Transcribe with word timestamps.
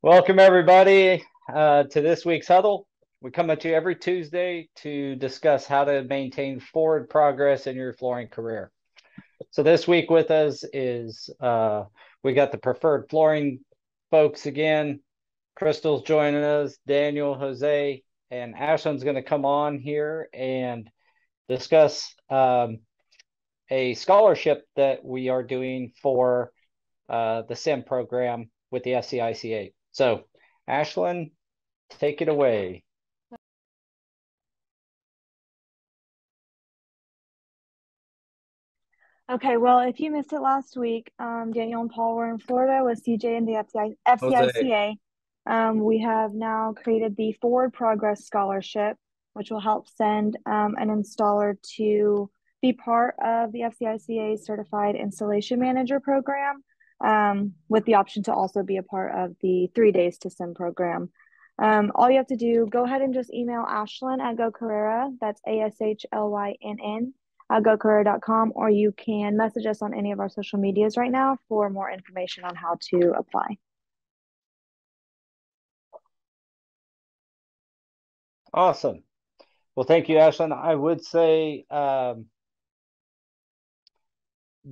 Welcome, 0.00 0.38
everybody, 0.38 1.24
uh, 1.52 1.82
to 1.82 2.00
this 2.00 2.24
week's 2.24 2.46
huddle. 2.46 2.86
We 3.20 3.32
come 3.32 3.50
at 3.50 3.64
you 3.64 3.74
every 3.74 3.96
Tuesday 3.96 4.68
to 4.76 5.16
discuss 5.16 5.66
how 5.66 5.86
to 5.86 6.04
maintain 6.04 6.60
forward 6.60 7.10
progress 7.10 7.66
in 7.66 7.74
your 7.74 7.92
flooring 7.92 8.28
career. 8.28 8.70
So, 9.50 9.64
this 9.64 9.88
week 9.88 10.08
with 10.08 10.30
us 10.30 10.62
is 10.72 11.28
uh, 11.40 11.86
we 12.22 12.32
got 12.32 12.52
the 12.52 12.58
preferred 12.58 13.10
flooring 13.10 13.58
folks 14.12 14.46
again. 14.46 15.00
Crystal's 15.56 16.04
joining 16.04 16.44
us, 16.44 16.78
Daniel, 16.86 17.34
Jose, 17.34 18.04
and 18.30 18.54
Ashlynn's 18.54 19.02
going 19.02 19.16
to 19.16 19.22
come 19.24 19.44
on 19.44 19.80
here 19.80 20.28
and 20.32 20.88
discuss 21.48 22.14
um, 22.30 22.78
a 23.68 23.94
scholarship 23.94 24.64
that 24.76 25.04
we 25.04 25.28
are 25.28 25.42
doing 25.42 25.92
for 26.00 26.52
uh, 27.08 27.42
the 27.48 27.54
CIM 27.54 27.84
program 27.84 28.48
with 28.70 28.84
the 28.84 28.92
FCICA. 28.92 29.72
So, 29.98 30.22
Ashlynn, 30.70 31.32
take 31.90 32.22
it 32.22 32.28
away. 32.28 32.84
Okay, 39.28 39.56
well, 39.56 39.80
if 39.80 39.98
you 39.98 40.12
missed 40.12 40.32
it 40.32 40.38
last 40.38 40.76
week, 40.76 41.10
um, 41.18 41.50
Daniel 41.52 41.80
and 41.80 41.90
Paul 41.90 42.14
were 42.14 42.30
in 42.30 42.38
Florida 42.38 42.84
with 42.84 43.04
CJ 43.04 43.38
and 43.38 43.48
the 43.48 43.54
FCI, 43.54 43.96
FCICA. 44.06 44.94
Um, 45.46 45.80
we 45.82 45.98
have 45.98 46.32
now 46.32 46.74
created 46.80 47.16
the 47.16 47.32
Forward 47.32 47.72
Progress 47.72 48.24
Scholarship, 48.24 48.96
which 49.32 49.50
will 49.50 49.58
help 49.58 49.88
send 49.88 50.36
um, 50.46 50.76
an 50.78 50.90
installer 50.90 51.56
to 51.76 52.30
be 52.62 52.72
part 52.72 53.16
of 53.20 53.50
the 53.50 53.62
FCICA 53.62 54.38
Certified 54.38 54.94
Installation 54.94 55.58
Manager 55.58 55.98
program 55.98 56.62
um, 57.00 57.54
with 57.68 57.84
the 57.84 57.94
option 57.94 58.22
to 58.24 58.34
also 58.34 58.62
be 58.62 58.76
a 58.76 58.82
part 58.82 59.14
of 59.14 59.36
the 59.40 59.70
three 59.74 59.92
days 59.92 60.18
to 60.18 60.28
CIM 60.28 60.54
program. 60.54 61.10
Um, 61.60 61.90
all 61.94 62.08
you 62.08 62.18
have 62.18 62.28
to 62.28 62.36
do, 62.36 62.66
go 62.70 62.84
ahead 62.84 63.02
and 63.02 63.12
just 63.12 63.32
email 63.32 63.64
Ashlynn 63.64 64.20
at 64.20 64.36
Go 64.36 64.50
Carrera. 64.50 65.10
That's 65.20 65.40
A 65.46 65.60
S 65.60 65.80
H 65.80 66.06
L 66.12 66.30
Y 66.30 66.56
N 66.62 66.76
N 66.82 67.14
at 67.50 67.62
gocarrera.com, 67.62 68.52
or 68.54 68.70
you 68.70 68.92
can 68.92 69.36
message 69.36 69.66
us 69.66 69.82
on 69.82 69.94
any 69.94 70.12
of 70.12 70.20
our 70.20 70.28
social 70.28 70.58
medias 70.58 70.96
right 70.96 71.10
now 71.10 71.38
for 71.48 71.70
more 71.70 71.90
information 71.90 72.44
on 72.44 72.54
how 72.54 72.76
to 72.90 73.12
apply. 73.16 73.56
Awesome. 78.52 79.02
Well, 79.74 79.84
thank 79.84 80.08
you, 80.08 80.16
Ashlynn. 80.16 80.52
I 80.52 80.74
would 80.74 81.04
say 81.04 81.64
um, 81.70 82.26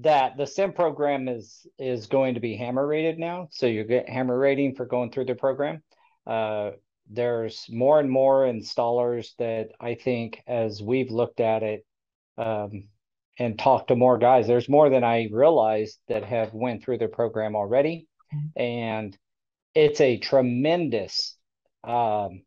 that 0.00 0.36
the 0.36 0.44
CIM 0.44 0.74
program 0.74 1.28
is 1.28 1.66
is 1.78 2.06
going 2.06 2.34
to 2.34 2.40
be 2.40 2.56
hammer 2.56 2.86
rated 2.86 3.18
now. 3.18 3.48
So 3.50 3.66
you 3.66 3.84
get 3.84 4.08
hammer 4.08 4.38
rating 4.38 4.74
for 4.74 4.86
going 4.86 5.10
through 5.10 5.26
the 5.26 5.34
program. 5.34 5.82
Uh, 6.26 6.72
there's 7.08 7.66
more 7.68 8.00
and 8.00 8.10
more 8.10 8.46
installers 8.46 9.28
that 9.38 9.68
i 9.78 9.94
think 9.94 10.42
as 10.48 10.82
we've 10.82 11.12
looked 11.12 11.38
at 11.38 11.62
it 11.62 11.86
um, 12.36 12.88
and 13.38 13.56
talked 13.56 13.86
to 13.86 13.94
more 13.94 14.18
guys 14.18 14.48
there's 14.48 14.68
more 14.68 14.90
than 14.90 15.04
i 15.04 15.28
realized 15.30 16.00
that 16.08 16.24
have 16.24 16.52
went 16.52 16.82
through 16.82 16.98
the 16.98 17.06
program 17.06 17.54
already. 17.54 18.08
Mm-hmm. 18.34 18.60
and 18.60 19.18
it's 19.76 20.00
a 20.00 20.18
tremendous 20.18 21.36
um, 21.84 22.42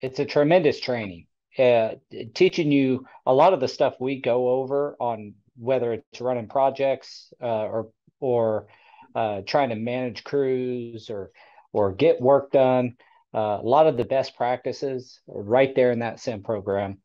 it's 0.00 0.18
a 0.18 0.24
tremendous 0.24 0.80
training. 0.80 1.26
Uh, 1.56 1.94
teaching 2.34 2.72
you 2.72 3.06
a 3.24 3.32
lot 3.32 3.54
of 3.54 3.60
the 3.60 3.68
stuff 3.68 3.94
we 4.00 4.20
go 4.20 4.48
over 4.48 4.96
on 4.98 5.34
whether 5.56 5.92
it's 5.92 6.20
running 6.20 6.48
projects 6.48 7.32
uh, 7.42 7.46
or 7.46 7.90
or 8.20 8.66
uh, 9.14 9.42
trying 9.46 9.68
to 9.70 9.76
manage 9.76 10.24
crews 10.24 11.10
or 11.10 11.30
or 11.72 11.92
get 11.92 12.20
work 12.20 12.52
done. 12.52 12.96
Uh, 13.34 13.58
a 13.60 13.66
lot 13.66 13.86
of 13.86 13.96
the 13.96 14.04
best 14.04 14.36
practices 14.36 15.20
are 15.28 15.42
right 15.42 15.74
there 15.74 15.90
in 15.90 15.98
that 15.98 16.18
CIM 16.18 16.44
program. 16.44 16.98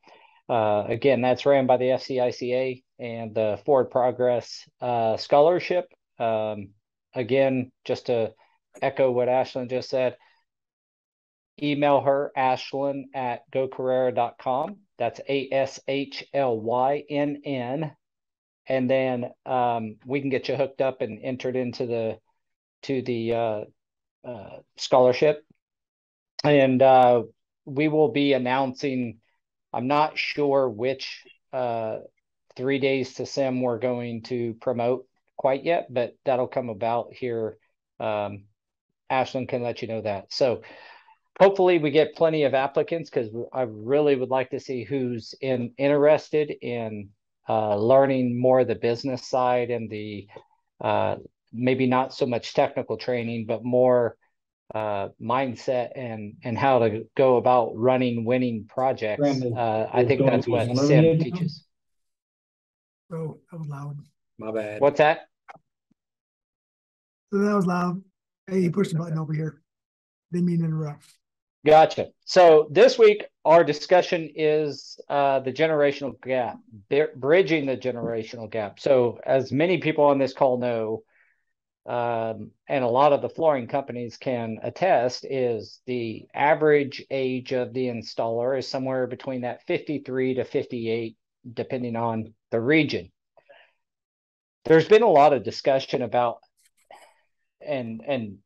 Uh, 0.48 0.84
again, 0.88 1.22
that's 1.22 1.46
ran 1.46 1.66
by 1.66 1.78
the 1.78 1.86
FCICA 1.86 2.84
and 3.00 3.34
the 3.36 3.60
Forward 3.66 3.92
Progress 3.92 4.68
uh, 4.82 5.18
Scholarship. 5.18 5.86
Um, 6.20 6.70
again, 7.16 7.72
just 7.86 8.08
to 8.08 8.34
echo 8.82 9.12
what 9.12 9.28
Ashlynn 9.28 9.70
just 9.70 9.90
said, 9.90 10.18
email 11.62 12.02
her, 12.02 12.32
Ashlynn 12.38 13.04
at 13.14 13.42
gocarrera.com. 13.52 14.78
That's 14.98 15.20
A 15.28 15.50
S 15.52 15.80
H 15.88 16.26
L 16.34 16.60
Y 16.60 17.04
N 17.10 17.42
N 17.46 17.92
and 18.70 18.90
then 18.90 19.32
um, 19.46 19.98
we 20.06 20.22
can 20.22 20.30
get 20.30 20.48
you 20.48 20.56
hooked 20.56 20.82
up 20.82 21.02
and 21.02 21.20
entered 21.22 21.56
into 21.56 21.86
the 21.86 22.20
to 22.84 23.02
the 23.02 23.34
uh, 23.34 23.64
uh, 24.24 24.60
scholarship. 24.78 25.44
And 26.46 26.82
uh, 26.82 27.24
we 27.70 27.88
will 27.88 28.12
be 28.12 28.34
announcing 28.34 29.20
i'm 29.72 29.88
not 29.88 30.18
sure 30.18 30.68
which 30.68 31.24
uh, 31.54 32.00
three 32.56 32.80
days 32.80 33.16
to 33.16 33.24
CIM 33.24 33.62
we're 33.62 33.80
going 33.80 34.24
to 34.24 34.56
promote 34.56 35.06
quite 35.38 35.64
yet 35.64 35.88
but 35.94 36.16
that'll 36.26 36.48
come 36.48 36.70
about 36.70 37.14
here 37.14 37.58
um, 38.00 38.44
ashlynn 39.12 39.48
can 39.48 39.64
let 39.64 39.82
you 39.82 39.88
know 39.88 40.02
that. 40.02 40.32
So 40.32 40.62
hopefully 41.40 41.80
we 41.80 41.92
get 41.92 42.16
plenty 42.16 42.44
of 42.44 42.54
applicants 42.54 43.10
because 43.10 43.30
i 43.54 43.62
really 43.62 44.16
would 44.16 44.30
like 44.30 44.50
to 44.50 44.60
see 44.60 44.84
who's 44.84 45.34
in 45.42 45.74
interested 45.78 46.52
in 46.62 47.10
uh, 47.48 47.76
learning 47.76 48.40
more 48.40 48.64
the 48.64 48.76
business 48.76 49.28
side 49.28 49.70
and 49.70 49.90
the 49.90 50.28
uh, 50.82 51.16
maybe 51.52 51.88
not 51.88 52.14
so 52.14 52.26
much 52.26 52.54
technical 52.54 52.98
training, 52.98 53.46
but 53.46 53.64
more 53.64 54.18
uh, 54.76 55.10
mindset 55.22 55.90
and 55.96 56.36
and 56.44 56.58
how 56.58 56.80
to 56.80 57.08
go 57.18 57.38
about 57.38 57.72
running 57.76 58.24
winning 58.24 58.66
projects. 58.68 59.42
Uh, 59.42 59.88
I 59.92 60.06
think 60.06 60.22
that's 60.26 60.48
what 60.48 60.68
CIM 60.70 61.24
teaches. 61.24 61.66
Oh, 63.12 63.40
that 63.52 63.58
was 63.58 63.68
loud. 63.68 63.98
My 64.38 64.52
bad. 64.52 64.82
What's 64.82 65.00
that? 65.00 65.22
So 67.34 67.40
that 67.40 67.56
was 67.56 67.66
loud. 67.66 68.02
Hey, 68.48 68.62
he 68.62 68.70
pushed 68.70 68.92
the 68.92 69.00
button 69.00 69.18
over 69.18 69.34
here. 69.34 69.62
Didn't 70.32 70.46
mean 70.46 70.60
to 70.60 70.66
interrupt. 70.66 71.06
Gotcha. 71.66 72.08
So 72.26 72.68
this 72.72 72.98
week, 72.98 73.26
our 73.44 73.64
discussion 73.64 74.30
is 74.34 74.98
uh, 75.10 75.42
the 75.42 75.52
generational 75.52 76.20
gap, 76.22 76.58
bridging 77.16 77.66
the 77.66 77.76
generational 77.76 78.50
gap. 78.50 78.80
So, 78.80 79.20
as 79.26 79.52
many 79.52 79.80
people 79.80 80.06
on 80.06 80.20
this 80.20 80.34
call 80.34 80.58
know, 80.58 81.04
um, 81.86 82.52
and 82.68 82.84
a 82.84 82.88
lot 82.88 83.12
of 83.12 83.22
the 83.22 83.30
flooring 83.30 83.68
companies 83.68 84.16
can 84.16 84.60
attest, 84.64 85.26
is 85.30 85.82
the 85.86 86.28
average 86.34 87.04
age 87.10 87.52
of 87.52 87.74
the 87.74 87.88
installer 87.88 88.58
is 88.58 88.68
somewhere 88.68 89.08
between 89.08 89.42
that 89.42 89.66
53 89.68 90.36
to 90.36 90.46
58, 90.46 91.18
depending 91.54 91.98
on 91.98 92.34
the 92.52 92.62
region. 92.62 93.12
There's 94.64 94.88
been 94.88 95.04
a 95.04 95.10
lot 95.10 95.34
of 95.34 95.44
discussion 95.44 96.04
about, 96.04 96.38
and 97.60 98.02
and 98.08 98.38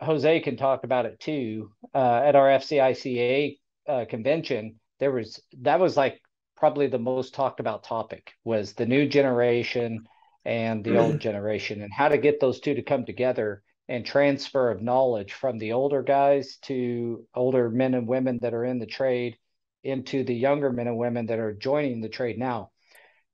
Jose 0.00 0.40
can 0.40 0.56
talk 0.56 0.84
about 0.84 1.06
it 1.06 1.20
too. 1.20 1.70
Uh, 1.94 2.22
at 2.24 2.36
our 2.36 2.48
FCICA 2.48 3.56
uh, 3.88 4.04
convention, 4.08 4.76
there 4.98 5.12
was 5.12 5.42
that 5.60 5.80
was 5.80 5.96
like 5.96 6.20
probably 6.56 6.86
the 6.86 6.98
most 6.98 7.34
talked 7.34 7.60
about 7.60 7.84
topic 7.84 8.32
was 8.44 8.74
the 8.74 8.86
new 8.86 9.08
generation 9.08 10.04
and 10.44 10.84
the 10.84 10.98
old 10.98 11.18
generation 11.20 11.82
and 11.82 11.92
how 11.92 12.08
to 12.08 12.18
get 12.18 12.40
those 12.40 12.60
two 12.60 12.74
to 12.74 12.82
come 12.82 13.04
together 13.04 13.62
and 13.88 14.06
transfer 14.06 14.70
of 14.70 14.82
knowledge 14.82 15.32
from 15.32 15.58
the 15.58 15.72
older 15.72 16.02
guys 16.02 16.58
to 16.62 17.26
older 17.34 17.70
men 17.70 17.94
and 17.94 18.06
women 18.06 18.38
that 18.42 18.54
are 18.54 18.64
in 18.64 18.78
the 18.78 18.86
trade 18.86 19.36
into 19.82 20.22
the 20.22 20.34
younger 20.34 20.70
men 20.70 20.86
and 20.86 20.96
women 20.96 21.26
that 21.26 21.38
are 21.38 21.54
joining 21.54 22.00
the 22.00 22.08
trade 22.08 22.38
now. 22.38 22.70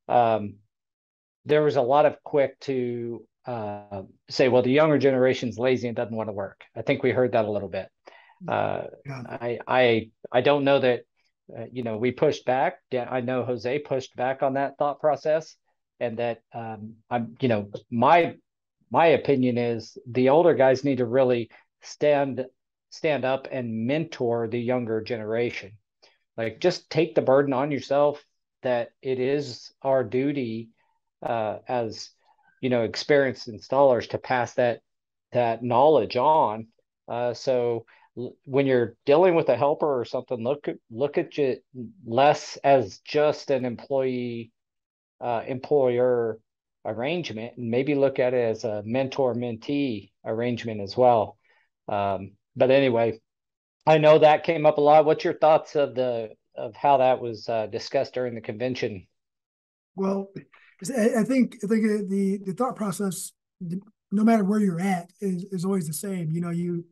Um, 0.08 0.56
there 1.44 1.62
was 1.62 1.76
a 1.76 1.82
lot 1.82 2.06
of 2.06 2.22
quick 2.22 2.58
to 2.60 3.26
uh, 3.46 4.02
say, 4.28 4.48
well, 4.48 4.62
the 4.62 4.70
younger 4.70 4.98
generation's 4.98 5.58
lazy 5.58 5.88
and 5.88 5.96
doesn't 5.96 6.14
want 6.14 6.28
to 6.28 6.32
work. 6.32 6.64
I 6.74 6.82
think 6.82 7.02
we 7.02 7.10
heard 7.10 7.32
that 7.32 7.44
a 7.44 7.50
little 7.50 7.68
bit. 7.68 7.88
Uh, 8.46 8.84
yeah. 9.06 9.22
I 9.28 9.58
I 9.66 10.10
I 10.30 10.40
don't 10.42 10.64
know 10.64 10.80
that 10.80 11.02
uh, 11.56 11.64
you 11.72 11.82
know 11.82 11.96
we 11.96 12.10
pushed 12.10 12.44
back. 12.44 12.78
I 12.92 13.20
know 13.20 13.44
Jose 13.44 13.78
pushed 13.80 14.14
back 14.16 14.42
on 14.42 14.54
that 14.54 14.76
thought 14.78 15.00
process, 15.00 15.56
and 16.00 16.18
that 16.18 16.42
um, 16.52 16.96
I'm 17.08 17.36
you 17.40 17.48
know 17.48 17.70
my 17.90 18.34
my 18.90 19.06
opinion 19.06 19.58
is 19.58 19.96
the 20.06 20.28
older 20.28 20.54
guys 20.54 20.84
need 20.84 20.98
to 20.98 21.06
really 21.06 21.50
stand 21.82 22.44
stand 22.90 23.24
up 23.24 23.48
and 23.50 23.86
mentor 23.86 24.48
the 24.48 24.60
younger 24.60 25.00
generation. 25.00 25.72
Like 26.36 26.60
just 26.60 26.90
take 26.90 27.14
the 27.14 27.22
burden 27.22 27.52
on 27.52 27.70
yourself 27.70 28.22
that 28.62 28.90
it 29.00 29.18
is 29.18 29.72
our 29.82 30.04
duty 30.04 30.70
uh, 31.22 31.58
as 31.66 32.10
you 32.60 32.70
know 32.70 32.82
experienced 32.82 33.48
installers 33.48 34.08
to 34.08 34.18
pass 34.18 34.54
that 34.54 34.80
that 35.32 35.62
knowledge 35.62 36.16
on 36.16 36.66
uh, 37.08 37.34
so 37.34 37.84
when 38.44 38.66
you're 38.66 38.96
dealing 39.04 39.34
with 39.34 39.48
a 39.48 39.56
helper 39.56 40.00
or 40.00 40.04
something 40.04 40.42
look 40.42 40.66
look 40.90 41.18
at 41.18 41.36
you 41.36 41.56
less 42.06 42.56
as 42.64 42.98
just 42.98 43.50
an 43.50 43.64
employee 43.64 44.50
uh, 45.20 45.42
employer 45.46 46.38
arrangement 46.84 47.56
and 47.56 47.70
maybe 47.70 47.94
look 47.94 48.18
at 48.18 48.32
it 48.32 48.50
as 48.50 48.64
a 48.64 48.82
mentor 48.84 49.34
mentee 49.34 50.10
arrangement 50.24 50.80
as 50.80 50.96
well 50.96 51.36
um, 51.88 52.32
but 52.56 52.70
anyway, 52.70 53.20
I 53.86 53.98
know 53.98 54.18
that 54.18 54.44
came 54.44 54.66
up 54.66 54.78
a 54.78 54.80
lot. 54.80 55.04
What's 55.04 55.24
your 55.24 55.34
thoughts 55.34 55.76
of 55.76 55.94
the 55.94 56.30
of 56.56 56.74
how 56.74 56.96
that 56.96 57.20
was 57.20 57.48
uh, 57.48 57.66
discussed 57.66 58.14
during 58.14 58.34
the 58.34 58.40
convention? 58.40 59.06
Well, 59.94 60.30
I 60.82 61.24
think 61.24 61.56
I 61.64 61.66
think 61.66 62.08
the 62.08 62.38
the 62.44 62.52
thought 62.52 62.76
process, 62.76 63.32
no 63.60 64.24
matter 64.24 64.44
where 64.44 64.60
you're 64.60 64.80
at, 64.80 65.10
is 65.20 65.46
is 65.50 65.64
always 65.64 65.86
the 65.86 65.94
same. 65.94 66.30
You 66.30 66.40
know, 66.40 66.50
you 66.50 66.84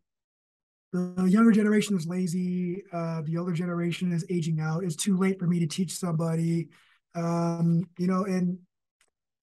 the 0.92 1.26
younger 1.28 1.52
generation 1.52 1.96
is 1.96 2.06
lazy. 2.06 2.82
Uh, 2.92 3.22
the 3.22 3.36
older 3.36 3.52
generation 3.52 4.12
is 4.12 4.25
aging 4.31 4.60
out. 4.60 4.84
It's 4.84 4.96
too 4.96 5.16
late 5.19 5.38
for 5.38 5.46
me 5.46 5.58
to 5.60 5.66
teach 5.66 5.92
somebody. 5.92 6.69
Um, 7.14 7.84
you 7.98 8.06
know, 8.06 8.25
and 8.25 8.58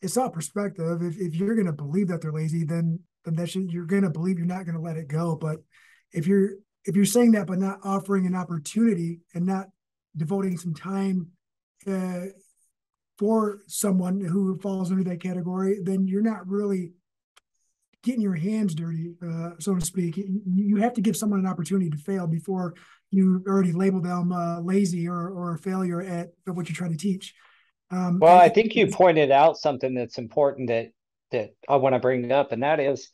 it's 0.02 0.18
all 0.18 0.30
perspective. 0.30 1.02
If 1.04 1.18
if 1.20 1.36
you're 1.36 1.56
gonna 1.56 1.74
believe 1.74 2.08
that 2.08 2.22
they're 2.22 2.32
lazy, 2.32 2.64
then 2.64 3.00
then 3.26 3.36
that 3.36 3.50
should, 3.50 3.72
you're 3.72 3.86
gonna 3.86 4.10
believe 4.10 4.38
you're 4.38 4.48
not 4.48 4.66
gonna 4.66 4.82
let 4.82 4.98
it 4.98 5.08
go. 5.08 5.36
But 5.36 5.58
if 6.14 6.26
you're 6.26 6.52
if 6.86 6.96
you're 6.96 7.06
saying 7.06 7.32
that 7.32 7.48
but 7.48 7.60
not 7.60 7.80
offering 7.84 8.26
an 8.26 8.36
opportunity 8.36 9.20
and 9.36 9.46
not 9.46 9.68
devoting 10.18 10.58
some 10.58 10.74
time 10.74 11.28
uh, 11.88 12.26
for 13.22 13.60
someone 13.68 14.20
who 14.20 14.58
falls 14.62 14.90
under 14.90 15.04
that 15.04 15.22
category, 15.22 15.78
then 15.84 16.08
you're 16.08 16.24
not 16.24 16.48
really 16.48 16.92
getting 18.02 18.20
your 18.20 18.34
hands 18.34 18.74
dirty, 18.74 19.14
uh, 19.24 19.52
so 19.60 19.76
to 19.76 19.86
speak. 19.86 20.18
You 20.18 20.78
have 20.78 20.96
to 20.96 21.02
give 21.02 21.16
someone 21.16 21.40
an 21.40 21.46
opportunity 21.46 21.92
to 21.92 21.98
fail 21.98 22.26
before 22.26 22.74
you 23.12 23.44
already 23.48 23.74
label 23.74 24.02
them 24.02 24.32
uh, 24.32 24.60
lazy 24.62 25.08
or 25.08 25.30
or 25.30 25.54
a 25.54 25.60
failure 25.60 26.02
at, 26.02 26.30
at 26.48 26.56
what 26.56 26.68
you're 26.68 26.76
trying 26.76 26.94
to 26.94 26.98
teach. 26.98 27.36
Um, 27.92 28.18
well, 28.18 28.40
I 28.40 28.50
think 28.50 28.76
you 28.76 28.88
pointed 28.88 29.30
out 29.30 29.58
something 29.58 29.94
that's 29.94 30.18
important 30.18 30.70
that 30.70 30.88
that 31.30 31.52
I 31.70 31.76
want 31.76 31.94
to 31.94 32.00
bring 32.00 32.32
up, 32.32 32.52
and 32.52 32.64
that 32.64 32.80
is 32.80 33.12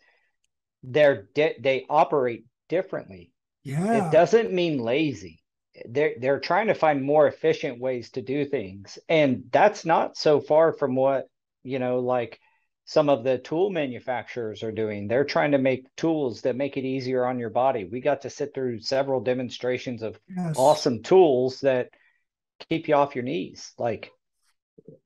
they're 0.83 1.27
di- 1.36 1.57
they 1.60 1.86
operate 1.89 2.45
differently. 2.69 3.33
Yeah, 3.65 4.07
it 4.07 4.12
doesn't 4.13 4.53
mean 4.53 4.80
lazy. 4.80 5.42
They're 5.85 6.13
they're 6.19 6.39
trying 6.39 6.68
to 6.68 6.74
find 6.74 7.03
more 7.03 7.27
efficient 7.27 7.79
ways 7.79 8.09
to 8.12 8.21
do 8.21 8.45
things, 8.45 8.97
and 9.07 9.45
that's 9.51 9.85
not 9.85 10.18
so 10.18 10.39
far 10.39 10.74
from 10.74 10.95
what 10.95 11.27
you 11.63 11.79
know, 11.79 12.00
like 12.00 12.39
some 12.85 13.09
of 13.09 13.25
the 13.25 13.38
tool 13.38 13.69
manufacturers 13.69 14.63
are 14.63 14.71
doing. 14.71 15.07
They're 15.07 15.25
trying 15.25 15.51
to 15.51 15.57
make 15.57 15.94
tools 15.97 16.41
that 16.44 16.56
make 16.56 16.77
it 16.77 16.85
easier 16.85 17.25
on 17.25 17.38
your 17.38 17.50
body. 17.50 17.83
We 17.83 18.00
got 18.00 18.21
to 18.21 18.29
sit 18.29 18.53
through 18.53 18.79
several 18.79 19.19
demonstrations 19.19 20.01
of 20.01 20.18
yes. 20.35 20.56
awesome 20.57 21.03
tools 21.03 21.59
that 21.62 21.89
keep 22.69 22.88
you 22.88 22.95
off 22.95 23.15
your 23.15 23.25
knees. 23.25 23.74
Like 23.77 24.12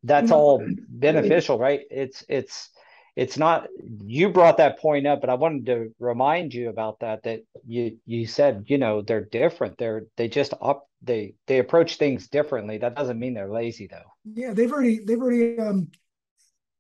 that's 0.04 0.32
all 0.32 0.64
beneficial, 0.88 1.58
right? 1.58 1.82
It's 1.90 2.24
it's 2.30 2.70
it's 3.16 3.38
not 3.38 3.68
you 4.06 4.30
brought 4.30 4.58
that 4.58 4.80
point 4.80 5.06
up, 5.06 5.22
but 5.22 5.30
I 5.30 5.34
wanted 5.34 5.66
to 5.66 5.94
remind 6.00 6.54
you 6.54 6.70
about 6.70 7.00
that 7.02 7.24
that 7.24 7.42
you 7.68 7.98
you 8.06 8.26
said, 8.26 8.66
you 8.68 8.78
know, 8.78 9.02
they're 9.02 9.26
different. 9.26 9.78
They're 9.78 10.06
they 10.16 10.28
just 10.28 10.54
up 10.62 10.88
they 11.02 11.36
they 11.48 11.60
approach 11.60 11.98
things 11.98 12.28
differently. 12.28 12.78
That 12.78 12.96
doesn't 12.96 13.20
mean 13.20 13.34
they're 13.34 13.52
lazy 13.52 13.88
though. 13.88 14.12
Yeah, 14.34 14.54
they've 14.54 14.72
already 14.72 15.00
they've 15.06 15.20
already 15.20 15.60
um 15.60 15.90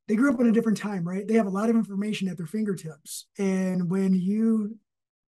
they 0.07 0.16
grew 0.16 0.33
up 0.33 0.39
in 0.39 0.48
a 0.48 0.54
different 0.54 0.78
time, 0.78 1.07
right? 1.07 1.28
They 1.28 1.36
have 1.36 1.48
a 1.48 1.51
lot 1.51 1.69
of 1.69 1.75
information 1.75 2.28
at 2.28 2.38
their 2.38 2.45
fingertips. 2.48 3.27
And 3.38 3.89
when 3.89 4.13
you 4.13 4.77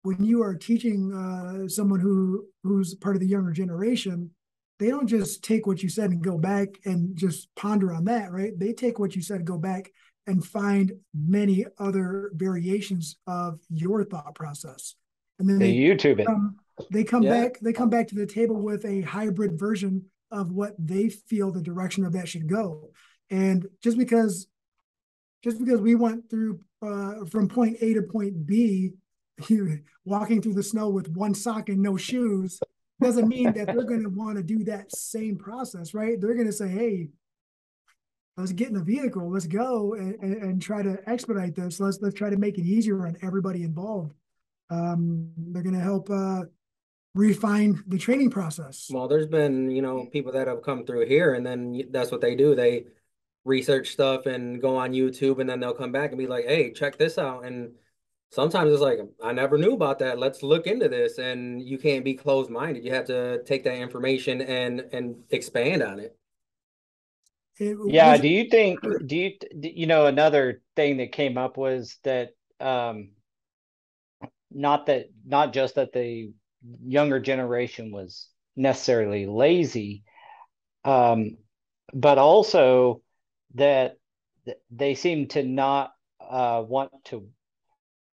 when 0.03 0.23
you 0.23 0.43
are 0.43 0.55
teaching 0.55 1.13
uh, 1.13 1.69
someone 1.69 2.01
who 2.01 2.47
who's 2.65 2.95
part 2.95 3.17
of 3.17 3.21
the 3.21 3.29
younger 3.29 3.53
generation, 3.53 4.31
they 4.79 4.89
don't 4.89 5.07
just 5.07 5.43
take 5.43 5.67
what 5.67 5.83
you 5.83 5.89
said 5.89 6.11
and 6.11 6.23
go 6.23 6.37
back 6.37 6.69
and 6.85 7.17
just 7.17 7.49
ponder 7.55 7.95
on 7.95 8.05
that, 8.05 8.31
right? 8.31 8.59
They 8.59 8.75
take 8.75 8.99
what 8.99 9.17
you 9.17 9.23
said, 9.23 9.45
go 9.47 9.57
back 9.57 9.91
and 10.27 10.45
find 10.45 10.93
many 11.15 11.67
other 11.79 12.31
variations 12.35 13.17
of 13.27 13.61
your 13.71 14.05
thought 14.05 14.35
process. 14.35 14.95
And 15.39 15.49
then 15.49 15.59
they, 15.59 15.73
they 15.73 15.79
YouTube 15.79 16.21
it. 16.21 16.29
They 16.91 17.05
come 17.05 17.23
yeah. 17.23 17.43
back, 17.43 17.61
they 17.61 17.73
come 17.73 17.91
back 17.91 18.09
to 18.09 18.15
the 18.15 18.27
table 18.27 18.57
with 18.57 18.85
a 18.85 19.03
hybrid 19.03 19.59
version 19.59 20.07
of 20.31 20.53
what 20.53 20.75
they 20.79 21.09
feel 21.09 21.53
the 21.53 21.63
direction 21.63 22.05
of 22.05 22.13
that 22.15 22.29
should 22.29 22.49
go. 22.49 22.91
And 23.31 23.67
just 23.83 23.99
because 23.99 24.47
just 25.43 25.59
because 25.59 25.81
we 25.81 25.95
went 25.95 26.31
through 26.31 26.61
uh, 26.83 27.25
from 27.31 27.49
point 27.49 27.79
A 27.81 27.95
to 27.95 28.03
point 28.03 28.47
B, 28.47 28.93
you 29.49 29.81
walking 30.05 30.41
through 30.41 30.55
the 30.55 30.63
snow 30.63 30.89
with 30.89 31.09
one 31.09 31.35
sock 31.35 31.69
and 31.69 31.81
no 31.81 31.97
shoes, 31.97 32.61
doesn't 33.01 33.29
mean 33.29 33.53
that 33.53 33.67
they're 33.67 33.85
going 33.85 34.03
to 34.03 34.09
want 34.09 34.37
to 34.37 34.43
do 34.43 34.65
that 34.65 34.95
same 34.95 35.37
process, 35.37 35.93
right? 35.95 36.21
They're 36.21 36.35
going 36.35 36.47
to 36.47 36.53
say, 36.53 36.69
"Hey, 36.69 37.09
let's 38.37 38.53
get 38.53 38.69
in 38.69 38.75
the 38.75 38.85
vehicle, 38.85 39.31
let's 39.31 39.47
go 39.47 39.95
and, 39.95 40.15
and, 40.23 40.63
try 40.63 40.83
to 40.83 40.99
expedite 41.07 41.55
this. 41.55 41.81
Let's 41.81 41.99
let's 42.01 42.15
try 42.15 42.31
to 42.31 42.37
make 42.37 42.59
it 42.59 42.65
easier 42.65 43.07
on 43.07 43.17
everybody 43.23 43.63
involved." 43.63 44.15
Um, 44.71 45.31
they're 45.37 45.63
going 45.63 45.75
to 45.75 45.81
help 45.81 46.09
uh, 46.11 46.45
refine 47.15 47.83
the 47.87 47.99
training 47.99 48.31
process. 48.31 48.89
Well, 48.91 49.09
there's 49.09 49.27
been 49.27 49.71
you 49.71 49.83
know 49.83 50.07
people 50.13 50.33
that 50.33 50.49
have 50.49 50.63
come 50.63 50.87
through 50.87 51.07
here, 51.07 51.35
and 51.35 51.45
then 51.45 51.83
that's 51.91 52.11
what 52.11 52.21
they 52.21 52.35
do. 52.35 52.55
They 52.55 52.87
research 53.45 53.91
stuff 53.91 54.27
and 54.27 54.61
go 54.61 54.77
on 54.77 54.93
YouTube 54.93 55.41
and 55.41 55.49
then 55.49 55.61
they'll 55.61 55.75
come 55.75 55.93
back 55.93 56.11
and 56.11 56.19
be 56.19 56.27
like, 56.27 56.47
hey, 56.47 56.73
check 56.73 56.97
this 56.97 57.19
out. 57.19 57.45
And 57.45 57.73
sometimes 58.31 58.73
it's 58.73 58.81
like, 58.81 59.01
I 59.23 59.33
never 59.33 59.59
knew 59.59 59.75
about 59.75 59.99
that. 60.01 60.19
Let's 60.19 60.43
look 60.43 60.67
into 60.67 60.89
this. 60.89 61.19
And 61.19 61.63
you 61.63 61.79
can't 61.79 62.05
be 62.05 62.15
closed 62.15 62.51
minded. 62.51 62.85
You 62.85 62.95
have 62.95 63.07
to 63.07 63.43
take 63.45 63.65
that 63.65 63.77
information 63.77 64.41
and 64.43 64.81
and 64.93 65.17
expand 65.31 65.83
on 65.83 65.99
it. 65.99 66.17
It 67.63 67.79
yeah. 67.87 68.17
Do 68.17 68.29
you 68.29 68.49
think, 68.51 68.81
do 69.07 69.17
you, 69.17 69.33
you 69.53 69.87
know, 69.87 70.07
another 70.07 70.63
thing 70.77 70.99
that 70.99 71.13
came 71.13 71.39
up 71.39 71.57
was 71.57 71.99
that, 72.05 72.31
um, 72.61 73.11
not 74.51 74.87
that, 74.87 75.07
not 75.25 75.53
just 75.53 75.77
that 75.77 75.93
the 75.93 76.33
younger 76.85 77.21
generation 77.21 77.91
was 77.93 78.29
necessarily 78.57 79.27
lazy, 79.27 80.05
um, 80.85 81.37
but 81.95 82.19
also 82.19 83.03
that 83.55 83.97
they 84.71 84.95
seem 84.95 85.29
to 85.29 85.43
not 85.43 85.93
uh, 86.21 86.63
want 86.67 86.91
to. 87.05 87.29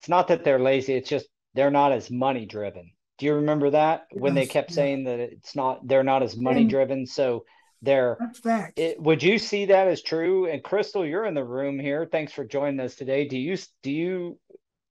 It's 0.01 0.09
not 0.09 0.29
that 0.29 0.45
they're 0.45 0.59
lazy; 0.59 0.95
it's 0.95 1.09
just 1.09 1.27
they're 1.55 1.71
not 1.71 1.93
as 1.93 2.11
money 2.11 2.47
driven. 2.47 2.93
Do 3.19 3.27
you 3.27 3.35
remember 3.35 3.71
that 3.71 4.07
yes, 4.13 4.21
when 4.21 4.35
they 4.35 4.47
kept 4.47 4.71
yeah. 4.71 4.75
saying 4.75 5.05
that 5.05 5.21
it's 5.21 5.57
not 5.57 5.87
they're 5.87 6.05
not 6.05 6.23
as 6.23 6.37
money 6.37 6.65
driven? 6.65 7.07
So 7.07 7.45
they're 7.83 8.17
that's 8.19 8.39
fact. 8.39 8.79
It, 8.79 9.01
would 9.01 9.23
you 9.23 9.39
see 9.39 9.67
that 9.67 9.89
as 9.89 10.03
true? 10.03 10.47
And 10.47 10.63
Crystal, 10.63 11.07
you're 11.07 11.27
in 11.27 11.35
the 11.35 11.45
room 11.45 11.79
here. 11.79 12.09
Thanks 12.11 12.33
for 12.33 12.45
joining 12.45 12.81
us 12.81 12.95
today. 12.95 13.29
Do 13.29 13.39
you 13.39 13.57
do 13.83 13.91
you 13.91 14.39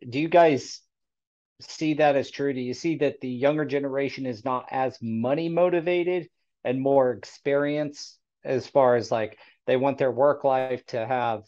do 0.07 0.19
you 0.19 0.29
guys 0.29 0.81
see 1.61 1.95
that 1.95 2.15
as 2.15 2.29
true? 2.31 2.53
Do 2.53 2.61
you 2.61 2.73
see 2.73 2.97
that 2.97 3.21
the 3.21 3.29
younger 3.29 3.65
generation 3.65 4.25
is 4.25 4.45
not 4.45 4.65
as 4.71 4.97
money 5.01 5.49
motivated 5.49 6.29
and 6.63 6.81
more 6.81 7.11
experience 7.11 8.17
as 8.43 8.67
far 8.67 8.95
as 8.95 9.11
like 9.11 9.37
they 9.65 9.77
want 9.77 9.97
their 9.97 10.11
work 10.11 10.43
life 10.43 10.85
to 10.87 11.05
have 11.05 11.43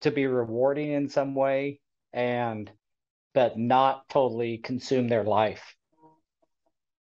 to 0.00 0.10
be 0.10 0.26
rewarding 0.26 0.92
in 0.92 1.08
some 1.08 1.34
way 1.34 1.80
and 2.12 2.70
but 3.32 3.58
not 3.58 4.08
totally 4.08 4.58
consume 4.58 5.08
their 5.08 5.24
life 5.24 5.74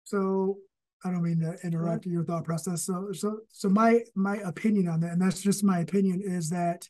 so 0.04 0.58
i 1.04 1.10
don't 1.10 1.22
mean 1.22 1.40
to 1.40 1.56
interrupt 1.64 2.06
your 2.06 2.24
thought 2.24 2.44
process 2.44 2.82
so 2.82 3.12
so 3.12 3.38
so 3.50 3.68
my 3.68 4.00
my 4.14 4.36
opinion 4.38 4.88
on 4.88 5.00
that 5.00 5.12
and 5.12 5.22
that's 5.22 5.42
just 5.42 5.64
my 5.64 5.80
opinion 5.80 6.20
is 6.24 6.50
that 6.50 6.88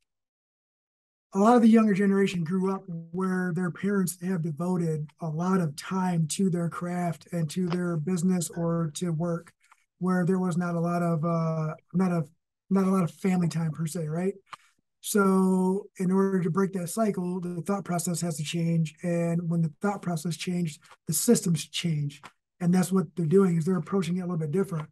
a 1.32 1.38
lot 1.38 1.54
of 1.54 1.62
the 1.62 1.68
younger 1.68 1.94
generation 1.94 2.42
grew 2.42 2.74
up 2.74 2.82
where 3.12 3.52
their 3.54 3.70
parents 3.70 4.18
have 4.20 4.42
devoted 4.42 5.08
a 5.20 5.28
lot 5.28 5.60
of 5.60 5.76
time 5.76 6.26
to 6.26 6.50
their 6.50 6.68
craft 6.68 7.28
and 7.32 7.48
to 7.48 7.68
their 7.68 7.96
business 7.96 8.50
or 8.50 8.90
to 8.94 9.10
work 9.10 9.52
where 10.00 10.26
there 10.26 10.40
was 10.40 10.56
not 10.56 10.74
a 10.74 10.80
lot 10.80 11.02
of 11.02 11.24
uh 11.24 11.74
not 11.94 12.10
a 12.10 12.24
not 12.70 12.86
a 12.86 12.90
lot 12.90 13.02
of 13.02 13.10
family 13.10 13.48
time 13.48 13.72
per 13.72 13.86
se, 13.86 14.06
right? 14.06 14.34
So, 15.02 15.88
in 15.98 16.10
order 16.10 16.42
to 16.42 16.50
break 16.50 16.72
that 16.74 16.88
cycle, 16.88 17.40
the 17.40 17.62
thought 17.62 17.84
process 17.84 18.20
has 18.20 18.36
to 18.36 18.44
change. 18.44 18.94
And 19.02 19.48
when 19.48 19.62
the 19.62 19.72
thought 19.80 20.02
process 20.02 20.36
changed, 20.36 20.80
the 21.06 21.12
systems 21.12 21.66
change. 21.66 22.22
And 22.60 22.72
that's 22.74 22.92
what 22.92 23.06
they're 23.16 23.26
doing 23.26 23.56
is 23.56 23.64
they're 23.64 23.76
approaching 23.76 24.16
it 24.16 24.20
a 24.20 24.24
little 24.24 24.36
bit 24.36 24.52
different. 24.52 24.88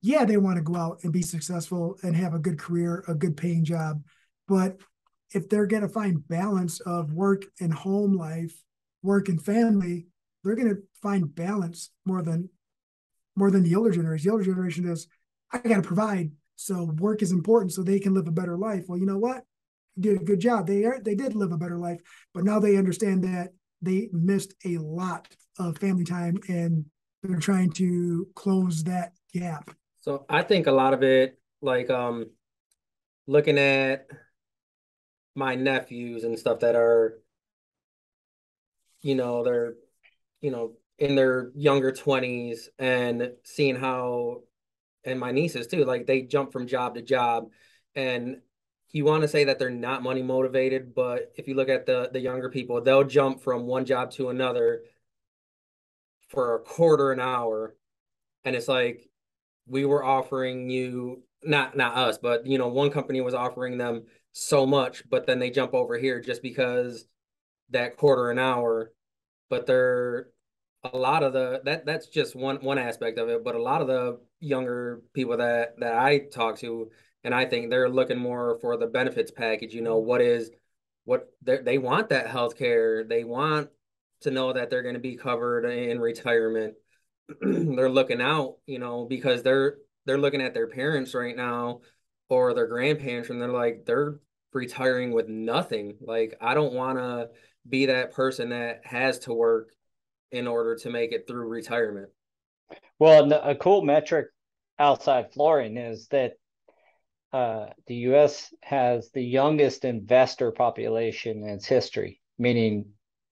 Yeah, 0.00 0.24
they 0.24 0.36
want 0.36 0.56
to 0.56 0.62
go 0.62 0.76
out 0.76 1.00
and 1.02 1.12
be 1.12 1.22
successful 1.22 1.98
and 2.02 2.14
have 2.14 2.34
a 2.34 2.38
good 2.38 2.58
career, 2.58 3.04
a 3.08 3.14
good 3.14 3.36
paying 3.36 3.64
job. 3.64 4.02
But 4.46 4.76
if 5.34 5.48
they're 5.48 5.66
going 5.66 5.82
to 5.82 5.88
find 5.88 6.26
balance 6.28 6.80
of 6.80 7.12
work 7.12 7.44
and 7.60 7.74
home 7.74 8.16
life, 8.16 8.54
work 9.02 9.28
and 9.28 9.42
family, 9.42 10.06
they're 10.42 10.54
going 10.54 10.68
to 10.68 10.82
find 11.02 11.34
balance 11.34 11.90
more 12.04 12.22
than 12.22 12.48
more 13.34 13.50
than 13.50 13.62
the 13.62 13.76
older 13.76 13.90
generation. 13.90 14.26
The 14.26 14.32
older 14.32 14.44
generation 14.44 14.88
is, 14.88 15.06
I 15.52 15.58
got 15.58 15.76
to 15.76 15.82
provide 15.82 16.32
so 16.56 16.84
work 16.98 17.22
is 17.22 17.30
important 17.30 17.72
so 17.72 17.82
they 17.82 18.00
can 18.00 18.14
live 18.14 18.26
a 18.26 18.32
better 18.32 18.56
life. 18.56 18.84
Well, 18.88 18.98
you 18.98 19.06
know 19.06 19.18
what? 19.18 19.44
Did 19.98 20.20
a 20.20 20.24
good 20.24 20.40
job. 20.40 20.66
They 20.66 20.84
are, 20.84 20.98
they 21.00 21.14
did 21.14 21.36
live 21.36 21.52
a 21.52 21.56
better 21.56 21.78
life, 21.78 22.00
but 22.34 22.44
now 22.44 22.58
they 22.58 22.76
understand 22.76 23.22
that 23.24 23.50
they 23.80 24.08
missed 24.12 24.54
a 24.64 24.78
lot 24.78 25.28
of 25.58 25.78
family 25.78 26.04
time 26.04 26.38
and 26.48 26.84
they're 27.22 27.38
trying 27.38 27.70
to 27.70 28.28
close 28.34 28.84
that 28.84 29.12
gap. 29.32 29.70
So 30.00 30.24
I 30.28 30.42
think 30.42 30.66
a 30.66 30.72
lot 30.72 30.94
of 30.94 31.02
it, 31.02 31.38
like 31.60 31.90
um 31.90 32.26
looking 33.26 33.58
at 33.58 34.06
my 35.34 35.54
nephews 35.54 36.24
and 36.24 36.38
stuff 36.38 36.60
that 36.60 36.74
are, 36.74 37.20
you 39.02 39.14
know, 39.14 39.44
they're 39.44 39.74
you 40.40 40.50
know, 40.50 40.72
in 40.98 41.14
their 41.14 41.50
younger 41.54 41.92
20s 41.92 42.68
and 42.78 43.32
seeing 43.44 43.76
how 43.76 44.42
and 45.04 45.18
my 45.18 45.32
nieces 45.32 45.66
too, 45.66 45.84
like 45.84 46.06
they 46.06 46.22
jump 46.22 46.52
from 46.52 46.66
job 46.66 46.94
to 46.94 47.02
job 47.02 47.50
and 47.94 48.38
you 48.90 49.04
want 49.04 49.22
to 49.22 49.28
say 49.28 49.44
that 49.44 49.58
they're 49.58 49.70
not 49.70 50.02
money 50.02 50.22
motivated, 50.22 50.94
but 50.94 51.32
if 51.36 51.46
you 51.46 51.54
look 51.54 51.68
at 51.68 51.84
the 51.86 52.08
the 52.12 52.20
younger 52.20 52.48
people, 52.48 52.80
they'll 52.80 53.04
jump 53.04 53.42
from 53.42 53.66
one 53.66 53.84
job 53.84 54.10
to 54.12 54.30
another 54.30 54.82
for 56.28 56.54
a 56.54 56.60
quarter 56.60 57.12
an 57.12 57.20
hour. 57.20 57.74
And 58.44 58.54
it's 58.54 58.68
like 58.68 59.08
we 59.66 59.84
were 59.84 60.04
offering 60.04 60.70
you 60.70 61.22
not 61.42 61.76
not 61.76 61.96
us, 61.96 62.18
but 62.18 62.46
you 62.46 62.58
know, 62.58 62.68
one 62.68 62.90
company 62.90 63.20
was 63.20 63.34
offering 63.34 63.78
them 63.78 64.04
so 64.32 64.66
much, 64.66 65.08
but 65.08 65.26
then 65.26 65.38
they 65.38 65.50
jump 65.50 65.74
over 65.74 65.98
here 65.98 66.20
just 66.20 66.42
because 66.42 67.06
that 67.70 67.96
quarter 67.96 68.30
an 68.30 68.38
hour, 68.38 68.92
but 69.50 69.66
they're 69.66 70.28
a 70.84 70.96
lot 70.96 71.22
of 71.22 71.32
the 71.32 71.60
that 71.64 71.84
that's 71.86 72.06
just 72.06 72.36
one 72.36 72.56
one 72.56 72.78
aspect 72.78 73.18
of 73.18 73.28
it, 73.28 73.44
but 73.44 73.54
a 73.54 73.62
lot 73.62 73.80
of 73.82 73.88
the 73.88 74.20
younger 74.40 75.02
people 75.12 75.36
that 75.36 75.78
that 75.80 75.94
I 75.94 76.20
talk 76.32 76.58
to 76.58 76.90
and 77.24 77.34
I 77.34 77.44
think 77.44 77.70
they're 77.70 77.88
looking 77.88 78.18
more 78.18 78.58
for 78.60 78.76
the 78.76 78.86
benefits 78.86 79.30
package, 79.30 79.74
you 79.74 79.82
know, 79.82 79.98
what 79.98 80.20
is 80.20 80.50
what 81.04 81.28
they 81.42 81.78
want 81.78 82.10
that 82.10 82.28
health 82.28 82.56
care. 82.56 83.04
They 83.04 83.24
want 83.24 83.70
to 84.22 84.30
know 84.30 84.52
that 84.52 84.70
they're 84.70 84.82
going 84.82 84.94
to 84.94 85.00
be 85.00 85.16
covered 85.16 85.64
in 85.64 86.00
retirement. 86.00 86.74
they're 87.40 87.90
looking 87.90 88.20
out, 88.20 88.56
you 88.66 88.78
know, 88.78 89.04
because 89.04 89.42
they're 89.42 89.78
they're 90.06 90.18
looking 90.18 90.40
at 90.40 90.54
their 90.54 90.66
parents 90.66 91.14
right 91.14 91.36
now 91.36 91.80
or 92.30 92.54
their 92.54 92.66
grandparents 92.66 93.30
and 93.30 93.40
they're 93.40 93.48
like 93.48 93.84
they're 93.86 94.18
retiring 94.52 95.12
with 95.12 95.28
nothing. 95.28 95.96
Like 96.00 96.36
I 96.40 96.54
don't 96.54 96.72
want 96.72 96.98
to 96.98 97.28
be 97.68 97.86
that 97.86 98.12
person 98.12 98.50
that 98.50 98.80
has 98.84 99.20
to 99.20 99.34
work 99.34 99.70
in 100.30 100.46
order 100.46 100.76
to 100.76 100.90
make 100.90 101.12
it 101.12 101.26
through 101.26 101.48
retirement. 101.48 102.08
Well, 102.98 103.32
a 103.32 103.54
cool 103.54 103.82
metric 103.82 104.28
outside 104.78 105.32
flooring 105.32 105.76
is 105.76 106.08
that 106.08 106.34
uh, 107.32 107.66
the 107.86 107.94
U.S. 107.94 108.52
has 108.62 109.10
the 109.10 109.22
youngest 109.22 109.84
investor 109.84 110.50
population 110.50 111.42
in 111.42 111.48
its 111.48 111.66
history, 111.66 112.20
meaning 112.38 112.86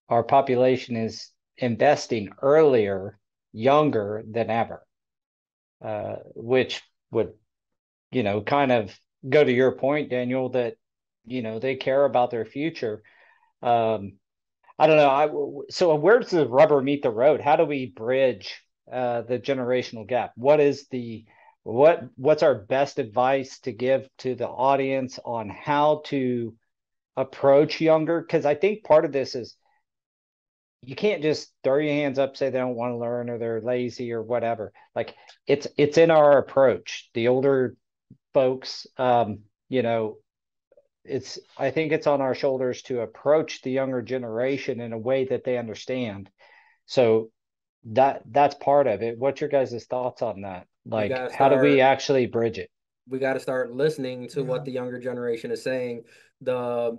our 0.09 0.23
population 0.23 0.97
is 0.97 1.31
investing 1.59 2.31
earlier, 2.43 3.19
younger 3.53 4.23
than 4.31 4.51
ever, 4.51 4.87
uh, 5.85 6.17
which 6.35 6.83
would, 7.11 7.33
you 8.11 8.23
know, 8.23 8.41
kind 8.41 8.73
of 8.73 8.99
go 9.29 9.43
to 9.43 9.53
your 9.53 9.73
point, 9.73 10.11
Daniel, 10.11 10.51
that 10.51 10.77
you 11.25 11.43
know 11.43 11.59
they 11.59 11.77
care 11.77 12.05
about 12.05 12.31
their 12.31 12.45
future. 12.45 13.03
Um, 13.63 14.13
I 14.79 14.87
don't 14.87 14.97
know. 14.97 15.09
I 15.11 15.29
so 15.71 15.95
where 15.95 16.19
does 16.19 16.31
the 16.31 16.47
rubber 16.49 16.81
meet 16.83 17.03
the 17.03 17.11
road? 17.11 17.41
How 17.41 17.57
do 17.57 17.65
we 17.65 17.87
bridge 17.87 18.63
uh, 18.91 19.23
the 19.23 19.39
generational 19.39 20.07
gap? 20.07 20.33
What 20.37 20.61
is 20.61 20.87
the 20.89 21.25
what 21.63 22.05
what's 22.17 22.43
our 22.43 22.55
best 22.55 22.99
advice 22.99 23.59
to 23.61 23.73
give 23.73 24.09
to 24.19 24.35
the 24.35 24.49
audience 24.49 25.19
on 25.25 25.49
how 25.49 26.03
to 26.07 26.55
approach 27.17 27.81
younger? 27.81 28.21
Because 28.21 28.45
I 28.45 28.55
think 28.55 28.85
part 28.85 29.05
of 29.05 29.13
this 29.13 29.35
is 29.35 29.57
you 30.83 30.95
can't 30.95 31.23
just 31.23 31.53
throw 31.65 31.79
your 31.79 31.95
hands 31.95 32.19
up, 32.19 32.37
say 32.37 32.51
they 32.51 32.59
don't 32.59 32.77
want 32.77 32.93
to 32.93 32.99
learn 32.99 33.31
or 33.31 33.39
they're 33.39 33.61
lazy 33.61 34.13
or 34.13 34.23
whatever. 34.23 34.73
Like 34.95 35.15
it's 35.47 35.67
it's 35.77 35.99
in 35.99 36.11
our 36.11 36.39
approach. 36.39 37.11
The 37.15 37.29
older 37.29 37.77
folks, 38.35 38.87
um, 38.97 39.41
you 39.69 39.83
know, 39.83 40.19
it's 41.05 41.39
I 41.57 41.71
think 41.71 41.93
it's 41.93 42.07
on 42.07 42.21
our 42.21 42.35
shoulders 42.35 42.83
to 42.83 43.01
approach 43.01 43.63
the 43.63 43.71
younger 43.71 44.03
generation 44.03 44.81
in 44.81 44.93
a 44.93 44.99
way 44.99 45.25
that 45.27 45.45
they 45.45 45.59
understand. 45.59 46.31
So 46.87 47.31
that 47.87 48.23
that's 48.31 48.55
part 48.57 48.87
of 48.87 49.03
it. 49.03 49.19
What's 49.19 49.41
your 49.41 49.51
guys' 49.51 49.87
thoughts 49.87 50.23
on 50.23 50.43
that? 50.43 50.67
Like 50.85 51.11
start, 51.11 51.33
how 51.33 51.49
do 51.49 51.57
we 51.57 51.81
actually 51.81 52.27
bridge 52.27 52.59
it? 52.59 52.71
We 53.09 53.19
got 53.19 53.35
to 53.35 53.41
start 53.41 53.73
listening 53.73 54.29
to 54.29 54.41
yeah. 54.41 54.47
what 54.47 54.65
the 54.65 54.73
younger 54.73 54.99
generation 54.99 55.51
is 55.51 55.63
saying. 55.63 56.05
The 56.41 56.99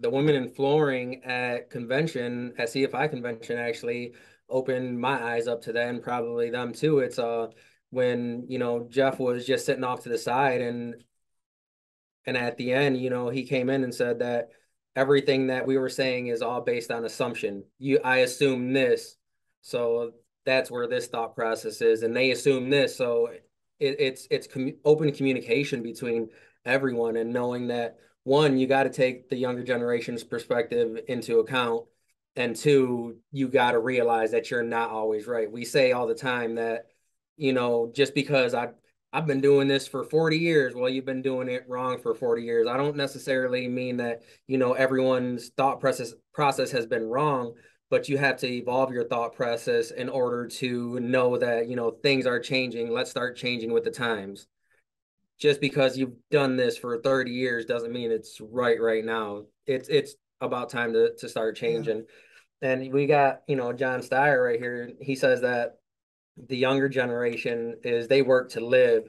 the 0.00 0.10
women 0.10 0.34
in 0.34 0.48
flooring 0.48 1.24
at 1.24 1.70
convention, 1.70 2.54
at 2.58 2.68
CFI 2.68 3.10
convention 3.10 3.58
actually 3.58 4.14
opened 4.48 4.98
my 4.98 5.22
eyes 5.22 5.46
up 5.48 5.62
to 5.62 5.72
that 5.72 5.88
and 5.88 6.02
probably 6.02 6.50
them 6.50 6.72
too. 6.72 7.00
It's 7.00 7.18
uh 7.18 7.48
when, 7.90 8.44
you 8.48 8.58
know, 8.58 8.86
Jeff 8.90 9.18
was 9.18 9.46
just 9.46 9.64
sitting 9.66 9.84
off 9.84 10.02
to 10.02 10.08
the 10.08 10.18
side 10.18 10.60
and 10.60 11.02
and 12.26 12.36
at 12.36 12.56
the 12.58 12.72
end, 12.72 13.00
you 13.00 13.10
know, 13.10 13.30
he 13.30 13.44
came 13.44 13.70
in 13.70 13.84
and 13.84 13.94
said 13.94 14.18
that 14.18 14.50
everything 14.94 15.46
that 15.46 15.66
we 15.66 15.78
were 15.78 15.88
saying 15.88 16.26
is 16.26 16.42
all 16.42 16.60
based 16.60 16.90
on 16.90 17.04
assumption. 17.04 17.64
You, 17.78 18.00
I 18.04 18.18
assume 18.18 18.72
this, 18.72 19.16
so 19.62 20.12
that's 20.44 20.70
where 20.70 20.86
this 20.86 21.06
thought 21.06 21.34
process 21.34 21.80
is, 21.80 22.02
and 22.02 22.14
they 22.14 22.30
assume 22.30 22.68
this, 22.68 22.94
so 22.96 23.28
it, 23.80 23.96
it's 23.98 24.28
it's 24.30 24.46
com- 24.46 24.76
open 24.84 25.12
communication 25.12 25.82
between 25.82 26.28
everyone 26.64 27.16
and 27.16 27.32
knowing 27.32 27.68
that 27.68 27.96
one, 28.28 28.58
you 28.58 28.66
got 28.66 28.84
to 28.84 28.90
take 28.90 29.28
the 29.28 29.36
younger 29.36 29.64
generation's 29.64 30.22
perspective 30.22 31.00
into 31.08 31.40
account, 31.40 31.86
and 32.36 32.54
two, 32.54 33.18
you 33.32 33.48
got 33.48 33.72
to 33.72 33.80
realize 33.80 34.30
that 34.32 34.50
you're 34.50 34.62
not 34.62 34.90
always 34.90 35.26
right. 35.26 35.50
We 35.50 35.64
say 35.64 35.92
all 35.92 36.06
the 36.06 36.14
time 36.14 36.56
that, 36.56 36.86
you 37.36 37.52
know, 37.52 37.90
just 37.94 38.14
because 38.14 38.54
I 38.54 38.68
I've 39.12 39.26
been 39.26 39.40
doing 39.40 39.68
this 39.68 39.88
for 39.88 40.04
40 40.04 40.36
years. 40.36 40.74
Well, 40.74 40.90
you've 40.90 41.06
been 41.06 41.22
doing 41.22 41.48
it 41.48 41.64
wrong 41.66 41.98
for 41.98 42.14
40 42.14 42.42
years. 42.42 42.66
I 42.66 42.76
don't 42.76 42.96
necessarily 42.96 43.66
mean 43.66 43.96
that, 43.98 44.22
you 44.46 44.58
know, 44.58 44.74
everyone's 44.74 45.48
thought 45.50 45.80
process 45.80 46.12
process 46.34 46.70
has 46.72 46.86
been 46.86 47.08
wrong, 47.08 47.54
but 47.90 48.08
you 48.08 48.18
have 48.18 48.36
to 48.38 48.46
evolve 48.46 48.92
your 48.92 49.04
thought 49.08 49.34
process 49.34 49.90
in 49.90 50.08
order 50.10 50.46
to 50.46 51.00
know 51.00 51.38
that, 51.38 51.68
you 51.68 51.76
know, 51.76 51.92
things 52.02 52.26
are 52.26 52.38
changing. 52.38 52.90
Let's 52.90 53.10
start 53.10 53.36
changing 53.36 53.72
with 53.72 53.84
the 53.84 53.90
times. 53.90 54.46
Just 55.38 55.60
because 55.60 55.96
you've 55.96 56.16
done 56.30 56.56
this 56.56 56.76
for 56.76 56.98
30 56.98 57.30
years 57.30 57.64
doesn't 57.64 57.92
mean 57.92 58.10
it's 58.10 58.40
right 58.40 58.80
right 58.80 59.04
now. 59.04 59.44
It's 59.66 59.88
it's 59.88 60.14
about 60.40 60.70
time 60.70 60.92
to 60.92 61.14
to 61.16 61.28
start 61.28 61.56
changing. 61.56 61.98
Yeah. 61.98 62.70
And 62.70 62.92
we 62.92 63.06
got, 63.06 63.42
you 63.46 63.54
know, 63.54 63.72
John 63.72 64.00
Steyer 64.00 64.44
right 64.44 64.58
here. 64.58 64.90
He 65.00 65.14
says 65.14 65.42
that 65.42 65.78
the 66.46 66.56
younger 66.56 66.88
generation 66.88 67.76
is 67.82 68.08
they 68.08 68.22
work 68.22 68.50
to 68.50 68.60
live 68.60 69.08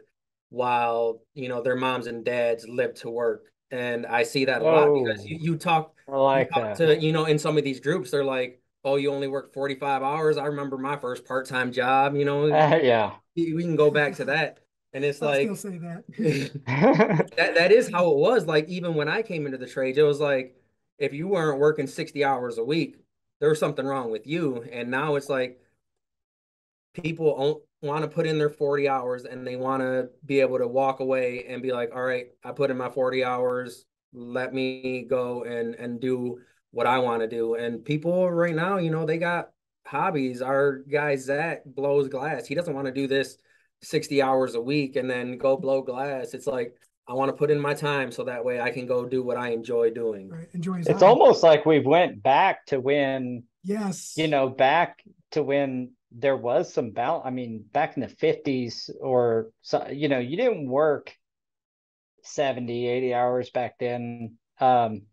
while 0.49 1.21
you 1.35 1.47
know 1.47 1.61
their 1.61 1.75
moms 1.75 2.07
and 2.07 2.25
dads 2.25 2.67
live 2.67 2.93
to 2.95 3.09
work 3.09 3.45
and 3.71 4.05
i 4.07 4.23
see 4.23 4.45
that 4.45 4.61
a 4.61 4.65
lot 4.65 4.91
because 4.93 5.23
you, 5.25 5.37
you 5.39 5.57
talk, 5.57 5.93
I 6.07 6.17
like 6.17 6.49
you 6.55 6.61
talk 6.61 6.77
to 6.77 6.99
you 6.99 7.11
know 7.11 7.25
in 7.25 7.37
some 7.37 7.57
of 7.57 7.63
these 7.63 7.79
groups 7.79 8.09
they're 8.09 8.23
like 8.23 8.59
oh 8.83 8.95
you 8.95 9.11
only 9.11 9.27
work 9.27 9.53
45 9.53 10.01
hours 10.01 10.37
i 10.37 10.45
remember 10.45 10.77
my 10.77 10.97
first 10.97 11.23
part-time 11.25 11.71
job 11.71 12.15
you 12.15 12.25
know 12.25 12.45
uh, 12.45 12.79
yeah 12.81 13.11
we 13.35 13.61
can 13.61 13.75
go 13.75 13.91
back 13.91 14.15
to 14.15 14.25
that 14.25 14.59
and 14.93 15.03
it's 15.03 15.21
I'll 15.21 15.29
like 15.29 15.55
say 15.55 15.77
that. 15.77 16.03
that 17.37 17.55
that 17.55 17.71
is 17.71 17.91
how 17.91 18.09
it 18.11 18.17
was. 18.17 18.45
Like 18.45 18.67
even 18.69 18.95
when 18.95 19.07
i 19.07 19.21
came 19.21 19.45
into 19.45 19.57
the 19.57 19.67
trade 19.67 19.97
it 19.97 20.03
was 20.03 20.19
like 20.19 20.55
if 20.97 21.13
you 21.13 21.27
weren't 21.27 21.59
working 21.59 21.87
60 21.87 22.23
hours 22.23 22.57
a 22.57 22.63
week 22.63 22.97
there 23.39 23.49
was 23.49 23.59
something 23.59 23.85
wrong 23.85 24.11
with 24.11 24.27
you. 24.27 24.65
And 24.71 24.91
now 24.91 25.15
it's 25.15 25.29
like 25.29 25.59
people 26.93 27.63
want 27.81 28.01
to 28.01 28.07
put 28.09 28.27
in 28.27 28.37
their 28.37 28.49
40 28.49 28.89
hours 28.89 29.23
and 29.23 29.47
they 29.47 29.55
want 29.55 29.81
to 29.81 30.09
be 30.25 30.41
able 30.41 30.57
to 30.57 30.67
walk 30.67 30.99
away 30.99 31.45
and 31.47 31.61
be 31.61 31.71
like 31.71 31.91
all 31.95 32.01
right 32.01 32.27
i 32.43 32.51
put 32.51 32.71
in 32.71 32.77
my 32.77 32.89
40 32.89 33.23
hours. 33.23 33.85
Let 34.11 34.53
me 34.53 35.05
go 35.07 35.43
and 35.43 35.75
and 35.75 35.99
do 36.01 36.39
what 36.71 36.87
i 36.87 36.97
want 36.97 37.21
to 37.21 37.27
do. 37.27 37.55
And 37.55 37.85
people 37.85 38.29
right 38.31 38.55
now 38.55 38.77
you 38.77 38.89
know 38.89 39.05
they 39.05 39.17
got 39.17 39.51
hobbies. 39.85 40.41
Our 40.41 40.79
guy 40.79 41.15
zach 41.15 41.61
blows 41.65 42.09
glass. 42.09 42.45
He 42.45 42.55
doesn't 42.55 42.73
want 42.73 42.87
to 42.87 42.93
do 42.93 43.07
this 43.07 43.37
60 43.81 44.21
hours 44.21 44.55
a 44.55 44.61
week 44.61 44.95
and 44.95 45.09
then 45.09 45.37
go 45.37 45.55
blow 45.57 45.81
glass 45.81 46.33
it's 46.33 46.47
like 46.47 46.73
i 47.07 47.13
want 47.13 47.29
to 47.29 47.33
put 47.33 47.51
in 47.51 47.59
my 47.59 47.73
time 47.73 48.11
so 48.11 48.23
that 48.23 48.43
way 48.43 48.59
i 48.59 48.69
can 48.69 48.85
go 48.85 49.05
do 49.05 49.23
what 49.23 49.37
i 49.37 49.49
enjoy 49.49 49.89
doing 49.89 50.29
right 50.29 50.49
enjoy 50.53 50.81
it's 50.85 51.01
almost 51.01 51.43
like 51.43 51.65
we 51.65 51.79
went 51.79 52.21
back 52.21 52.65
to 52.65 52.79
when 52.79 53.43
yes 53.63 54.13
you 54.17 54.27
know 54.27 54.49
back 54.49 55.03
to 55.31 55.43
when 55.43 55.91
there 56.11 56.37
was 56.37 56.73
some 56.73 56.91
balance. 56.91 57.23
I 57.25 57.29
mean, 57.29 57.63
back 57.71 57.95
in 57.95 58.01
the 58.01 58.07
50s 58.07 58.89
or 58.99 59.51
so, 59.61 59.87
you 59.91 60.09
know, 60.09 60.19
you 60.19 60.37
didn't 60.37 60.67
work 60.67 61.13
70, 62.23 62.87
80 62.87 63.13
hours 63.13 63.49
back 63.51 63.75
then. 63.79 64.37
Um, 64.59 65.03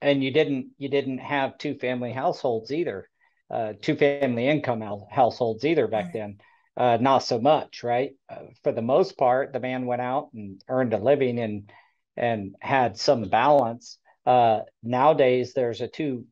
and 0.00 0.22
you 0.22 0.32
didn't 0.32 0.70
you 0.78 0.88
didn't 0.88 1.18
have 1.18 1.58
two 1.58 1.76
family 1.76 2.12
households 2.12 2.72
either, 2.72 3.08
uh, 3.50 3.74
two 3.80 3.94
family 3.94 4.48
income 4.48 4.82
households 5.10 5.64
either 5.64 5.86
back 5.86 6.06
right. 6.06 6.12
then. 6.12 6.38
Uh, 6.76 6.96
not 7.00 7.18
so 7.18 7.38
much, 7.38 7.82
right? 7.82 8.12
Uh, 8.28 8.46
for 8.62 8.72
the 8.72 8.82
most 8.82 9.18
part, 9.18 9.52
the 9.52 9.60
man 9.60 9.84
went 9.84 10.00
out 10.00 10.30
and 10.32 10.62
earned 10.68 10.94
a 10.94 10.98
living 10.98 11.38
and 11.38 11.70
and 12.16 12.56
had 12.60 12.98
some 12.98 13.28
balance. 13.28 13.98
Uh, 14.24 14.60
nowadays, 14.82 15.52
there's 15.52 15.80
a 15.80 15.88
two 15.88 16.24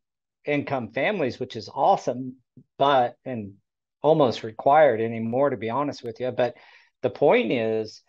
income 0.47 0.93
families, 0.93 1.39
which 1.39 1.57
is 1.57 1.69
awesome, 1.73 2.37
but 2.79 3.17
and 3.25 3.55
almost 4.03 4.43
required 4.43 5.01
anymore, 5.01 5.51
to 5.51 5.57
be 5.57 5.71
honest 5.71 6.03
with 6.03 6.21
you. 6.21 6.31
But 6.31 6.55
the 7.03 7.11
point 7.11 7.53
is, 7.53 8.03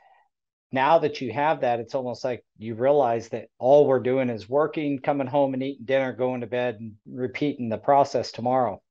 now 0.72 1.00
that 1.00 1.20
you 1.20 1.34
have 1.34 1.62
that, 1.62 1.80
it's 1.82 1.96
almost 1.96 2.24
like 2.24 2.46
you 2.58 2.76
realize 2.76 3.28
that 3.30 3.48
all 3.60 3.86
we're 3.86 4.00
doing 4.00 4.30
is 4.30 4.48
working, 4.48 5.00
coming 5.00 5.28
home 5.28 5.54
and 5.54 5.64
eating 5.64 5.86
dinner, 5.86 6.14
going 6.14 6.42
to 6.42 6.48
bed, 6.48 6.78
and 6.80 6.94
repeating 7.06 7.68
the 7.68 7.78
process 7.78 8.32
tomorrow. 8.32 8.82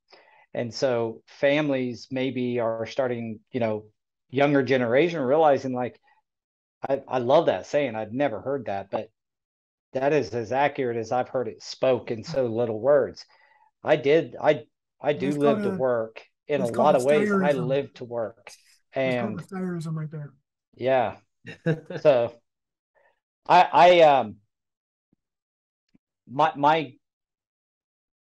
And 0.55 0.73
so 0.73 1.23
families 1.27 2.09
maybe 2.11 2.59
are 2.59 2.87
starting, 2.87 3.41
you 3.53 3.61
know, 3.61 3.85
younger 4.31 4.63
generation 4.63 5.21
realizing 5.21 5.73
like, 5.73 6.01
I, 6.89 7.03
I 7.07 7.19
love 7.19 7.47
that 7.47 7.67
saying. 7.67 7.95
I'd 7.95 8.13
never 8.13 8.41
heard 8.41 8.67
that, 8.67 8.91
but 8.91 9.11
that 9.93 10.13
is 10.13 10.31
as 10.35 10.53
accurate 10.53 10.97
as 10.97 11.13
I've 11.13 11.29
heard 11.29 11.49
it 11.49 11.63
spoke 11.63 12.11
in 12.11 12.25
so 12.25 12.47
little 12.47 12.81
words. 12.81 13.25
I 13.85 13.97
did, 13.97 14.37
I, 14.41 14.65
I 15.01 15.13
do 15.13 15.31
live 15.31 15.63
to 15.63 15.71
work 15.71 16.23
in 16.49 16.61
a 16.61 16.67
lot 16.67 16.97
of 16.97 17.05
ways. 17.05 17.31
I 17.31 17.53
live 17.53 17.93
to 17.95 18.05
work 18.05 18.51
and 18.93 19.37
right 19.97 20.11
there. 20.11 20.33
Yeah. 20.75 21.17
so 22.01 22.35
I, 23.49 23.69
I, 23.73 24.01
um, 24.03 24.37
my, 26.29 26.53
my 26.57 26.95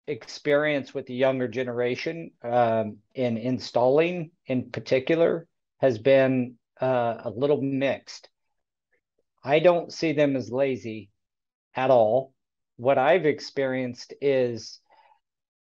experience 0.07 0.93
with 0.93 1.05
the 1.05 1.13
younger 1.13 1.47
generation 1.47 2.31
um, 2.43 2.97
in 3.13 3.37
installing 3.37 4.31
in 4.45 4.71
particular 4.71 5.47
has 5.79 5.97
been 5.97 6.55
uh, 6.81 7.17
a 7.25 7.29
little 7.29 7.61
mixed. 7.61 8.29
I 9.43 9.59
don't 9.59 9.91
see 9.91 10.13
them 10.13 10.35
as 10.35 10.51
lazy 10.51 11.09
at 11.75 11.91
all. 11.91 12.33
What 12.77 12.97
I've 12.97 13.25
experienced 13.25 14.13
is 14.21 14.79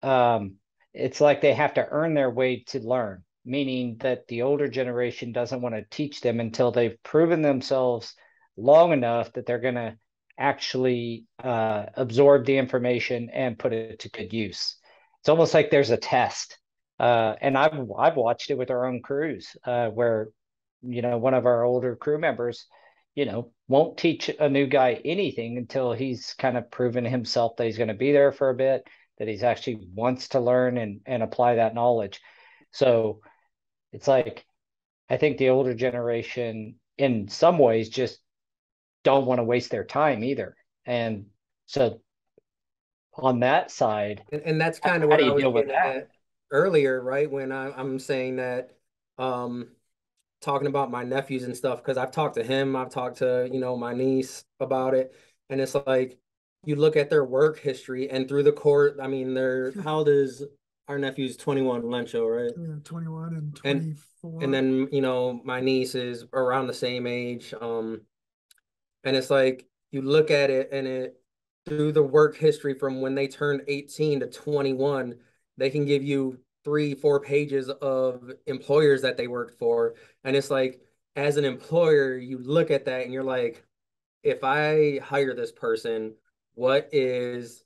um, 0.01 0.55
it's 0.93 1.21
like 1.21 1.41
they 1.41 1.53
have 1.53 1.75
to 1.75 1.87
earn 1.89 2.13
their 2.13 2.29
way 2.29 2.63
to 2.67 2.79
learn, 2.79 3.23
meaning 3.45 3.97
that 3.99 4.27
the 4.27 4.43
older 4.43 4.67
generation 4.67 5.31
doesn't 5.31 5.61
want 5.61 5.75
to 5.75 5.85
teach 5.89 6.21
them 6.21 6.39
until 6.39 6.71
they've 6.71 7.01
proven 7.03 7.41
themselves 7.41 8.15
long 8.57 8.91
enough 8.91 9.31
that 9.33 9.45
they're 9.45 9.59
going 9.59 9.75
to 9.75 9.97
actually 10.39 11.25
uh, 11.43 11.85
absorb 11.95 12.45
the 12.45 12.57
information 12.57 13.29
and 13.31 13.59
put 13.59 13.73
it 13.73 13.99
to 13.99 14.09
good 14.09 14.33
use. 14.33 14.77
It's 15.19 15.29
almost 15.29 15.53
like 15.53 15.69
there's 15.69 15.91
a 15.91 15.97
test. 15.97 16.57
Uh, 16.99 17.35
and 17.41 17.57
I've 17.57 17.89
I've 17.97 18.15
watched 18.15 18.49
it 18.49 18.57
with 18.57 18.71
our 18.71 18.85
own 18.85 19.01
crews, 19.01 19.55
uh, 19.63 19.87
where 19.87 20.29
you 20.81 21.01
know 21.01 21.17
one 21.17 21.33
of 21.33 21.45
our 21.45 21.63
older 21.63 21.95
crew 21.95 22.17
members, 22.19 22.65
you 23.15 23.25
know, 23.25 23.51
won't 23.67 23.97
teach 23.97 24.29
a 24.29 24.49
new 24.49 24.67
guy 24.67 25.01
anything 25.05 25.57
until 25.57 25.93
he's 25.93 26.33
kind 26.37 26.57
of 26.57 26.71
proven 26.71 27.05
himself 27.05 27.55
that 27.57 27.65
he's 27.65 27.77
going 27.77 27.87
to 27.89 27.93
be 27.93 28.11
there 28.11 28.31
for 28.31 28.49
a 28.49 28.55
bit, 28.55 28.85
that 29.17 29.27
he's 29.27 29.43
actually 29.43 29.87
wants 29.93 30.29
to 30.29 30.39
learn 30.41 30.77
and 30.77 31.01
and 31.05 31.23
apply 31.23 31.55
that 31.55 31.75
knowledge. 31.75 32.19
So 32.71 33.21
it's 33.93 34.07
like 34.07 34.45
I 35.09 35.17
think 35.17 35.37
the 35.37 35.49
older 35.49 35.73
generation 35.73 36.75
in 36.97 37.29
some 37.29 37.57
ways 37.57 37.89
just 37.89 38.19
don't 39.03 39.25
want 39.25 39.39
to 39.39 39.43
waste 39.43 39.71
their 39.71 39.83
time 39.83 40.23
either. 40.23 40.55
And 40.85 41.25
so 41.65 42.01
on 43.13 43.39
that 43.41 43.71
side, 43.71 44.23
and, 44.31 44.41
and 44.43 44.61
that's 44.61 44.79
kind 44.79 45.03
of 45.03 45.09
what 45.09 45.21
I 45.23 45.29
was 45.29 45.43
getting 45.43 45.71
at 45.71 46.09
earlier, 46.51 47.01
right? 47.01 47.29
When 47.29 47.51
I, 47.51 47.71
I'm 47.71 47.99
saying 47.99 48.37
that, 48.37 48.71
um, 49.17 49.69
talking 50.41 50.67
about 50.67 50.91
my 50.91 51.03
nephews 51.03 51.43
and 51.43 51.55
stuff, 51.55 51.79
because 51.79 51.97
I've 51.97 52.11
talked 52.11 52.35
to 52.35 52.43
him, 52.43 52.75
I've 52.75 52.89
talked 52.89 53.17
to, 53.17 53.49
you 53.51 53.59
know, 53.59 53.75
my 53.75 53.93
niece 53.93 54.45
about 54.59 54.93
it. 54.93 55.13
And 55.49 55.59
it's 55.59 55.75
like, 55.85 56.17
you 56.65 56.75
look 56.75 56.95
at 56.95 57.09
their 57.09 57.23
work 57.23 57.59
history 57.59 58.09
and 58.09 58.27
through 58.27 58.43
the 58.43 58.51
court, 58.51 58.97
I 59.01 59.07
mean, 59.07 59.33
they're, 59.33 59.71
how 59.83 59.97
old 59.97 60.09
is 60.09 60.43
our 60.87 60.97
nephew's 60.97 61.37
21, 61.37 61.83
Lencho, 61.83 62.27
right? 62.27 62.51
Yeah, 62.57 62.75
21 62.83 63.35
and 63.35 63.55
24. 63.55 64.31
And, 64.31 64.43
and 64.43 64.53
then, 64.53 64.87
you 64.91 65.01
know, 65.01 65.41
my 65.43 65.59
niece 65.59 65.95
is 65.95 66.25
around 66.33 66.67
the 66.67 66.73
same 66.73 67.05
age. 67.05 67.53
Um, 67.59 68.01
and 69.03 69.15
it's 69.15 69.29
like 69.29 69.65
you 69.91 70.01
look 70.01 70.31
at 70.31 70.49
it 70.49 70.69
and 70.71 70.87
it 70.87 71.19
through 71.65 71.91
the 71.91 72.03
work 72.03 72.35
history 72.35 72.73
from 72.73 73.01
when 73.01 73.15
they 73.15 73.27
turned 73.27 73.61
18 73.67 74.21
to 74.21 74.27
21, 74.27 75.15
they 75.57 75.69
can 75.69 75.85
give 75.85 76.03
you 76.03 76.39
three, 76.63 76.95
four 76.95 77.19
pages 77.19 77.69
of 77.69 78.31
employers 78.47 79.01
that 79.01 79.17
they 79.17 79.27
worked 79.27 79.57
for. 79.59 79.95
And 80.23 80.35
it's 80.35 80.51
like, 80.51 80.81
as 81.15 81.37
an 81.37 81.45
employer, 81.45 82.17
you 82.17 82.37
look 82.39 82.71
at 82.71 82.85
that 82.85 83.03
and 83.03 83.13
you're 83.13 83.23
like, 83.23 83.63
if 84.23 84.43
I 84.43 84.99
hire 84.99 85.33
this 85.33 85.51
person, 85.51 86.15
what 86.55 86.89
is 86.91 87.63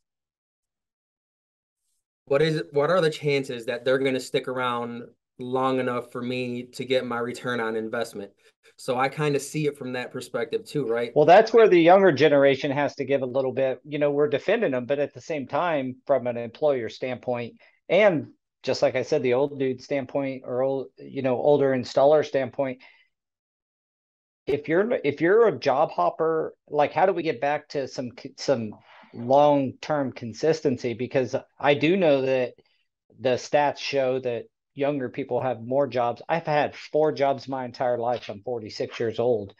what 2.25 2.41
is 2.41 2.63
what 2.71 2.89
are 2.89 3.01
the 3.01 3.09
chances 3.09 3.65
that 3.65 3.83
they're 3.83 3.97
going 3.97 4.13
to 4.13 4.19
stick 4.19 4.47
around 4.47 5.03
long 5.43 5.79
enough 5.79 6.11
for 6.11 6.21
me 6.21 6.63
to 6.63 6.85
get 6.85 7.05
my 7.05 7.19
return 7.19 7.59
on 7.59 7.75
investment. 7.75 8.31
So 8.77 8.97
I 8.97 9.07
kind 9.07 9.35
of 9.35 9.41
see 9.41 9.67
it 9.67 9.77
from 9.77 9.93
that 9.93 10.11
perspective 10.11 10.65
too, 10.65 10.87
right? 10.87 11.11
Well, 11.15 11.25
that's 11.25 11.53
where 11.53 11.67
the 11.67 11.79
younger 11.79 12.11
generation 12.11 12.71
has 12.71 12.95
to 12.95 13.05
give 13.05 13.21
a 13.21 13.27
little 13.27 13.51
bit, 13.51 13.79
you 13.85 13.99
know, 13.99 14.11
we're 14.11 14.27
defending 14.27 14.71
them, 14.71 14.85
but 14.85 14.99
at 14.99 15.13
the 15.13 15.21
same 15.21 15.47
time, 15.47 15.97
from 16.07 16.27
an 16.27 16.37
employer 16.37 16.89
standpoint, 16.89 17.55
and 17.87 18.27
just 18.63 18.81
like 18.81 18.95
I 18.95 19.03
said, 19.03 19.21
the 19.21 19.35
old 19.35 19.59
dude 19.59 19.81
standpoint 19.81 20.43
or 20.45 20.63
old, 20.63 20.87
you 20.97 21.21
know, 21.21 21.35
older 21.35 21.71
installer 21.71 22.25
standpoint, 22.25 22.81
if 24.47 24.67
you're 24.67 24.99
if 25.03 25.21
you're 25.21 25.47
a 25.47 25.59
job 25.59 25.91
hopper, 25.91 26.53
like 26.67 26.93
how 26.93 27.05
do 27.05 27.13
we 27.13 27.23
get 27.23 27.41
back 27.41 27.69
to 27.69 27.87
some 27.87 28.11
some 28.37 28.73
long 29.13 29.73
term 29.81 30.11
consistency? 30.11 30.93
Because 30.93 31.35
I 31.59 31.73
do 31.73 31.95
know 31.95 32.21
that 32.23 32.53
the 33.19 33.35
stats 33.35 33.77
show 33.77 34.19
that 34.19 34.45
younger 34.75 35.09
people 35.09 35.41
have 35.41 35.61
more 35.61 35.87
jobs. 35.87 36.21
I've 36.27 36.45
had 36.45 36.75
four 36.75 37.11
jobs 37.11 37.47
my 37.47 37.65
entire 37.65 37.97
life. 37.97 38.29
I'm 38.29 38.41
46 38.41 38.99
years 38.99 39.19
old. 39.19 39.53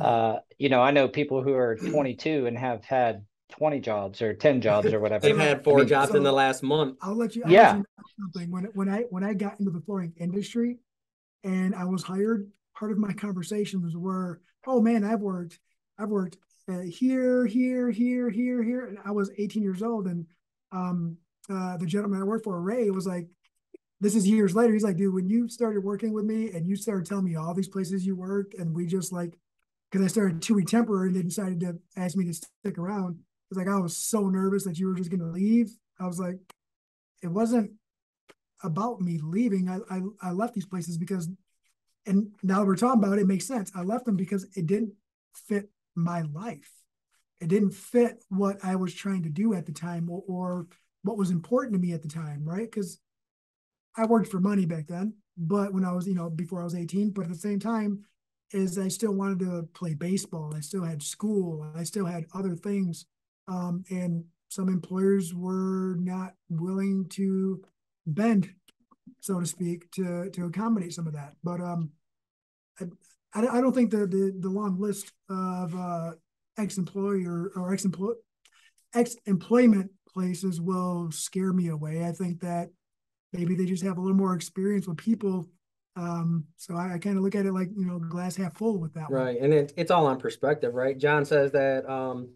Uh, 0.00 0.38
you 0.58 0.68
know, 0.68 0.80
I 0.80 0.90
know 0.90 1.08
people 1.08 1.42
who 1.42 1.54
are 1.54 1.76
22 1.76 2.46
and 2.46 2.58
have 2.58 2.84
had 2.84 3.24
20 3.50 3.80
jobs 3.80 4.22
or 4.22 4.34
10 4.34 4.60
jobs 4.60 4.92
or 4.92 5.00
whatever. 5.00 5.26
They've 5.26 5.36
had 5.36 5.64
four 5.64 5.78
I 5.78 5.80
mean, 5.80 5.88
jobs 5.88 6.12
so 6.12 6.16
in 6.16 6.22
the 6.22 6.32
last 6.32 6.62
month. 6.62 6.98
I'll 7.02 7.16
let 7.16 7.34
you. 7.34 7.42
I'll 7.44 7.50
yeah. 7.50 7.68
Let 7.68 7.76
you 7.76 7.78
know 7.78 8.04
something 8.18 8.50
when 8.50 8.64
when 8.74 8.88
I 8.88 9.02
when 9.10 9.24
I 9.24 9.34
got 9.34 9.58
into 9.58 9.70
the 9.70 9.80
flooring 9.80 10.12
industry, 10.18 10.78
and 11.42 11.74
I 11.74 11.84
was 11.84 12.02
hired, 12.02 12.50
part 12.76 12.92
of 12.92 12.98
my 12.98 13.12
conversations 13.12 13.96
were, 13.96 14.40
"Oh 14.66 14.80
man, 14.80 15.04
I've 15.04 15.20
worked, 15.20 15.58
I've 15.98 16.10
worked 16.10 16.36
uh, 16.68 16.80
here, 16.80 17.46
here, 17.46 17.90
here, 17.90 18.30
here, 18.30 18.62
here," 18.62 18.86
and 18.86 18.98
I 19.04 19.10
was 19.10 19.30
18 19.36 19.62
years 19.62 19.82
old, 19.82 20.06
and 20.06 20.26
um, 20.72 21.16
uh, 21.48 21.76
the 21.76 21.86
gentleman 21.86 22.20
I 22.20 22.24
worked 22.24 22.44
for, 22.44 22.60
Ray, 22.60 22.90
was 22.90 23.06
like, 23.06 23.26
this 24.00 24.14
is 24.14 24.26
years 24.26 24.54
later. 24.54 24.72
He's 24.72 24.82
like, 24.82 24.96
dude, 24.96 25.14
when 25.14 25.28
you 25.28 25.48
started 25.48 25.84
working 25.84 26.12
with 26.12 26.24
me 26.24 26.50
and 26.52 26.66
you 26.66 26.76
started 26.76 27.06
telling 27.06 27.24
me 27.24 27.36
all 27.36 27.54
these 27.54 27.68
places 27.68 28.06
you 28.06 28.16
worked, 28.16 28.54
and 28.54 28.74
we 28.74 28.86
just 28.86 29.12
like, 29.12 29.38
because 29.90 30.04
I 30.04 30.08
started 30.08 30.40
two 30.40 30.54
week 30.54 30.68
temporary 30.68 31.08
and 31.08 31.16
they 31.16 31.22
decided 31.22 31.60
to 31.60 31.78
ask 31.96 32.16
me 32.16 32.24
to 32.24 32.34
stick 32.34 32.78
around. 32.78 33.18
It's 33.50 33.58
like 33.58 33.68
I 33.68 33.78
was 33.78 33.96
so 33.96 34.28
nervous 34.28 34.64
that 34.64 34.78
you 34.78 34.86
were 34.86 34.94
just 34.94 35.10
gonna 35.10 35.30
leave. 35.30 35.70
I 35.98 36.06
was 36.06 36.18
like, 36.18 36.38
it 37.22 37.28
wasn't 37.28 37.72
about 38.62 39.00
me 39.00 39.20
leaving. 39.22 39.68
I 39.68 39.78
I, 39.90 40.00
I 40.22 40.30
left 40.32 40.54
these 40.54 40.66
places 40.66 40.96
because, 40.96 41.28
and 42.06 42.28
now 42.42 42.64
we're 42.64 42.76
talking 42.76 43.02
about 43.02 43.18
it, 43.18 43.22
it 43.22 43.26
makes 43.26 43.46
sense. 43.46 43.72
I 43.74 43.82
left 43.82 44.06
them 44.06 44.16
because 44.16 44.46
it 44.56 44.66
didn't 44.66 44.92
fit 45.34 45.68
my 45.94 46.22
life. 46.22 46.70
It 47.40 47.48
didn't 47.48 47.72
fit 47.72 48.22
what 48.28 48.58
I 48.62 48.76
was 48.76 48.94
trying 48.94 49.24
to 49.24 49.30
do 49.30 49.54
at 49.54 49.66
the 49.66 49.72
time 49.72 50.08
or, 50.10 50.22
or 50.28 50.66
what 51.02 51.16
was 51.16 51.30
important 51.30 51.74
to 51.74 51.80
me 51.80 51.92
at 51.92 52.02
the 52.02 52.08
time, 52.08 52.44
right? 52.44 52.70
Because 52.70 52.98
I 53.96 54.06
worked 54.06 54.28
for 54.28 54.40
money 54.40 54.66
back 54.66 54.86
then, 54.86 55.14
but 55.36 55.72
when 55.72 55.84
I 55.84 55.92
was, 55.92 56.06
you 56.06 56.14
know, 56.14 56.30
before 56.30 56.60
I 56.60 56.64
was 56.64 56.74
18, 56.74 57.10
but 57.10 57.24
at 57.24 57.28
the 57.30 57.34
same 57.34 57.58
time, 57.58 58.04
is 58.52 58.78
I 58.78 58.88
still 58.88 59.12
wanted 59.12 59.40
to 59.40 59.68
play 59.74 59.94
baseball. 59.94 60.52
I 60.56 60.60
still 60.60 60.82
had 60.82 61.02
school. 61.02 61.70
I 61.76 61.84
still 61.84 62.06
had 62.06 62.26
other 62.34 62.56
things. 62.56 63.06
Um, 63.46 63.84
and 63.90 64.24
some 64.48 64.68
employers 64.68 65.32
were 65.32 65.96
not 65.98 66.34
willing 66.48 67.06
to 67.10 67.62
bend, 68.06 68.52
so 69.20 69.40
to 69.40 69.46
speak, 69.46 69.90
to 69.92 70.30
to 70.30 70.46
accommodate 70.46 70.92
some 70.92 71.06
of 71.06 71.12
that. 71.14 71.34
But 71.44 71.60
um, 71.60 71.90
I, 72.80 73.46
I 73.46 73.60
don't 73.60 73.72
think 73.72 73.90
the 73.90 74.06
the, 74.06 74.34
the 74.38 74.50
long 74.50 74.80
list 74.80 75.12
of 75.28 75.74
uh, 75.74 76.12
ex 76.58 76.78
employer 76.78 77.52
or 77.54 77.72
ex 77.72 77.84
employ 77.84 78.12
ex 78.94 79.16
employment 79.26 79.90
places 80.12 80.60
will 80.60 81.10
scare 81.12 81.52
me 81.52 81.68
away. 81.68 82.04
I 82.04 82.12
think 82.12 82.40
that 82.40 82.70
maybe 83.32 83.54
they 83.54 83.64
just 83.64 83.82
have 83.82 83.98
a 83.98 84.00
little 84.00 84.16
more 84.16 84.34
experience 84.34 84.86
with 84.86 84.96
people. 84.96 85.48
Um, 85.96 86.44
so 86.56 86.76
I, 86.76 86.94
I 86.94 86.98
kind 86.98 87.16
of 87.16 87.22
look 87.22 87.34
at 87.34 87.46
it 87.46 87.52
like 87.52 87.68
you 87.76 87.84
know 87.84 87.98
glass 87.98 88.36
half 88.36 88.56
full 88.56 88.78
with 88.78 88.94
that. 88.94 89.10
Right, 89.10 89.36
one. 89.36 89.44
and 89.44 89.54
it, 89.54 89.72
it's 89.76 89.90
all 89.90 90.06
on 90.06 90.18
perspective, 90.18 90.74
right? 90.74 90.96
John 90.96 91.24
says 91.24 91.52
that 91.52 91.88
um, 91.90 92.30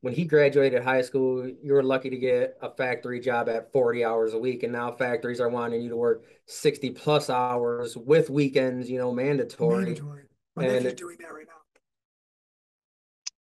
when 0.00 0.14
he 0.14 0.24
graduated 0.24 0.82
high 0.82 1.02
school, 1.02 1.46
you 1.62 1.74
were 1.74 1.82
lucky 1.82 2.10
to 2.10 2.16
get 2.16 2.56
a 2.62 2.70
factory 2.70 3.20
job 3.20 3.48
at 3.48 3.70
40 3.72 4.04
hours 4.04 4.32
a 4.32 4.38
week, 4.38 4.62
and 4.62 4.72
now 4.72 4.92
factories 4.92 5.40
are 5.40 5.48
wanting 5.48 5.82
you 5.82 5.90
to 5.90 5.96
work 5.96 6.24
60 6.46 6.90
plus 6.90 7.28
hours 7.28 7.96
with 7.96 8.30
weekends, 8.30 8.90
you 8.90 8.98
know, 8.98 9.12
mandatory. 9.12 9.84
Mandatory. 9.84 10.22
My 10.56 10.64
and 10.64 10.84
nephew's 10.84 10.94
doing 10.94 11.16
that 11.20 11.32
right 11.32 11.46
now. 11.46 11.52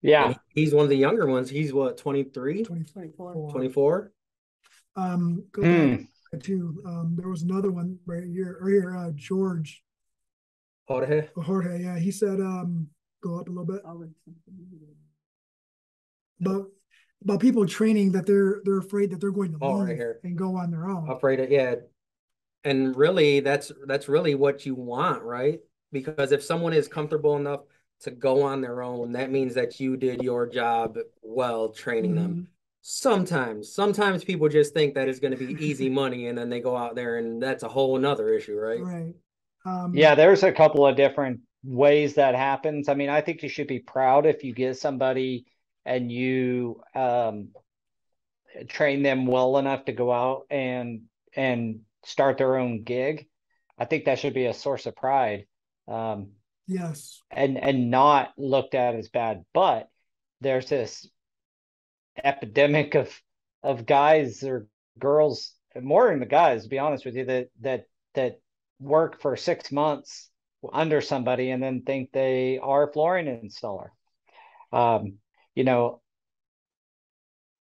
Yeah. 0.02 0.34
He's 0.48 0.74
one 0.74 0.84
of 0.84 0.90
the 0.90 0.96
younger 0.96 1.26
ones. 1.26 1.48
He's 1.48 1.72
what, 1.72 1.96
23? 1.96 2.64
24. 2.64 3.50
24? 3.50 4.12
Um, 4.96 5.44
go 5.52 5.62
mm. 5.62 6.08
Back 6.32 6.42
too. 6.42 6.82
Um, 6.86 7.14
there 7.18 7.28
was 7.28 7.42
another 7.42 7.70
one 7.70 7.98
right 8.06 8.24
here, 8.24 8.58
right 8.60 8.70
here, 8.70 8.96
uh, 8.96 9.10
George. 9.14 9.82
Jorge. 10.86 11.28
Jorge, 11.36 11.82
yeah. 11.82 11.98
He 11.98 12.10
said, 12.10 12.40
um, 12.40 12.88
go 13.22 13.38
up 13.38 13.48
a 13.48 13.50
little 13.50 13.66
bit. 13.66 13.82
But 16.40 16.66
about 17.22 17.40
people 17.40 17.66
training 17.66 18.12
that 18.12 18.26
they're 18.26 18.60
they're 18.64 18.78
afraid 18.78 19.10
that 19.10 19.20
they're 19.20 19.30
going 19.30 19.52
to 19.52 19.58
oh, 19.60 19.78
leave 19.78 19.88
right 19.88 19.96
here. 19.96 20.20
and 20.22 20.36
go 20.36 20.56
on 20.56 20.70
their 20.70 20.88
own. 20.88 21.10
Afraid 21.10 21.40
of 21.40 21.50
yeah, 21.50 21.74
And 22.64 22.96
really, 22.96 23.40
that's 23.40 23.72
that's 23.86 24.08
really 24.08 24.34
what 24.34 24.64
you 24.64 24.74
want, 24.74 25.22
right? 25.22 25.60
Because 25.90 26.32
if 26.32 26.42
someone 26.42 26.72
is 26.72 26.86
comfortable 26.86 27.36
enough 27.36 27.60
to 28.00 28.10
go 28.10 28.42
on 28.42 28.60
their 28.60 28.82
own, 28.82 29.12
that 29.12 29.30
means 29.30 29.54
that 29.54 29.80
you 29.80 29.96
did 29.96 30.22
your 30.22 30.46
job 30.46 30.96
well 31.22 31.70
training 31.70 32.14
mm-hmm. 32.14 32.22
them. 32.22 32.48
Sometimes, 32.80 33.72
sometimes 33.72 34.24
people 34.24 34.48
just 34.48 34.72
think 34.72 34.94
that 34.94 35.08
it's 35.08 35.18
going 35.20 35.36
to 35.36 35.44
be 35.46 35.64
easy 35.64 35.88
money, 35.90 36.28
and 36.28 36.38
then 36.38 36.48
they 36.48 36.60
go 36.60 36.76
out 36.76 36.94
there, 36.94 37.16
and 37.16 37.42
that's 37.42 37.62
a 37.62 37.68
whole 37.68 37.96
another 37.96 38.30
issue, 38.30 38.58
right? 38.58 38.80
Right. 38.80 39.14
Um, 39.64 39.92
yeah, 39.94 40.14
there's 40.14 40.42
a 40.42 40.52
couple 40.52 40.86
of 40.86 40.96
different 40.96 41.40
ways 41.62 42.14
that 42.14 42.34
happens. 42.34 42.88
I 42.88 42.94
mean, 42.94 43.10
I 43.10 43.20
think 43.20 43.42
you 43.42 43.48
should 43.48 43.66
be 43.66 43.80
proud 43.80 44.26
if 44.26 44.44
you 44.44 44.54
get 44.54 44.78
somebody 44.78 45.46
and 45.84 46.10
you 46.10 46.82
um, 46.94 47.48
train 48.68 49.02
them 49.02 49.26
well 49.26 49.58
enough 49.58 49.84
to 49.86 49.92
go 49.92 50.12
out 50.12 50.46
and 50.50 51.02
and 51.34 51.80
start 52.04 52.38
their 52.38 52.56
own 52.56 52.82
gig. 52.82 53.26
I 53.78 53.84
think 53.84 54.04
that 54.04 54.18
should 54.18 54.34
be 54.34 54.46
a 54.46 54.54
source 54.54 54.86
of 54.86 54.96
pride. 54.96 55.46
Um, 55.86 56.32
yes, 56.66 57.22
and 57.30 57.58
and 57.58 57.90
not 57.90 58.32
looked 58.36 58.74
at 58.74 58.94
as 58.94 59.08
bad. 59.08 59.44
But 59.52 59.88
there's 60.40 60.68
this 60.68 61.08
epidemic 62.24 62.94
of 62.94 63.10
of 63.62 63.86
guys 63.86 64.42
or 64.44 64.66
girls, 64.98 65.54
more 65.80 66.08
than 66.08 66.20
the 66.20 66.26
guys, 66.26 66.62
to 66.64 66.68
be 66.68 66.78
honest 66.78 67.04
with 67.04 67.16
you, 67.16 67.24
that 67.24 67.48
that 67.60 67.86
that 68.14 68.40
work 68.80 69.20
for 69.20 69.36
six 69.36 69.72
months 69.72 70.30
under 70.72 71.00
somebody 71.00 71.50
and 71.50 71.62
then 71.62 71.82
think 71.82 72.10
they 72.12 72.58
are 72.58 72.88
a 72.88 72.92
flooring 72.92 73.26
installer. 73.26 73.88
Um, 74.72 75.14
you 75.54 75.64
know, 75.64 76.00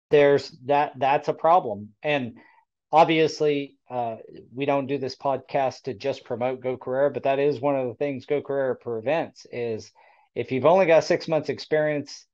there's 0.10 0.50
that 0.66 0.94
that's 0.98 1.28
a 1.28 1.34
problem. 1.34 1.90
And 2.04 2.38
obviously, 2.92 3.78
uh, 3.90 4.18
we 4.54 4.66
don't 4.66 4.88
do 4.88 4.98
this 4.98 5.16
podcast 5.16 5.84
to 5.84 5.94
just 5.94 6.24
promote 6.24 6.62
Go 6.62 6.78
Carrera, 6.78 7.12
but 7.12 7.24
that 7.24 7.40
is 7.40 7.60
one 7.60 7.76
of 7.76 7.88
the 7.88 7.96
things 7.96 8.26
Go 8.26 8.42
Carrera 8.42 8.76
prevents 8.76 9.46
is 9.52 9.92
if 10.36 10.52
you've 10.52 10.66
only 10.66 10.86
got 10.86 11.04
six 11.04 11.28
months 11.28 11.50
experience 11.50 12.26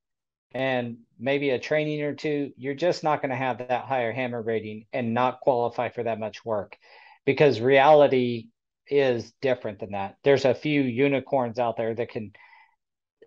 and 0.51 0.97
maybe 1.19 1.51
a 1.51 1.59
training 1.59 2.01
or 2.01 2.15
two, 2.15 2.51
you're 2.57 2.73
just 2.73 3.03
not 3.03 3.21
going 3.21 3.29
to 3.29 3.35
have 3.35 3.59
that 3.59 3.85
higher 3.85 4.11
hammer 4.11 4.41
rating 4.41 4.85
and 4.93 5.13
not 5.13 5.41
qualify 5.41 5.89
for 5.89 6.03
that 6.03 6.19
much 6.19 6.43
work 6.43 6.77
because 7.25 7.61
reality 7.61 8.47
is 8.87 9.31
different 9.41 9.79
than 9.79 9.91
that. 9.91 10.17
There's 10.23 10.45
a 10.45 10.55
few 10.55 10.81
unicorns 10.81 11.59
out 11.59 11.77
there 11.77 11.93
that 11.93 12.09
can, 12.09 12.31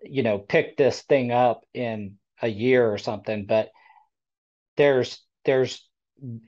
you 0.01 0.23
know, 0.23 0.37
pick 0.37 0.75
this 0.75 1.01
thing 1.03 1.31
up 1.31 1.63
in 1.73 2.17
a 2.41 2.47
year 2.47 2.91
or 2.91 2.97
something, 2.97 3.45
but 3.45 3.71
there's 4.75 5.21
there's 5.45 5.87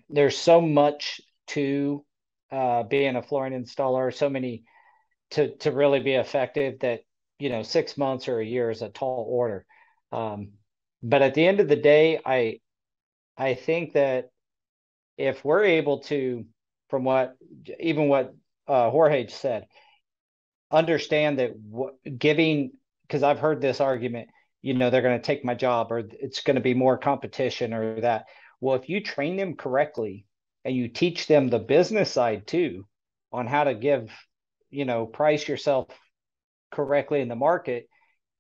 there's 0.10 0.38
so 0.38 0.62
much 0.62 1.22
to 1.48 2.04
uh, 2.52 2.84
being 2.84 3.16
a 3.16 3.22
flooring 3.22 3.54
installer, 3.54 4.14
so 4.14 4.30
many 4.30 4.64
to 5.32 5.56
to 5.58 5.72
really 5.72 6.00
be 6.00 6.14
effective 6.14 6.80
that 6.80 7.02
you 7.40 7.50
know 7.50 7.64
six 7.64 7.98
months 7.98 8.28
or 8.28 8.40
a 8.40 8.46
year 8.46 8.70
is 8.70 8.82
a 8.82 8.90
tall 8.90 9.26
order. 9.30 9.66
Um, 10.12 10.50
but 11.06 11.22
at 11.22 11.36
the 11.36 11.46
end 11.46 11.60
of 11.60 11.68
the 11.68 11.76
day, 11.76 12.20
I 12.26 12.60
I 13.38 13.54
think 13.54 13.94
that 13.94 14.30
if 15.18 15.46
we're 15.46 15.64
able 15.64 16.00
to, 16.00 16.46
from 16.90 17.04
what 17.04 17.36
even 17.80 18.08
what 18.08 18.34
uh, 18.68 18.90
Jorge 18.90 19.28
said, 19.28 19.68
understand 20.72 21.38
that 21.40 21.52
giving, 22.18 22.72
because 23.04 23.22
I've 23.22 23.40
heard 23.40 23.62
this 23.62 23.80
argument, 23.80 24.30
you 24.64 24.74
know, 24.74 24.90
they're 24.90 25.04
going 25.04 25.20
to 25.20 25.26
take 25.26 25.46
my 25.46 25.54
job 25.54 25.92
or 25.92 26.00
it's 26.00 26.42
going 26.42 26.56
to 26.56 26.62
be 26.62 26.74
more 26.74 26.98
competition 26.98 27.72
or 27.72 28.02
that. 28.02 28.26
Well, 28.60 28.76
if 28.76 28.90
you 28.90 29.00
train 29.00 29.38
them 29.38 29.56
correctly 29.56 30.26
and 30.64 30.76
you 30.76 30.88
teach 30.88 31.28
them 31.28 31.50
the 31.50 31.60
business 31.60 32.12
side 32.12 32.48
too 32.48 32.88
on 33.32 33.46
how 33.46 33.66
to 33.66 33.76
give, 33.76 34.10
you 34.72 34.86
know, 34.86 35.06
price 35.06 35.48
yourself 35.48 35.88
correctly 36.72 37.22
in 37.22 37.28
the 37.28 37.36
market, 37.36 37.88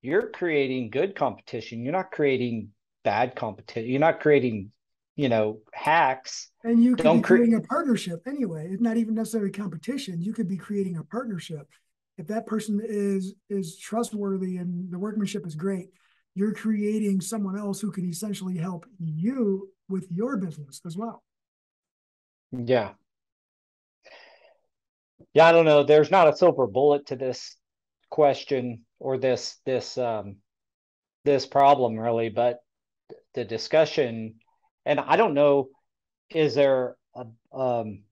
you're 0.06 0.30
creating 0.30 0.90
good 0.90 1.16
competition. 1.16 1.84
You're 1.84 1.94
not 1.94 2.12
creating 2.12 2.70
bad 3.04 3.36
competition. 3.36 3.90
You're 3.90 4.00
not 4.00 4.20
creating 4.20 4.72
you 5.16 5.30
know 5.30 5.60
hacks. 5.74 6.52
And 6.64 6.84
you 6.84 6.96
could 6.96 7.14
be 7.14 7.22
creating 7.22 7.52
cre- 7.52 7.64
a 7.64 7.68
partnership 7.68 8.24
anyway. 8.28 8.68
It's 8.70 8.82
not 8.82 8.98
even 8.98 9.16
necessarily 9.16 9.52
competition. 9.52 10.22
You 10.22 10.34
could 10.34 10.48
be 10.48 10.58
creating 10.58 10.98
a 10.98 11.04
partnership. 11.04 11.68
If 12.18 12.28
that 12.28 12.46
person 12.46 12.82
is 12.84 13.36
is 13.50 13.78
trustworthy 13.78 14.58
and 14.58 14.92
the 14.92 15.00
workmanship 15.00 15.46
is 15.46 15.56
great 15.56 15.90
you're 16.36 16.54
creating 16.54 17.22
someone 17.22 17.58
else 17.58 17.80
who 17.80 17.92
can 17.92 18.08
essentially 18.08 18.58
help 18.58 18.86
you 19.00 19.70
with 19.88 20.06
your 20.12 20.38
business 20.38 20.82
as 20.86 20.98
well. 20.98 21.24
Yeah. 22.52 22.92
Yeah 25.34 25.48
i 25.48 25.52
don't 25.52 25.66
know. 25.66 25.84
There's 25.84 26.12
not 26.12 26.28
a 26.28 26.36
silver 26.36 26.68
bullet 26.68 27.08
to 27.08 27.16
this 27.16 27.56
question 28.16 28.86
or 29.00 29.18
this 29.18 29.58
this 29.66 29.98
um 29.98 30.38
this 31.26 31.46
problem 31.46 32.00
really 32.00 32.30
but 32.30 32.60
the 33.34 33.44
discussion 33.44 34.36
and 34.86 35.00
I 35.00 35.18
don't 35.18 35.34
know, 35.34 35.70
is 36.30 36.56
there 36.56 36.96
a 37.16 37.26
um, 37.58 38.04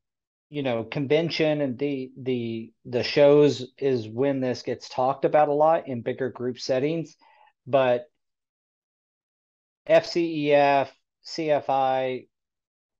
you 0.49 0.63
know 0.63 0.83
convention 0.83 1.61
and 1.61 1.77
the 1.77 2.11
the 2.17 2.71
the 2.85 3.03
shows 3.03 3.65
is 3.77 4.07
when 4.07 4.39
this 4.39 4.63
gets 4.63 4.89
talked 4.89 5.25
about 5.25 5.49
a 5.49 5.53
lot 5.53 5.87
in 5.87 6.01
bigger 6.01 6.29
group 6.29 6.59
settings, 6.59 7.15
but 7.67 8.05
FCEF, 9.87 10.89
CFI, 11.25 12.27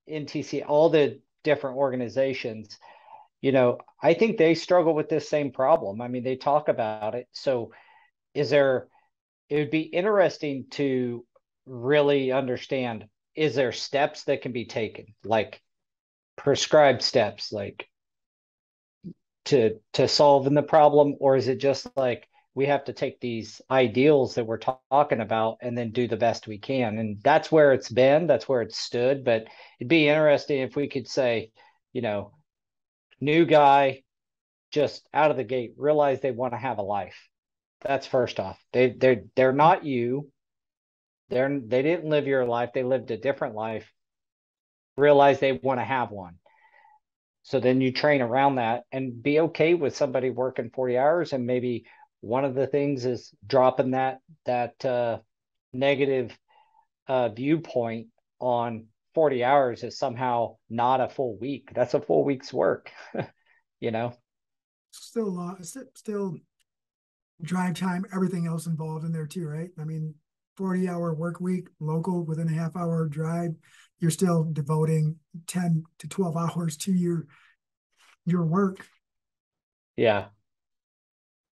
NTC, 0.10 0.64
all 0.68 0.90
the 0.90 1.20
different 1.44 1.78
organizations, 1.78 2.78
you 3.44 3.52
know, 3.52 3.78
I 4.02 4.16
think 4.16 4.38
they 4.38 4.56
struggle 4.56 4.96
with 4.96 5.10
this 5.10 5.30
same 5.30 5.52
problem. 5.52 6.02
I 6.02 6.08
mean, 6.08 6.24
they 6.24 6.38
talk 6.38 6.70
about 6.70 7.14
it. 7.14 7.28
So, 7.34 7.74
is 8.34 8.50
there? 8.50 8.88
It 9.50 9.58
would 9.58 9.72
be 9.72 9.82
interesting 9.82 10.66
to 10.72 11.26
really 11.66 12.32
understand 12.32 13.06
is 13.36 13.56
there 13.56 13.72
steps 13.72 14.24
that 14.26 14.42
can 14.42 14.52
be 14.52 14.66
taken 14.66 15.06
like 15.24 15.62
prescribed 16.36 17.02
steps 17.02 17.52
like 17.52 17.88
to 19.46 19.80
to 19.94 20.08
solving 20.08 20.54
the 20.54 20.64
problem 20.64 21.16
or 21.20 21.36
is 21.36 21.48
it 21.48 21.60
just 21.60 21.88
like 21.96 22.28
we 22.56 22.66
have 22.66 22.84
to 22.86 22.94
take 22.94 23.20
these 23.20 23.62
ideals 23.72 24.36
that 24.36 24.46
we're 24.46 24.58
t- 24.58 24.72
talking 24.92 25.22
about 25.22 25.58
and 25.62 25.78
then 25.78 25.92
do 25.92 26.08
the 26.08 26.18
best 26.18 26.48
we 26.48 26.58
can 26.58 26.98
and 26.98 27.20
that's 27.24 27.52
where 27.52 27.74
it's 27.74 27.90
been 27.90 28.28
that's 28.28 28.48
where 28.48 28.62
it's 28.62 28.78
stood 28.78 29.24
but 29.24 29.46
it'd 29.80 29.90
be 29.90 30.08
interesting 30.08 30.62
if 30.62 30.76
we 30.76 30.88
could 30.88 31.08
say 31.08 31.52
you 31.94 32.02
know 32.02 32.32
new 33.24 33.46
guy 33.46 34.02
just 34.72 35.08
out 35.14 35.32
of 35.32 35.38
the 35.38 35.44
gate 35.44 35.74
realize 35.78 36.20
they 36.22 36.32
want 36.32 36.54
to 36.54 36.58
have 36.58 36.78
a 36.78 36.84
life 36.84 37.30
that's 37.82 38.08
first 38.08 38.40
off 38.40 38.60
they 38.74 38.90
they're 38.92 39.24
they're 39.36 39.54
not 39.54 39.86
you 39.86 40.32
they're 41.34 41.60
they 41.60 41.82
didn't 41.82 42.10
live 42.10 42.28
your 42.28 42.46
life, 42.46 42.72
they 42.74 42.84
lived 42.84 43.12
a 43.12 43.18
different 43.18 43.56
life. 43.56 43.92
Realize 44.98 45.40
they 45.40 45.54
want 45.54 45.80
to 45.80 45.84
have 45.84 46.12
one. 46.12 46.36
So 47.42 47.60
then 47.60 47.82
you 47.82 47.92
train 47.92 48.22
around 48.22 48.56
that 48.56 48.84
and 48.92 49.22
be 49.22 49.40
okay 49.40 49.74
with 49.74 49.98
somebody 49.98 50.30
working 50.30 50.70
40 50.70 50.98
hours 50.98 51.34
and 51.34 51.46
maybe 51.46 51.86
one 52.22 52.46
of 52.46 52.54
the 52.54 52.68
things 52.68 53.06
is 53.06 53.34
dropping 53.46 53.92
that 53.92 54.20
that 54.46 54.86
uh, 54.86 55.20
negative 55.74 56.38
uh, 57.08 57.30
viewpoint 57.30 58.08
on 58.40 58.86
40 59.14 59.44
hours 59.44 59.84
is 59.84 59.98
somehow 59.98 60.56
not 60.70 61.02
a 61.02 61.10
full 61.10 61.38
week. 61.38 61.70
That's 61.74 61.94
a 61.94 62.02
full 62.02 62.24
week's 62.24 62.54
work, 62.54 62.92
you 63.80 63.92
know. 63.92 64.14
Still 64.92 65.28
a 65.28 65.30
lot, 65.30 65.66
still 65.66 66.38
drive 67.42 67.76
time, 67.76 68.06
everything 68.14 68.48
else 68.48 68.68
involved 68.68 69.06
in 69.06 69.12
there 69.12 69.28
too, 69.28 69.48
right? 69.48 69.70
I 69.80 69.84
mean, 69.84 70.16
40 70.58 70.88
hour 70.88 71.14
work 71.14 71.40
week, 71.40 71.68
local 71.80 72.24
within 72.24 72.48
a 72.48 72.54
half 72.54 72.76
hour 72.76 73.08
drive, 73.08 73.52
you're 74.00 74.12
still 74.12 74.44
devoting 74.44 75.18
10 75.48 75.84
to 76.00 76.08
12 76.08 76.38
hours 76.38 76.78
to 76.78 76.92
your 76.92 77.26
your 78.26 78.46
work. 78.46 78.86
Yeah. 79.96 80.26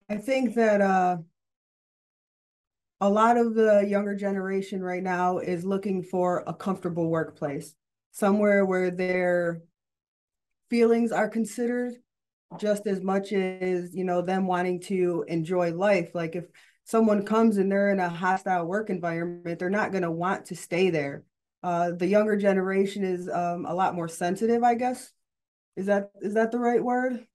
I 0.09 0.17
think 0.17 0.55
that 0.55 0.81
uh 0.81 1.17
a 3.01 3.09
lot 3.09 3.35
of 3.35 3.55
the 3.55 3.83
younger 3.87 4.15
generation 4.15 4.81
right 4.81 5.01
now 5.01 5.39
is 5.39 5.65
looking 5.65 6.03
for 6.03 6.43
a 6.45 6.53
comfortable 6.53 7.09
workplace, 7.09 7.73
somewhere 8.11 8.63
where 8.63 8.91
their 8.91 9.63
feelings 10.69 11.11
are 11.11 11.27
considered 11.27 11.95
just 12.59 12.85
as 12.85 13.01
much 13.01 13.33
as, 13.33 13.95
you 13.95 14.03
know, 14.03 14.21
them 14.21 14.45
wanting 14.45 14.79
to 14.81 15.25
enjoy 15.27 15.73
life. 15.73 16.11
Like 16.13 16.35
if 16.35 16.45
someone 16.83 17.25
comes 17.25 17.57
and 17.57 17.71
they're 17.71 17.91
in 17.91 17.99
a 17.99 18.07
hostile 18.07 18.65
work 18.65 18.89
environment, 18.89 19.57
they're 19.57 19.69
not 19.69 19.91
going 19.91 20.03
to 20.03 20.11
want 20.11 20.45
to 20.45 20.55
stay 20.55 20.91
there. 20.91 21.23
Uh, 21.63 21.91
the 21.91 22.07
younger 22.07 22.37
generation 22.37 23.03
is 23.03 23.27
um, 23.27 23.65
a 23.65 23.73
lot 23.73 23.95
more 23.95 24.07
sensitive, 24.07 24.63
I 24.63 24.75
guess. 24.75 25.11
Is 25.75 25.87
that 25.87 26.11
is 26.21 26.33
that 26.35 26.51
the 26.51 26.59
right 26.59 26.83
word? 26.83 27.25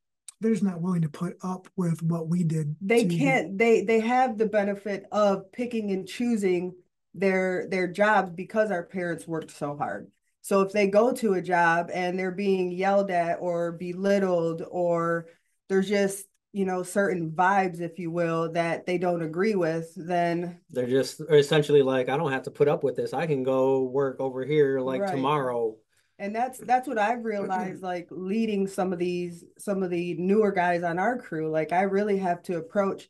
They're 0.40 0.52
just 0.52 0.62
not 0.62 0.80
willing 0.80 1.02
to 1.02 1.08
put 1.08 1.36
up 1.42 1.68
with 1.76 2.02
what 2.02 2.28
we 2.28 2.44
did. 2.44 2.76
They 2.80 3.06
can't. 3.06 3.56
They 3.56 3.82
they 3.82 4.00
have 4.00 4.36
the 4.36 4.46
benefit 4.46 5.06
of 5.10 5.50
picking 5.52 5.90
and 5.92 6.06
choosing 6.06 6.74
their 7.14 7.66
their 7.68 7.88
jobs 7.88 8.32
because 8.32 8.70
our 8.70 8.82
parents 8.82 9.26
worked 9.26 9.50
so 9.50 9.76
hard. 9.76 10.10
So 10.42 10.60
if 10.60 10.72
they 10.72 10.86
go 10.86 11.12
to 11.12 11.34
a 11.34 11.42
job 11.42 11.90
and 11.92 12.18
they're 12.18 12.30
being 12.30 12.70
yelled 12.70 13.10
at 13.10 13.38
or 13.40 13.72
belittled 13.72 14.62
or 14.70 15.26
there's 15.68 15.88
just 15.88 16.26
you 16.52 16.64
know 16.64 16.82
certain 16.82 17.30
vibes 17.32 17.80
if 17.80 17.98
you 17.98 18.10
will 18.10 18.52
that 18.52 18.86
they 18.86 18.96
don't 18.96 19.22
agree 19.22 19.54
with 19.54 19.92
then 19.94 20.58
they're 20.70 20.86
just 20.86 21.20
essentially 21.28 21.82
like 21.82 22.08
i 22.08 22.16
don't 22.16 22.32
have 22.32 22.44
to 22.44 22.50
put 22.50 22.66
up 22.66 22.82
with 22.82 22.96
this 22.96 23.12
i 23.12 23.26
can 23.26 23.42
go 23.42 23.82
work 23.82 24.20
over 24.20 24.42
here 24.42 24.80
like 24.80 25.02
right. 25.02 25.10
tomorrow 25.10 25.76
and 26.18 26.34
that's 26.34 26.58
that's 26.60 26.88
what 26.88 26.98
i've 26.98 27.24
realized 27.24 27.82
like 27.82 28.06
leading 28.10 28.66
some 28.66 28.92
of 28.92 28.98
these 28.98 29.44
some 29.58 29.82
of 29.82 29.90
the 29.90 30.14
newer 30.14 30.50
guys 30.50 30.82
on 30.82 30.98
our 30.98 31.18
crew 31.18 31.50
like 31.50 31.72
i 31.72 31.82
really 31.82 32.18
have 32.18 32.42
to 32.42 32.56
approach 32.56 33.08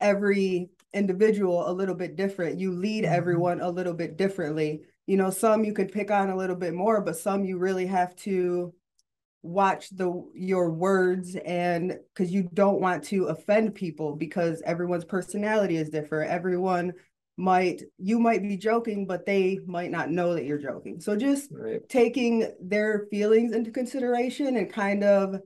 every 0.00 0.70
individual 0.94 1.68
a 1.68 1.72
little 1.72 1.94
bit 1.94 2.16
different. 2.16 2.58
You 2.58 2.72
lead 2.72 3.04
mm-hmm. 3.04 3.14
everyone 3.14 3.60
a 3.60 3.70
little 3.70 3.94
bit 3.94 4.16
differently. 4.16 4.82
You 5.06 5.16
know 5.16 5.30
some 5.30 5.64
you 5.64 5.72
could 5.72 5.92
pick 5.92 6.10
on 6.10 6.30
a 6.30 6.36
little 6.36 6.56
bit 6.56 6.74
more 6.74 7.00
but 7.00 7.16
some 7.16 7.44
you 7.44 7.56
really 7.56 7.86
have 7.86 8.14
to 8.16 8.74
watch 9.42 9.88
the 9.90 10.22
your 10.34 10.70
words 10.70 11.34
and 11.46 11.98
because 12.12 12.30
you 12.30 12.48
don't 12.52 12.80
want 12.80 13.04
to 13.04 13.26
offend 13.26 13.74
people 13.74 14.16
because 14.16 14.60
everyone's 14.66 15.06
personality 15.06 15.76
is 15.76 15.88
different. 15.88 16.30
Everyone 16.30 16.92
might 17.38 17.82
you 17.98 18.18
might 18.18 18.42
be 18.42 18.56
joking 18.56 19.06
but 19.06 19.24
they 19.24 19.58
might 19.66 19.90
not 19.90 20.10
know 20.10 20.34
that 20.34 20.44
you're 20.44 20.58
joking 20.58 21.00
so 21.00 21.16
just 21.16 21.48
right. 21.52 21.88
taking 21.88 22.52
their 22.60 23.06
feelings 23.10 23.52
into 23.52 23.70
consideration 23.70 24.56
and 24.56 24.72
kind 24.72 25.04
of 25.04 25.40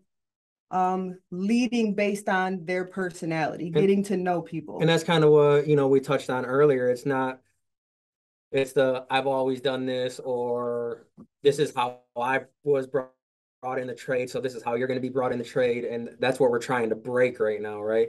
um 0.71 1.19
leading 1.31 1.95
based 1.95 2.29
on 2.29 2.65
their 2.65 2.87
personality 2.87 3.67
and, 3.67 3.75
getting 3.75 4.03
to 4.03 4.17
know 4.17 4.41
people 4.41 4.81
and 4.81 4.89
that's 4.89 5.05
kind 5.05 5.23
of 5.23 5.31
what 5.31 5.67
you 5.67 5.77
know 5.77 5.87
we 5.87 6.01
touched 6.01 6.31
on 6.31 6.47
earlier 6.47 6.89
it's 6.89 7.05
not 7.05 7.41
it's 8.51 8.73
the 8.73 9.05
i've 9.11 9.27
always 9.27 9.61
done 9.61 9.85
this 9.85 10.19
or 10.19 11.07
this 11.43 11.59
is 11.59 11.75
how 11.75 12.01
i 12.17 12.41
was 12.65 12.87
brought 12.87 13.13
brought 13.63 13.79
in 13.79 13.87
the 13.87 13.95
trade. 13.95 14.29
So 14.29 14.41
this 14.41 14.55
is 14.55 14.63
how 14.63 14.75
you're 14.75 14.89
going 14.89 14.99
to 14.99 15.01
be 15.01 15.09
brought 15.09 15.33
in 15.33 15.39
the 15.39 15.45
trade. 15.45 15.85
And 15.85 16.17
that's 16.19 16.41
what 16.41 16.51
we're 16.51 16.59
trying 16.59 16.89
to 16.91 16.97
break 16.97 17.39
right 17.39 17.61
now, 17.61 17.81
right? 17.81 18.09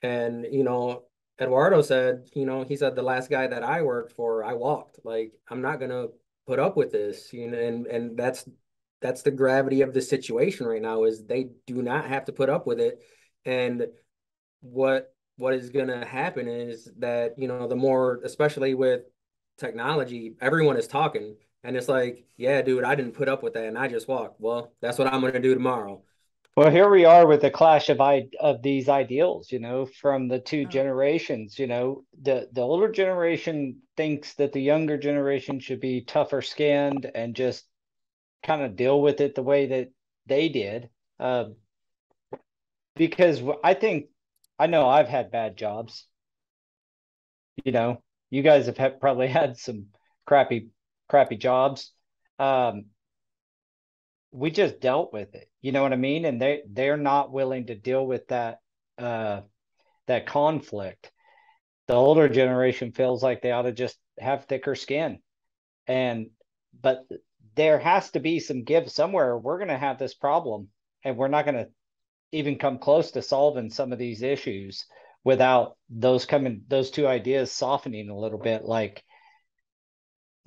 And, 0.00 0.46
you 0.50 0.62
know, 0.62 1.07
Eduardo 1.40 1.82
said, 1.82 2.28
you 2.34 2.44
know, 2.44 2.64
he 2.64 2.76
said 2.76 2.94
the 2.94 3.02
last 3.02 3.30
guy 3.30 3.46
that 3.46 3.62
I 3.62 3.82
worked 3.82 4.12
for, 4.12 4.44
I 4.44 4.54
walked. 4.54 4.98
Like, 5.04 5.32
I'm 5.48 5.62
not 5.62 5.78
to 5.90 6.10
put 6.46 6.58
up 6.58 6.76
with 6.76 6.90
this. 6.90 7.32
You 7.32 7.50
know, 7.50 7.58
and 7.58 7.86
and 7.86 8.16
that's 8.16 8.48
that's 9.00 9.22
the 9.22 9.30
gravity 9.30 9.82
of 9.82 9.94
the 9.94 10.02
situation 10.02 10.66
right 10.66 10.82
now 10.82 11.04
is 11.04 11.24
they 11.24 11.50
do 11.66 11.82
not 11.82 12.06
have 12.06 12.24
to 12.24 12.32
put 12.32 12.50
up 12.50 12.66
with 12.66 12.80
it. 12.80 13.00
And 13.44 13.86
what 14.60 15.14
what 15.36 15.54
is 15.54 15.70
to 15.88 16.04
happen 16.04 16.48
is 16.48 16.90
that, 16.98 17.38
you 17.38 17.46
know, 17.46 17.68
the 17.68 17.76
more 17.76 18.20
especially 18.24 18.74
with 18.74 19.02
technology, 19.56 20.34
everyone 20.40 20.76
is 20.76 20.88
talking 20.88 21.36
and 21.62 21.76
it's 21.76 21.88
like, 21.88 22.24
yeah, 22.36 22.62
dude, 22.62 22.84
I 22.84 22.96
didn't 22.96 23.14
put 23.14 23.28
up 23.28 23.42
with 23.42 23.54
that 23.54 23.64
and 23.64 23.78
I 23.78 23.86
just 23.88 24.08
walked. 24.08 24.40
Well, 24.40 24.72
that's 24.80 24.98
what 24.98 25.06
I'm 25.12 25.20
to 25.32 25.40
do 25.40 25.54
tomorrow. 25.54 26.02
Well, 26.58 26.72
here 26.72 26.90
we 26.90 27.04
are 27.04 27.24
with 27.24 27.42
the 27.42 27.52
clash 27.52 27.88
of 27.88 28.00
I 28.00 28.26
of 28.40 28.62
these 28.62 28.88
ideals, 28.88 29.52
you 29.52 29.60
know, 29.60 29.86
from 29.86 30.26
the 30.26 30.40
two 30.40 30.64
oh. 30.66 30.68
generations. 30.68 31.56
You 31.56 31.68
know, 31.68 32.02
the 32.20 32.48
the 32.50 32.62
older 32.62 32.90
generation 32.90 33.82
thinks 33.96 34.34
that 34.34 34.52
the 34.52 34.60
younger 34.60 34.98
generation 34.98 35.60
should 35.60 35.78
be 35.78 36.00
tougher 36.00 36.42
skinned 36.42 37.08
and 37.14 37.36
just 37.36 37.64
kind 38.42 38.62
of 38.62 38.74
deal 38.74 39.00
with 39.00 39.20
it 39.20 39.36
the 39.36 39.42
way 39.44 39.66
that 39.66 39.90
they 40.26 40.48
did. 40.48 40.90
Uh, 41.20 41.50
because 42.96 43.40
I 43.62 43.74
think 43.74 44.06
I 44.58 44.66
know 44.66 44.88
I've 44.88 45.08
had 45.08 45.30
bad 45.30 45.56
jobs. 45.56 46.08
You 47.64 47.70
know, 47.70 48.02
you 48.30 48.42
guys 48.42 48.66
have 48.66 48.78
had, 48.78 49.00
probably 49.00 49.28
had 49.28 49.58
some 49.58 49.90
crappy 50.26 50.70
crappy 51.08 51.36
jobs. 51.36 51.92
Um, 52.40 52.86
we 54.32 54.50
just 54.50 54.80
dealt 54.80 55.12
with 55.12 55.34
it. 55.34 55.48
You 55.60 55.72
know 55.72 55.82
what 55.82 55.92
I 55.92 55.96
mean? 55.96 56.24
And 56.24 56.40
they 56.40 56.62
they're 56.68 56.96
not 56.96 57.32
willing 57.32 57.66
to 57.66 57.74
deal 57.74 58.06
with 58.06 58.28
that 58.28 58.60
uh, 58.98 59.42
that 60.06 60.26
conflict. 60.26 61.10
The 61.86 61.94
older 61.94 62.28
generation 62.28 62.92
feels 62.92 63.22
like 63.22 63.40
they 63.40 63.52
ought 63.52 63.62
to 63.62 63.72
just 63.72 63.96
have 64.18 64.44
thicker 64.44 64.74
skin, 64.74 65.20
and 65.86 66.30
but 66.80 67.04
there 67.54 67.78
has 67.78 68.10
to 68.10 68.20
be 68.20 68.40
some 68.40 68.64
give 68.64 68.90
somewhere. 68.90 69.36
We're 69.36 69.58
going 69.58 69.68
to 69.68 69.78
have 69.78 69.98
this 69.98 70.14
problem, 70.14 70.68
and 71.02 71.16
we're 71.16 71.28
not 71.28 71.44
going 71.44 71.56
to 71.56 71.68
even 72.32 72.58
come 72.58 72.78
close 72.78 73.12
to 73.12 73.22
solving 73.22 73.70
some 73.70 73.92
of 73.92 73.98
these 73.98 74.22
issues 74.22 74.84
without 75.24 75.76
those 75.88 76.26
coming 76.26 76.62
those 76.68 76.90
two 76.90 77.06
ideas 77.06 77.50
softening 77.50 78.10
a 78.10 78.18
little 78.18 78.38
bit 78.38 78.64
like 78.64 79.02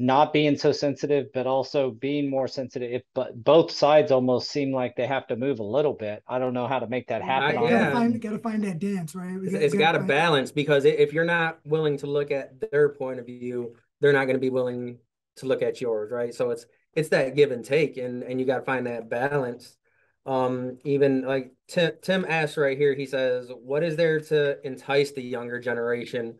not 0.02 0.34
being 0.34 0.58
so 0.58 0.72
sensitive, 0.72 1.28
but 1.32 1.46
also 1.46 1.92
being 1.92 2.28
more 2.28 2.48
sensitive. 2.48 2.92
If 2.92 3.04
but 3.14 3.44
both 3.44 3.70
sides 3.70 4.12
almost 4.12 4.50
seem 4.50 4.74
like 4.74 4.96
they 4.96 5.06
have 5.06 5.28
to 5.28 5.36
move 5.36 5.60
a 5.60 5.64
little 5.64 5.94
bit. 5.94 6.24
I 6.28 6.40
don't 6.40 6.56
know 6.56 6.68
how 6.68 6.80
to 6.80 6.88
make 6.88 7.08
that 7.10 7.22
happen. 7.22 7.58
I, 7.60 7.64
yeah. 7.64 7.70
gotta, 7.70 7.92
find, 7.92 8.22
gotta 8.22 8.40
find 8.40 8.64
that 8.64 8.80
dance, 8.80 9.14
right? 9.14 9.38
it's, 9.44 9.54
it's 9.54 9.76
got 9.76 9.92
to 9.92 10.00
balance 10.00 10.52
because 10.52 10.86
if 10.86 11.14
you're 11.14 11.24
not 11.24 11.60
willing 11.66 11.98
to 11.98 12.08
look 12.08 12.32
at 12.32 12.72
their 12.72 12.90
point 12.90 13.20
of 13.20 13.28
view, 13.28 13.76
they're 14.00 14.12
not 14.12 14.26
going 14.26 14.36
to 14.36 14.42
be 14.42 14.50
willing 14.50 14.98
to 15.36 15.46
look 15.46 15.62
at 15.62 15.80
yours, 15.80 16.12
right? 16.12 16.34
So 16.34 16.50
it's 16.50 16.66
it's 16.94 17.10
that 17.10 17.36
give 17.36 17.52
and 17.52 17.64
take, 17.64 17.98
and 17.98 18.24
and 18.24 18.40
you 18.40 18.48
got 18.48 18.58
to 18.58 18.66
find 18.66 18.88
that 18.88 19.08
balance. 19.08 19.78
Um, 20.26 20.80
even 20.84 21.22
like 21.22 21.54
Tim, 21.68 21.92
Tim 22.02 22.26
asks 22.28 22.58
right 22.58 22.78
here, 22.78 22.96
he 22.96 23.06
says, 23.06 23.52
"What 23.54 23.84
is 23.84 23.98
there 23.98 24.20
to 24.20 24.66
entice 24.66 25.12
the 25.12 25.22
younger 25.22 25.60
generation?" 25.60 26.38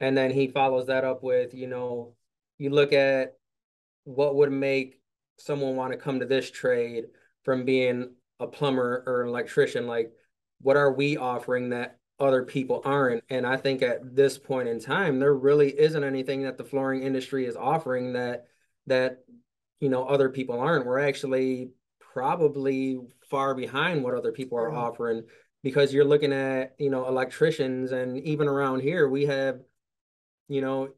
And 0.00 0.16
then 0.16 0.30
he 0.32 0.48
follows 0.48 0.86
that 0.86 1.04
up 1.04 1.22
with, 1.22 1.54
you 1.54 1.68
know, 1.68 2.14
you 2.62 2.70
look 2.70 2.92
at 2.92 3.34
what 4.04 4.36
would 4.36 4.52
make 4.52 5.00
someone 5.36 5.74
want 5.74 5.92
to 5.92 5.98
come 5.98 6.20
to 6.20 6.26
this 6.26 6.50
trade 6.50 7.06
from 7.44 7.64
being 7.64 8.14
a 8.38 8.46
plumber 8.46 9.02
or 9.06 9.22
an 9.22 9.28
electrician 9.28 9.86
like 9.86 10.12
what 10.60 10.76
are 10.76 10.92
we 10.92 11.16
offering 11.16 11.70
that 11.70 11.98
other 12.20 12.44
people 12.44 12.80
aren't? 12.84 13.24
And 13.30 13.44
i 13.44 13.56
think 13.56 13.82
at 13.82 14.14
this 14.14 14.38
point 14.38 14.68
in 14.68 14.78
time 14.78 15.18
there 15.18 15.34
really 15.34 15.70
isn't 15.70 16.04
anything 16.04 16.42
that 16.42 16.56
the 16.56 16.64
flooring 16.64 17.02
industry 17.02 17.46
is 17.46 17.56
offering 17.56 18.12
that 18.12 18.44
that 18.86 19.24
you 19.80 19.88
know 19.88 20.04
other 20.06 20.28
people 20.28 20.60
aren't. 20.60 20.86
We're 20.86 21.00
actually 21.00 21.70
probably 22.12 23.00
far 23.28 23.54
behind 23.54 24.04
what 24.04 24.14
other 24.14 24.30
people 24.30 24.58
are 24.58 24.72
offering 24.72 25.24
because 25.64 25.92
you're 25.92 26.04
looking 26.04 26.32
at 26.32 26.76
you 26.78 26.90
know 26.90 27.08
electricians 27.08 27.90
and 27.90 28.18
even 28.18 28.46
around 28.46 28.82
here 28.82 29.08
we 29.08 29.26
have 29.26 29.60
you 30.48 30.60
know 30.60 30.90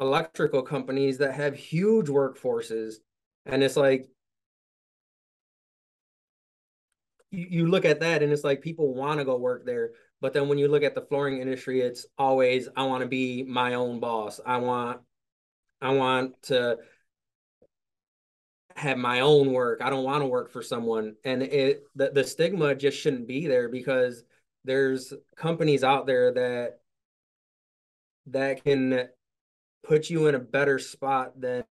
electrical 0.00 0.62
companies 0.62 1.18
that 1.18 1.34
have 1.34 1.54
huge 1.54 2.06
workforces 2.06 2.94
and 3.46 3.62
it's 3.62 3.76
like 3.76 4.08
you, 7.30 7.66
look 7.66 7.84
at 7.84 8.00
that 8.00 8.22
and 8.22 8.32
it's 8.32 8.44
like 8.44 8.62
people 8.62 8.94
want 8.94 9.18
to 9.18 9.24
go 9.24 9.36
work 9.36 9.66
there 9.66 9.90
but 10.20 10.32
then 10.32 10.48
when 10.48 10.58
you 10.58 10.68
look 10.68 10.82
at 10.82 10.94
the 10.94 11.00
flooring 11.02 11.40
industry 11.40 11.80
it's 11.80 12.06
always 12.18 12.68
i 12.76 12.82
want 12.82 13.02
to 13.02 13.08
be 13.08 13.42
my 13.42 13.74
own 13.74 14.00
boss. 14.00 14.40
I 14.44 14.58
want 14.58 15.00
i 15.80 15.90
want 15.90 16.40
to 16.44 16.78
have 18.76 18.98
my 18.98 19.20
own 19.20 19.52
work. 19.52 19.80
I 19.82 19.88
don't 19.90 20.04
want 20.04 20.22
to 20.22 20.26
work 20.26 20.50
for 20.50 20.62
someone. 20.62 21.16
And 21.24 21.42
it 21.42 21.84
the, 21.94 22.10
the 22.10 22.24
stigma 22.24 22.74
just 22.74 22.98
shouldn't 22.98 23.26
be 23.26 23.46
there 23.46 23.68
because 23.68 24.22
there's 24.64 25.12
companies 25.34 25.82
out 25.82 26.06
there 26.06 26.32
that 26.32 26.80
that 28.26 28.64
can 28.64 29.08
put 29.84 30.10
you 30.10 30.26
in 30.26 30.34
a 30.34 30.40
better 30.40 30.78
spot 30.78 31.40
than 31.40 31.64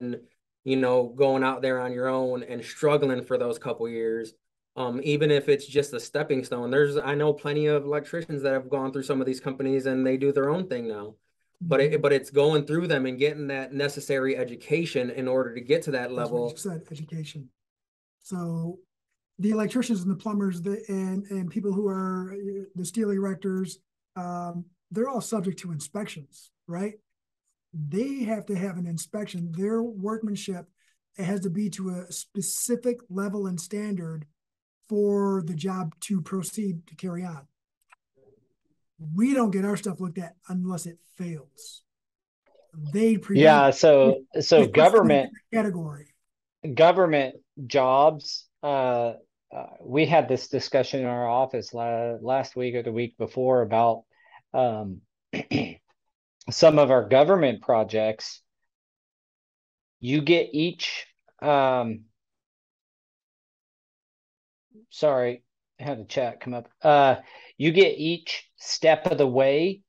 you 0.63 0.75
know 0.75 1.13
going 1.15 1.43
out 1.43 1.61
there 1.61 1.79
on 1.79 1.91
your 1.91 2.07
own 2.07 2.43
and 2.43 2.63
struggling 2.63 3.23
for 3.23 3.37
those 3.37 3.59
couple 3.59 3.87
years. 3.89 4.33
Um, 4.77 4.99
even 5.03 5.31
if 5.31 5.47
it's 5.47 5.65
just 5.65 5.93
a 5.93 6.01
stepping 6.01 6.43
stone 6.43 6.69
there's 6.69 6.97
i 6.97 7.15
know 7.15 7.31
plenty 7.31 7.67
of 7.67 7.85
electricians 7.85 8.41
that 8.41 8.51
have 8.51 8.69
gone 8.69 8.91
through 8.91 9.03
some 9.03 9.21
of 9.21 9.25
these 9.25 9.39
companies 9.39 9.85
and 9.85 10.05
they 10.05 10.17
do 10.17 10.33
their 10.33 10.49
own 10.49 10.67
thing 10.67 10.87
now. 10.87 11.15
But 11.61 11.79
it, 11.79 12.01
but 12.01 12.11
it's 12.11 12.29
going 12.29 12.65
through 12.65 12.87
them 12.87 13.05
and 13.05 13.17
getting 13.17 13.47
that 13.47 13.73
necessary 13.73 14.35
education 14.35 15.09
in 15.09 15.29
order 15.29 15.55
to 15.55 15.61
get 15.61 15.83
to 15.83 15.91
that 15.91 16.11
level. 16.11 16.53
said 16.57 16.83
education. 16.91 17.49
So 18.23 18.79
the 19.39 19.51
electricians 19.51 20.01
and 20.01 20.11
the 20.11 20.15
plumbers 20.15 20.61
the, 20.61 20.83
and 20.87 21.25
and 21.29 21.49
people 21.49 21.73
who 21.73 21.87
are 21.87 22.33
uh, 22.33 22.63
the 22.75 22.85
steel 22.85 23.09
erectors 23.09 23.77
um, 24.15 24.65
they're 24.91 25.09
all 25.09 25.21
subject 25.21 25.59
to 25.59 25.71
inspections 25.71 26.51
right 26.67 26.93
they 27.75 28.23
have 28.23 28.45
to 28.45 28.55
have 28.55 28.77
an 28.77 28.87
inspection. 28.87 29.51
Their 29.51 29.83
workmanship 29.83 30.67
has 31.17 31.41
to 31.41 31.49
be 31.49 31.69
to 31.71 31.89
a 31.89 32.11
specific 32.11 32.99
level 33.09 33.47
and 33.47 33.59
standard 33.59 34.25
for 34.87 35.43
the 35.45 35.53
job 35.53 35.95
to 36.01 36.21
proceed 36.21 36.87
to 36.87 36.95
carry 36.95 37.23
on. 37.23 37.47
We 39.13 39.33
don't 39.33 39.51
get 39.51 39.65
our 39.65 39.75
stuff 39.75 39.99
looked 39.99 40.17
at 40.17 40.35
unless 40.47 40.85
it 40.85 40.99
fails. 41.17 41.83
They 42.93 43.17
yeah. 43.31 43.71
So 43.71 44.21
so 44.39 44.67
government 44.67 45.31
category 45.53 46.15
government 46.73 47.35
jobs. 47.67 48.47
Uh, 48.63 49.13
uh, 49.55 49.67
we 49.81 50.05
had 50.05 50.27
this 50.27 50.47
discussion 50.47 51.01
in 51.01 51.05
our 51.05 51.27
office 51.27 51.73
la- 51.73 52.17
last 52.21 52.55
week 52.55 52.75
or 52.75 52.83
the 52.83 52.91
week 52.91 53.17
before 53.17 53.61
about 53.61 54.03
um, 54.53 55.01
some 56.49 56.77
of 56.79 56.91
our 56.91 57.07
government 57.07 57.61
projects 57.61 58.41
you 59.99 60.21
get 60.21 60.49
each 60.53 61.07
um 61.41 62.01
sorry 64.89 65.43
I 65.79 65.83
had 65.83 65.99
a 65.99 66.05
chat 66.05 66.39
come 66.39 66.53
up. 66.53 66.69
Uh 66.81 67.15
you 67.57 67.71
get 67.71 67.97
each 67.97 68.49
step 68.57 69.11
of 69.11 69.17
the 69.17 69.27
way 69.27 69.81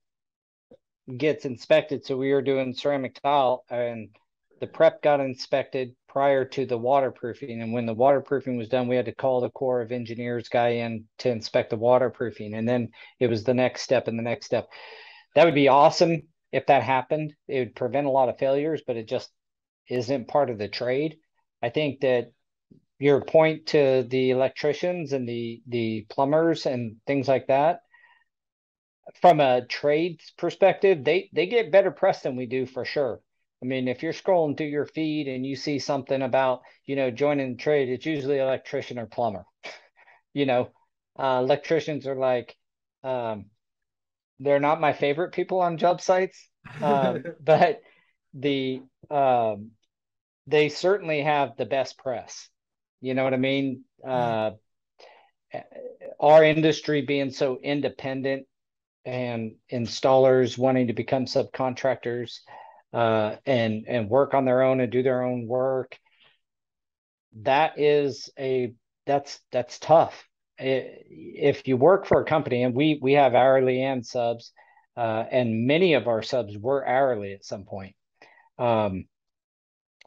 gets 1.16 1.44
inspected. 1.44 2.04
So 2.04 2.16
we 2.16 2.32
were 2.32 2.42
doing 2.42 2.74
ceramic 2.74 3.20
tile 3.22 3.64
and 3.70 4.08
the 4.60 4.66
prep 4.66 5.02
got 5.02 5.20
inspected 5.20 5.94
prior 6.08 6.44
to 6.46 6.64
the 6.64 6.78
waterproofing. 6.78 7.60
And 7.60 7.72
when 7.72 7.86
the 7.86 7.94
waterproofing 7.94 8.56
was 8.56 8.68
done 8.68 8.88
we 8.88 8.96
had 8.96 9.04
to 9.04 9.14
call 9.14 9.40
the 9.40 9.50
corps 9.50 9.82
of 9.82 9.92
engineers 9.92 10.48
guy 10.48 10.68
in 10.68 11.04
to 11.18 11.30
inspect 11.30 11.70
the 11.70 11.76
waterproofing. 11.76 12.54
And 12.54 12.66
then 12.66 12.90
it 13.20 13.28
was 13.28 13.44
the 13.44 13.54
next 13.54 13.82
step 13.82 14.08
and 14.08 14.18
the 14.18 14.22
next 14.22 14.46
step. 14.46 14.68
That 15.34 15.44
would 15.44 15.54
be 15.54 15.68
awesome 15.68 16.22
if 16.52 16.66
that 16.66 16.82
happened 16.82 17.34
it 17.48 17.58
would 17.60 17.74
prevent 17.74 18.06
a 18.06 18.10
lot 18.10 18.28
of 18.28 18.38
failures 18.38 18.82
but 18.86 18.96
it 18.96 19.08
just 19.08 19.30
isn't 19.88 20.28
part 20.28 20.50
of 20.50 20.58
the 20.58 20.68
trade. 20.68 21.18
I 21.62 21.70
think 21.70 22.00
that 22.00 22.32
your 22.98 23.20
point 23.22 23.66
to 23.68 24.04
the 24.08 24.30
electricians 24.30 25.12
and 25.12 25.28
the 25.28 25.62
the 25.66 26.06
plumbers 26.08 26.66
and 26.66 26.96
things 27.06 27.28
like 27.28 27.48
that 27.48 27.80
from 29.20 29.40
a 29.40 29.64
trade 29.66 30.20
perspective 30.36 31.04
they 31.04 31.30
they 31.32 31.46
get 31.46 31.70
better 31.70 31.90
press 31.90 32.22
than 32.22 32.36
we 32.36 32.46
do 32.46 32.66
for 32.66 32.84
sure 32.84 33.20
i 33.62 33.66
mean 33.66 33.88
if 33.88 34.02
you're 34.02 34.12
scrolling 34.12 34.56
through 34.56 34.66
your 34.66 34.86
feed 34.86 35.28
and 35.28 35.46
you 35.46 35.56
see 35.56 35.78
something 35.78 36.22
about 36.22 36.62
you 36.86 36.96
know 36.96 37.10
joining 37.10 37.52
the 37.52 37.62
trade 37.62 37.88
it's 37.88 38.06
usually 38.06 38.38
electrician 38.38 38.98
or 38.98 39.06
plumber 39.06 39.44
you 40.34 40.46
know 40.46 40.70
uh, 41.18 41.40
electricians 41.42 42.06
are 42.06 42.16
like 42.16 42.56
um, 43.04 43.46
they're 44.40 44.60
not 44.60 44.80
my 44.80 44.92
favorite 44.92 45.32
people 45.32 45.60
on 45.60 45.78
job 45.78 46.00
sites 46.00 46.48
um, 46.82 47.22
but 47.44 47.80
the 48.34 48.82
um, 49.10 49.70
they 50.46 50.68
certainly 50.68 51.22
have 51.22 51.56
the 51.56 51.66
best 51.66 51.98
press. 51.98 52.48
You 53.00 53.14
know 53.14 53.24
what 53.24 53.34
I 53.34 53.38
mean? 53.38 53.84
Uh, 54.06 54.52
our 56.20 56.44
industry 56.44 57.02
being 57.02 57.30
so 57.30 57.58
independent 57.62 58.46
and 59.04 59.52
installers 59.72 60.58
wanting 60.58 60.88
to 60.88 60.92
become 60.92 61.24
subcontractors 61.24 62.38
uh, 62.92 63.36
and 63.44 63.84
and 63.86 64.08
work 64.08 64.34
on 64.34 64.44
their 64.44 64.62
own 64.62 64.80
and 64.80 64.90
do 64.90 65.02
their 65.02 65.22
own 65.22 65.46
work. 65.46 65.96
That 67.42 67.78
is 67.78 68.30
a 68.38 68.74
that's 69.06 69.40
that's 69.52 69.78
tough. 69.78 70.26
If 70.58 71.68
you 71.68 71.76
work 71.76 72.06
for 72.06 72.20
a 72.20 72.24
company, 72.24 72.62
and 72.62 72.74
we 72.74 72.98
we 73.00 73.12
have 73.12 73.34
hourly 73.34 73.82
and 73.82 74.04
subs, 74.04 74.52
uh, 74.96 75.24
and 75.30 75.66
many 75.66 75.94
of 75.94 76.08
our 76.08 76.22
subs 76.22 76.56
were 76.56 76.86
hourly 76.86 77.32
at 77.32 77.44
some 77.44 77.64
point. 77.64 77.94
Um, 78.58 79.06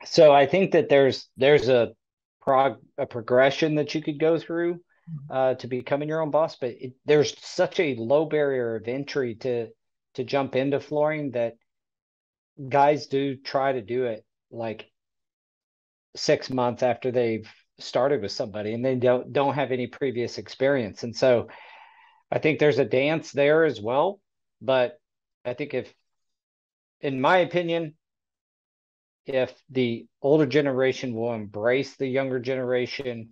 so 0.06 0.34
I 0.34 0.46
think 0.46 0.72
that 0.72 0.90
there's 0.90 1.28
there's 1.38 1.70
a 1.70 1.94
prog 2.42 2.78
a 2.98 3.06
progression 3.06 3.76
that 3.76 3.94
you 3.94 4.02
could 4.02 4.20
go 4.20 4.40
through 4.40 4.76
mm-hmm. 4.76 5.32
uh, 5.32 5.54
to 5.56 5.68
becoming 5.68 6.10
your 6.10 6.22
own 6.22 6.32
boss, 6.32 6.56
but 6.56 6.72
it, 6.72 6.94
there's 7.06 7.36
such 7.44 7.80
a 7.80 7.96
low 7.96 8.26
barrier 8.26 8.76
of 8.76 8.88
entry 8.88 9.36
to 9.36 9.68
to 10.16 10.24
jump 10.24 10.56
into 10.56 10.80
flooring 10.80 11.32
that 11.32 11.54
guys 12.68 13.08
do 13.08 13.36
try 13.36 13.72
to 13.72 13.82
do 13.82 14.06
it 14.06 14.26
like 14.52 14.90
six 16.16 16.50
months 16.50 16.84
after 16.84 17.12
they've 17.12 17.50
started 17.82 18.22
with 18.22 18.32
somebody 18.32 18.74
and 18.74 18.84
they 18.84 18.96
don't 18.96 19.32
don't 19.34 19.56
have 19.56 19.72
any 19.72 19.88
previous 19.88 20.38
experience 20.38 21.04
and 21.04 21.16
so 21.16 21.48
i 22.32 22.40
think 22.40 22.60
there's 22.60 22.80
a 22.80 22.86
dance 22.86 23.32
there 23.32 23.66
as 23.66 23.82
well 23.82 24.20
but 24.62 25.00
i 25.46 25.54
think 25.54 25.74
if 25.74 25.94
in 27.02 27.20
my 27.20 27.38
opinion 27.38 27.94
if 29.30 29.54
the 29.70 30.08
older 30.24 30.48
generation 30.48 31.14
will 31.14 31.34
embrace 31.34 31.96
the 31.96 32.08
younger 32.08 32.40
generation. 32.40 33.30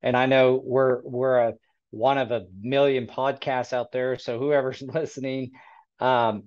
And 0.00 0.16
I 0.16 0.26
know 0.26 0.60
we're 0.64 1.00
we're 1.02 1.38
a 1.38 1.54
one 1.90 2.18
of 2.18 2.30
a 2.30 2.46
million 2.60 3.08
podcasts 3.08 3.72
out 3.72 3.90
there, 3.90 4.16
so 4.16 4.38
whoever's 4.38 4.80
listening, 4.94 5.50
um, 5.98 6.44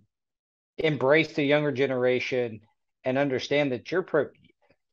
embrace 0.77 1.33
the 1.33 1.43
younger 1.43 1.73
generation 1.73 2.61
and 3.03 3.17
understand 3.17 3.73
that 3.73 3.91
you're 3.91 4.03
pro- 4.03 4.29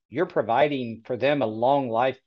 you're 0.08 0.26
providing 0.26 1.02
for 1.04 1.16
them 1.16 1.40
a 1.40 1.46
long 1.46 1.88
life 1.88 2.18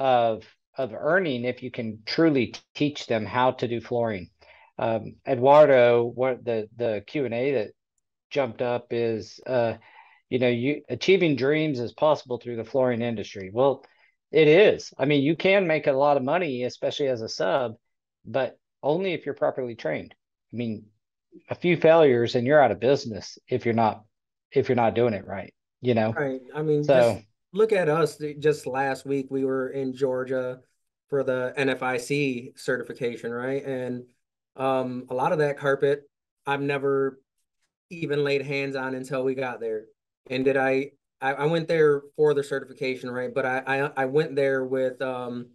of 0.00 0.44
of 0.76 0.94
earning 0.94 1.44
if 1.44 1.62
you 1.62 1.70
can 1.70 2.02
truly 2.06 2.54
teach 2.74 3.06
them 3.06 3.26
how 3.26 3.52
to 3.52 3.68
do 3.68 3.80
flooring. 3.80 4.30
Um, 4.78 5.16
Eduardo, 5.28 6.04
what 6.04 6.44
the 6.44 6.68
the 6.76 7.04
Q 7.06 7.26
and 7.26 7.34
A 7.34 7.52
that 7.52 7.70
jumped 8.30 8.62
up 8.62 8.88
is 8.90 9.38
uh, 9.46 9.74
you 10.30 10.38
know 10.38 10.48
you 10.48 10.82
achieving 10.88 11.36
dreams 11.36 11.78
is 11.78 11.92
possible 11.92 12.38
through 12.38 12.56
the 12.56 12.64
flooring 12.64 13.02
industry. 13.02 13.50
Well 13.52 13.84
it 14.32 14.48
is. 14.48 14.92
I 14.98 15.04
mean 15.04 15.22
you 15.22 15.36
can 15.36 15.66
make 15.66 15.86
a 15.86 15.92
lot 15.92 16.16
of 16.16 16.22
money 16.22 16.64
especially 16.64 17.08
as 17.08 17.20
a 17.20 17.28
sub 17.28 17.74
but 18.24 18.58
only 18.82 19.12
if 19.12 19.26
you're 19.26 19.34
properly 19.34 19.74
trained. 19.74 20.14
I 20.52 20.56
mean 20.56 20.86
a 21.50 21.54
few 21.54 21.76
failures 21.76 22.34
and 22.34 22.46
you're 22.46 22.62
out 22.62 22.70
of 22.70 22.80
business 22.80 23.38
if 23.48 23.64
you're 23.64 23.74
not 23.74 24.04
if 24.50 24.68
you're 24.68 24.76
not 24.76 24.94
doing 24.94 25.14
it 25.14 25.26
right 25.26 25.52
you 25.82 25.94
know? 25.94 26.12
Right. 26.12 26.40
I 26.54 26.62
mean 26.62 26.84
so 26.84 27.20
look 27.52 27.72
at 27.72 27.88
us 27.88 28.20
just 28.38 28.66
last 28.66 29.04
week 29.04 29.26
we 29.30 29.44
were 29.44 29.68
in 29.70 29.94
georgia 29.94 30.60
for 31.08 31.24
the 31.24 31.52
nfic 31.56 32.58
certification 32.58 33.32
right 33.32 33.64
and 33.64 34.04
um 34.56 35.06
a 35.10 35.14
lot 35.14 35.32
of 35.32 35.38
that 35.38 35.58
carpet 35.58 36.08
i've 36.46 36.60
never 36.60 37.20
even 37.90 38.22
laid 38.22 38.42
hands 38.42 38.76
on 38.76 38.94
until 38.94 39.24
we 39.24 39.34
got 39.34 39.60
there 39.60 39.84
and 40.28 40.44
did 40.44 40.56
I, 40.56 40.92
I, 41.20 41.32
I 41.32 41.46
went 41.46 41.68
there 41.68 42.02
for 42.16 42.34
the 42.34 42.42
certification, 42.42 43.10
right? 43.10 43.32
But 43.34 43.46
I, 43.46 43.62
I, 43.66 43.90
I 43.96 44.04
went 44.06 44.36
there 44.36 44.64
with 44.64 45.00
um 45.02 45.48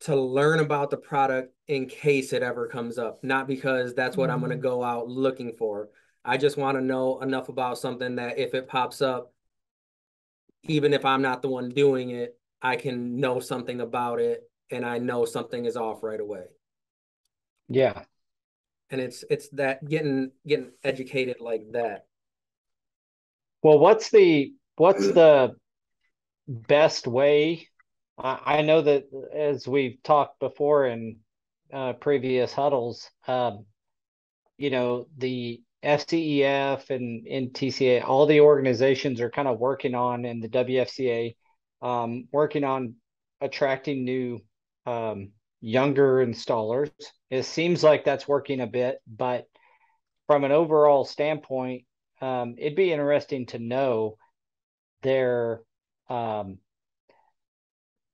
to 0.00 0.16
learn 0.16 0.60
about 0.60 0.88
the 0.90 0.96
product 0.96 1.52
in 1.68 1.86
case 1.86 2.32
it 2.32 2.42
ever 2.42 2.66
comes 2.66 2.98
up, 2.98 3.22
not 3.22 3.46
because 3.46 3.94
that's 3.94 4.16
what 4.16 4.30
mm-hmm. 4.30 4.34
I'm 4.34 4.40
going 4.40 4.58
to 4.58 4.62
go 4.62 4.82
out 4.82 5.08
looking 5.08 5.52
for. 5.58 5.90
I 6.24 6.38
just 6.38 6.56
want 6.56 6.78
to 6.78 6.84
know 6.84 7.20
enough 7.20 7.50
about 7.50 7.78
something 7.78 8.16
that 8.16 8.38
if 8.38 8.54
it 8.54 8.66
pops 8.66 9.02
up, 9.02 9.32
even 10.64 10.92
if 10.92 11.04
I'm 11.04 11.22
not 11.22 11.42
the 11.42 11.48
one 11.48 11.70
doing 11.70 12.10
it, 12.10 12.36
I 12.62 12.76
can 12.76 13.16
know 13.18 13.40
something 13.40 13.80
about 13.80 14.20
it 14.20 14.42
and 14.70 14.84
I 14.84 14.98
know 14.98 15.24
something 15.24 15.64
is 15.64 15.76
off 15.76 16.02
right 16.02 16.20
away. 16.20 16.44
Yeah. 17.68 18.02
And 18.90 19.00
it's 19.00 19.24
it's 19.30 19.48
that 19.50 19.88
getting 19.88 20.32
getting 20.46 20.72
educated 20.82 21.40
like 21.40 21.62
that. 21.72 22.06
Well, 23.62 23.78
what's 23.78 24.10
the 24.10 24.52
what's 24.76 25.06
the 25.06 25.54
best 26.48 27.06
way? 27.06 27.68
I, 28.18 28.58
I 28.58 28.62
know 28.62 28.82
that 28.82 29.04
as 29.32 29.68
we've 29.68 30.02
talked 30.02 30.40
before 30.40 30.86
in 30.86 31.18
uh, 31.72 31.92
previous 31.94 32.52
huddles, 32.52 33.08
um, 33.28 33.64
you 34.58 34.70
know 34.70 35.06
the 35.16 35.62
FCEF 35.84 36.90
and 36.90 37.26
NTCA, 37.26 38.04
all 38.06 38.26
the 38.26 38.40
organizations 38.40 39.20
are 39.20 39.30
kind 39.30 39.48
of 39.48 39.58
working 39.58 39.94
on, 39.94 40.24
and 40.24 40.42
the 40.42 40.48
WFCA, 40.48 41.34
um, 41.82 42.28
working 42.32 42.64
on 42.64 42.94
attracting 43.40 44.04
new 44.04 44.40
um, 44.86 45.30
younger 45.60 46.24
installers. 46.24 46.90
It 47.30 47.44
seems 47.44 47.82
like 47.82 48.04
that's 48.04 48.28
working 48.28 48.60
a 48.60 48.66
bit, 48.66 49.00
but 49.06 49.46
from 50.26 50.44
an 50.44 50.52
overall 50.52 51.04
standpoint, 51.04 51.84
um, 52.20 52.56
it'd 52.58 52.76
be 52.76 52.92
interesting 52.92 53.46
to 53.46 53.58
know 53.58 54.16
their 55.02 55.62
um, 56.08 56.58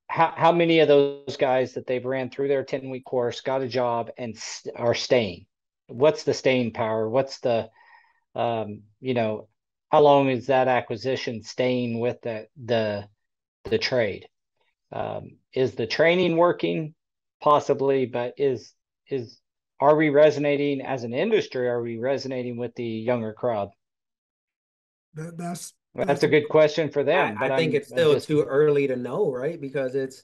how, 0.08 0.32
how 0.36 0.52
many 0.52 0.78
of 0.80 0.88
those 0.88 1.36
guys 1.36 1.74
that 1.74 1.86
they've 1.86 2.04
ran 2.04 2.30
through 2.30 2.48
their 2.48 2.64
10 2.64 2.90
week 2.90 3.04
course 3.04 3.40
got 3.40 3.62
a 3.62 3.68
job 3.68 4.10
and 4.16 4.36
st- 4.36 4.76
are 4.78 4.94
staying 4.94 5.46
what's 5.88 6.24
the 6.24 6.34
staying 6.34 6.72
power 6.72 7.08
what's 7.08 7.40
the 7.40 7.68
um, 8.34 8.82
you 9.00 9.14
know 9.14 9.48
how 9.90 10.00
long 10.00 10.28
is 10.28 10.46
that 10.46 10.68
acquisition 10.68 11.42
staying 11.42 12.00
with 12.00 12.20
the 12.22 12.46
the 12.62 13.08
the 13.64 13.78
trade 13.78 14.28
um, 14.92 15.36
is 15.52 15.74
the 15.74 15.86
training 15.86 16.36
working 16.36 16.94
possibly 17.40 18.06
but 18.06 18.34
is 18.36 18.72
is 19.08 19.40
are 19.80 19.96
we 19.96 20.08
resonating 20.08 20.80
as 20.80 21.04
an 21.04 21.14
industry 21.14 21.68
are 21.68 21.82
we 21.82 21.98
resonating 21.98 22.56
with 22.56 22.74
the 22.74 22.84
younger 22.84 23.32
crowd 23.32 23.68
that, 25.14 25.36
that's 25.36 25.72
that's, 25.96 26.08
that's 26.08 26.22
a 26.24 26.28
good 26.28 26.48
question 26.48 26.90
for 26.90 27.02
them. 27.02 27.38
I, 27.40 27.46
I 27.46 27.56
think 27.56 27.70
I'm, 27.70 27.76
it's 27.76 27.88
still 27.88 28.12
just... 28.12 28.28
too 28.28 28.42
early 28.42 28.86
to 28.86 28.96
know, 28.96 29.32
right? 29.32 29.58
Because 29.58 29.94
it's 29.94 30.22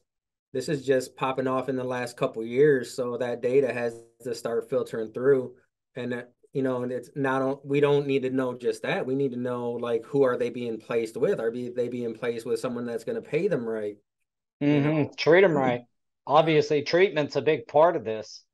this 0.53 0.69
is 0.69 0.85
just 0.85 1.17
popping 1.17 1.47
off 1.47 1.69
in 1.69 1.77
the 1.77 1.85
last 1.85 2.17
couple 2.17 2.45
years, 2.45 2.95
so 2.95 3.17
that 3.17 3.43
data 3.43 3.73
has 3.73 4.03
to 4.23 4.35
start 4.35 4.69
filtering 4.69 5.13
through, 5.13 5.55
and 5.97 6.13
that 6.13 6.33
you 6.53 6.63
know, 6.63 6.83
and 6.83 6.93
it's 6.93 7.11
not 7.15 7.67
we 7.67 7.81
don't 7.81 8.07
need 8.07 8.23
to 8.23 8.31
know 8.31 8.55
just 8.55 8.83
that. 8.83 9.07
We 9.07 9.15
need 9.15 9.33
to 9.33 9.39
know 9.39 9.71
like 9.73 10.05
who 10.05 10.23
are 10.23 10.37
they 10.37 10.51
being 10.51 10.79
placed 10.79 11.17
with? 11.17 11.41
Are 11.41 11.51
they 11.51 11.89
being 11.89 12.15
placed 12.15 12.45
with 12.45 12.61
someone 12.61 12.85
that's 12.85 13.05
going 13.05 13.23
to 13.23 13.29
pay 13.29 13.49
them 13.49 13.65
right? 13.65 13.97
Mm-hmm. 14.63 14.89
You 14.89 14.95
know? 14.95 15.11
Treat 15.17 15.41
them 15.41 15.57
right. 15.57 15.83
Obviously, 16.27 16.83
treatment's 16.83 17.37
a 17.37 17.43
big 17.43 17.67
part 17.67 17.97
of 17.97 18.05
this. 18.05 18.45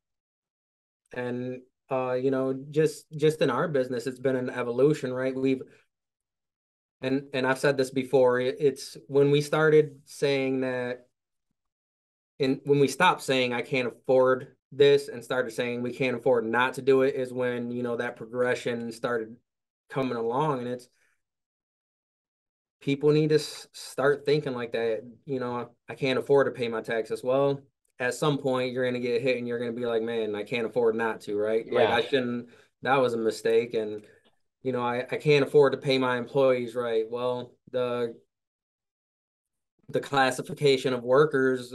And 1.13 1.61
uh, 1.91 2.13
you 2.13 2.31
know, 2.31 2.57
just 2.71 3.05
just 3.17 3.41
in 3.41 3.49
our 3.49 3.67
business, 3.67 4.07
it's 4.07 4.19
been 4.19 4.37
an 4.37 4.49
evolution, 4.49 5.11
right? 5.13 5.35
We've 5.35 5.61
and 7.01 7.23
and 7.33 7.45
I've 7.45 7.59
said 7.59 7.77
this 7.77 7.91
before, 7.91 8.39
it's 8.39 8.97
when 9.07 9.31
we 9.31 9.41
started 9.41 9.99
saying 10.05 10.61
that 10.61 11.07
and 12.39 12.61
when 12.63 12.79
we 12.79 12.87
stopped 12.87 13.21
saying 13.21 13.53
I 13.53 13.61
can't 13.61 13.87
afford 13.87 14.55
this 14.71 15.07
and 15.07 15.23
started 15.23 15.51
saying 15.51 15.81
we 15.81 15.93
can't 15.93 16.15
afford 16.15 16.45
not 16.45 16.75
to 16.75 16.81
do 16.81 17.01
it 17.01 17.15
is 17.15 17.33
when, 17.33 17.71
you 17.71 17.83
know, 17.83 17.97
that 17.97 18.15
progression 18.15 18.91
started 18.91 19.35
coming 19.89 20.17
along 20.17 20.59
and 20.59 20.67
it's 20.67 20.87
people 22.81 23.11
need 23.11 23.29
to 23.29 23.39
start 23.39 24.25
thinking 24.25 24.53
like 24.53 24.71
that. 24.73 25.01
You 25.25 25.39
know, 25.39 25.71
I 25.89 25.95
can't 25.95 26.19
afford 26.19 26.47
to 26.47 26.51
pay 26.51 26.67
my 26.67 26.81
taxes. 26.81 27.23
Well, 27.23 27.61
at 27.99 28.13
some 28.13 28.37
point 28.37 28.71
you're 28.71 28.89
going 28.89 29.01
to 29.01 29.07
get 29.07 29.21
hit 29.21 29.37
and 29.37 29.47
you're 29.47 29.59
going 29.59 29.73
to 29.73 29.79
be 29.79 29.85
like, 29.85 30.01
man, 30.01 30.35
I 30.35 30.43
can't 30.43 30.67
afford 30.67 30.95
not 30.95 31.21
to, 31.21 31.37
right? 31.37 31.65
Yeah. 31.65 31.79
Like 31.79 31.89
I 31.89 32.07
shouldn't, 32.07 32.49
that 32.83 32.97
was 32.97 33.13
a 33.13 33.17
mistake. 33.17 33.73
And, 33.73 34.03
you 34.63 34.71
know, 34.71 34.81
I, 34.81 35.05
I 35.11 35.17
can't 35.17 35.45
afford 35.45 35.73
to 35.73 35.77
pay 35.77 35.97
my 35.97 36.17
employees 36.17 36.75
right. 36.75 37.05
Well, 37.09 37.53
the, 37.71 38.15
the 39.89 39.99
classification 39.99 40.93
of 40.93 41.03
workers 41.03 41.73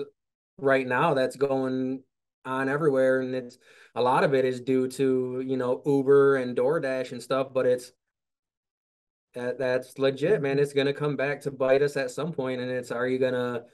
right 0.59 0.87
now 0.87 1.15
that's 1.15 1.37
going 1.37 2.03
on 2.45 2.69
everywhere. 2.69 3.21
And 3.21 3.35
it's, 3.35 3.59
a 3.95 4.03
lot 4.03 4.25
of 4.25 4.35
it 4.35 4.45
is 4.45 4.61
due 4.61 4.89
to, 4.89 5.43
you 5.47 5.57
know, 5.57 5.81
Uber 5.87 6.37
and 6.37 6.57
DoorDash 6.57 7.13
and 7.13 7.23
stuff, 7.23 7.49
but 7.53 7.67
it's, 7.67 7.93
that 9.35 9.59
that's 9.59 9.99
legit, 9.99 10.41
man. 10.41 10.59
It's 10.59 10.73
gonna 10.73 10.93
come 10.93 11.17
back 11.17 11.41
to 11.43 11.51
bite 11.51 11.83
us 11.83 11.97
at 11.97 12.11
some 12.11 12.33
point, 12.33 12.61
and 12.61 12.71
it's 12.71 12.91
are 12.91 13.07
you 13.07 13.19
gonna, 13.19 13.65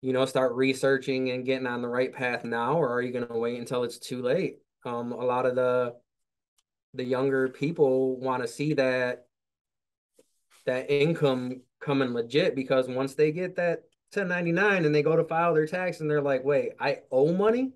you 0.00 0.12
know, 0.12 0.24
start 0.24 0.54
researching 0.54 1.30
and 1.30 1.46
getting 1.46 1.66
on 1.66 1.82
the 1.82 1.88
right 1.88 2.12
path 2.12 2.44
now, 2.44 2.76
or 2.76 2.92
are 2.92 3.00
you 3.00 3.12
gonna 3.12 3.38
wait 3.38 3.58
until 3.58 3.84
it's 3.84 3.98
too 3.98 4.22
late? 4.22 4.58
Um, 4.84 5.12
a 5.12 5.24
lot 5.24 5.46
of 5.46 5.54
the 5.54 5.94
the 6.94 7.04
younger 7.04 7.48
people 7.48 8.18
want 8.18 8.42
to 8.42 8.48
see 8.48 8.74
that 8.74 9.26
that 10.66 10.90
income 10.90 11.60
coming 11.80 12.12
legit 12.12 12.54
because 12.54 12.88
once 12.88 13.14
they 13.14 13.30
get 13.32 13.56
that 13.56 13.82
1099 14.16 14.84
and 14.84 14.94
they 14.94 15.02
go 15.02 15.16
to 15.16 15.24
file 15.24 15.54
their 15.54 15.66
tax 15.66 16.00
and 16.00 16.10
they're 16.10 16.22
like, 16.22 16.44
wait, 16.44 16.72
I 16.78 17.00
owe 17.10 17.32
money. 17.32 17.72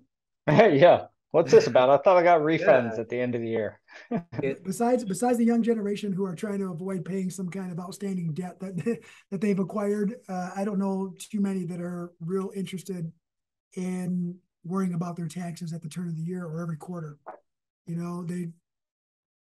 yeah. 0.47 1.05
What's 1.31 1.51
this 1.51 1.67
about? 1.67 1.91
I 1.91 1.97
thought 1.97 2.17
I 2.17 2.23
got 2.23 2.41
refunds 2.41 2.95
yeah. 2.95 3.01
at 3.01 3.09
the 3.09 3.19
end 3.19 3.35
of 3.35 3.41
the 3.41 3.49
year. 3.49 3.79
besides, 4.63 5.03
besides 5.03 5.37
the 5.37 5.45
young 5.45 5.61
generation 5.61 6.11
who 6.11 6.25
are 6.25 6.35
trying 6.35 6.57
to 6.57 6.71
avoid 6.71 7.05
paying 7.05 7.29
some 7.29 7.49
kind 7.49 7.71
of 7.71 7.79
outstanding 7.79 8.33
debt 8.33 8.59
that 8.59 8.99
that 9.31 9.39
they've 9.39 9.59
acquired, 9.59 10.15
uh, 10.27 10.49
I 10.55 10.65
don't 10.65 10.79
know 10.79 11.13
too 11.19 11.39
many 11.39 11.65
that 11.65 11.81
are 11.81 12.13
real 12.19 12.49
interested 12.55 13.11
in 13.75 14.39
worrying 14.63 14.95
about 14.95 15.17
their 15.17 15.27
taxes 15.27 15.71
at 15.71 15.83
the 15.83 15.89
turn 15.89 16.07
of 16.07 16.15
the 16.15 16.23
year 16.23 16.45
or 16.45 16.61
every 16.61 16.77
quarter. 16.77 17.19
You 17.85 17.95
know, 17.95 18.23
they 18.23 18.47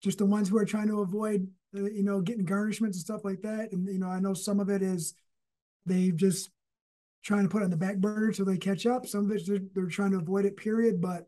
just 0.01 0.19
the 0.19 0.27
ones 0.27 0.49
who 0.49 0.59
are 0.59 0.65
trying 0.65 0.89
to 0.89 1.01
avoid, 1.01 1.49
uh, 1.77 1.85
you 1.85 2.05
know, 2.05 2.21
getting 2.21 2.47
garnishments 2.47 2.83
and 2.83 2.95
stuff 2.97 3.25
like 3.25 3.43
that. 3.43 3.73
And 3.73 3.89
you 3.89 3.99
know, 3.99 4.09
I 4.09 4.21
know 4.21 4.35
some 4.35 4.61
of 4.61 4.69
it 4.69 4.83
is 4.83 5.15
they've 5.87 6.17
just 6.17 6.51
trying 7.25 7.43
to 7.43 7.49
put 7.49 7.63
on 7.63 7.71
the 7.71 7.77
back 7.77 7.97
burner 7.97 8.33
so 8.33 8.45
they 8.45 8.57
catch 8.57 8.87
up. 8.87 9.07
Some 9.07 9.31
of 9.31 9.37
it 9.37 9.47
they're, 9.47 9.59
they're 9.75 9.87
trying 9.87 10.13
to 10.13 10.19
avoid 10.19 10.45
it. 10.45 10.57
Period, 10.57 11.01
but 11.01 11.27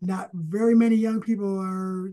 not 0.00 0.30
very 0.32 0.74
many 0.74 0.96
young 0.96 1.20
people 1.20 1.58
are 1.58 2.12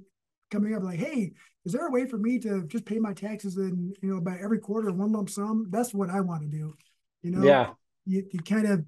coming 0.49 0.73
up 0.73 0.83
like, 0.83 0.99
hey, 0.99 1.33
is 1.65 1.73
there 1.73 1.87
a 1.87 1.91
way 1.91 2.07
for 2.07 2.17
me 2.17 2.39
to 2.39 2.65
just 2.67 2.85
pay 2.85 2.99
my 2.99 3.13
taxes 3.13 3.57
and 3.57 3.95
you 4.01 4.13
know 4.13 4.21
by 4.21 4.37
every 4.41 4.59
quarter 4.59 4.91
one 4.91 5.11
lump 5.11 5.29
sum? 5.29 5.67
That's 5.69 5.93
what 5.93 6.09
I 6.09 6.21
want 6.21 6.41
to 6.41 6.47
do. 6.47 6.73
You 7.21 7.31
know, 7.31 7.43
yeah. 7.43 7.71
You, 8.05 8.23
you 8.31 8.39
kind 8.39 8.67
of 8.67 8.85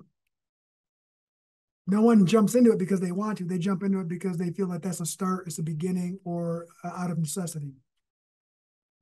no 1.87 2.01
one 2.01 2.25
jumps 2.25 2.53
into 2.53 2.71
it 2.71 2.79
because 2.79 2.99
they 2.99 3.11
want 3.11 3.37
to. 3.39 3.45
They 3.45 3.57
jump 3.57 3.81
into 3.81 3.99
it 3.99 4.07
because 4.07 4.37
they 4.37 4.51
feel 4.51 4.67
that 4.67 4.83
that's 4.83 4.99
a 4.99 5.05
start, 5.05 5.47
it's 5.47 5.57
a 5.57 5.63
beginning, 5.63 6.19
or 6.23 6.67
uh, 6.83 6.89
out 6.89 7.11
of 7.11 7.17
necessity. 7.17 7.73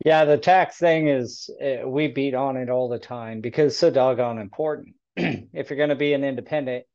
Yeah, 0.05 0.25
the 0.25 0.37
tax 0.37 0.77
thing 0.77 1.07
is 1.07 1.49
uh, 1.59 1.89
we 1.89 2.07
beat 2.07 2.35
on 2.35 2.57
it 2.57 2.69
all 2.69 2.87
the 2.87 2.99
time 2.99 3.41
because 3.41 3.73
it's 3.73 3.79
so 3.79 3.89
doggone 3.89 4.37
important. 4.37 4.95
if 5.15 5.69
you're 5.69 5.77
going 5.77 5.89
to 5.89 5.95
be 5.95 6.13
an 6.13 6.23
independent, 6.23 6.85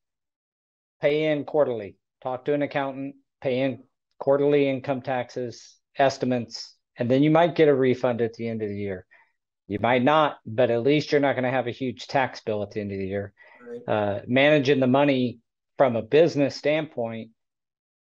pay 1.03 1.25
in 1.33 1.45
quarterly 1.45 1.97
talk 2.23 2.45
to 2.45 2.55
an 2.55 2.63
accountant, 2.63 3.17
pay 3.41 3.61
in 3.61 3.83
quarterly 4.19 4.69
income 4.69 5.03
taxes, 5.03 5.77
estimates, 5.99 6.77
and 6.97 7.11
then 7.11 7.23
you 7.23 7.31
might 7.31 7.57
get 7.57 7.69
a 7.69 7.75
refund 7.75 8.21
at 8.21 8.35
the 8.35 8.49
end 8.49 8.63
of 8.63 8.69
the 8.69 8.77
year. 8.77 9.07
You 9.67 9.79
might 9.81 10.05
not, 10.05 10.39
but 10.47 10.71
at 10.71 10.83
least 10.83 11.11
you're 11.11 11.21
not 11.21 11.33
going 11.33 11.45
to 11.45 11.51
have 11.51 11.67
a 11.67 11.73
huge 11.73 12.07
tax 12.07 12.41
bill 12.41 12.63
at 12.63 12.71
the 12.71 12.81
end 12.81 12.93
of 12.93 12.99
the 12.99 13.07
year. 13.07 13.33
Right. 13.61 13.93
Uh, 13.93 14.21
managing 14.27 14.79
the 14.79 14.87
money 14.87 15.39
from 15.79 15.97
a 15.97 16.03
business 16.03 16.55
standpoint, 16.55 17.31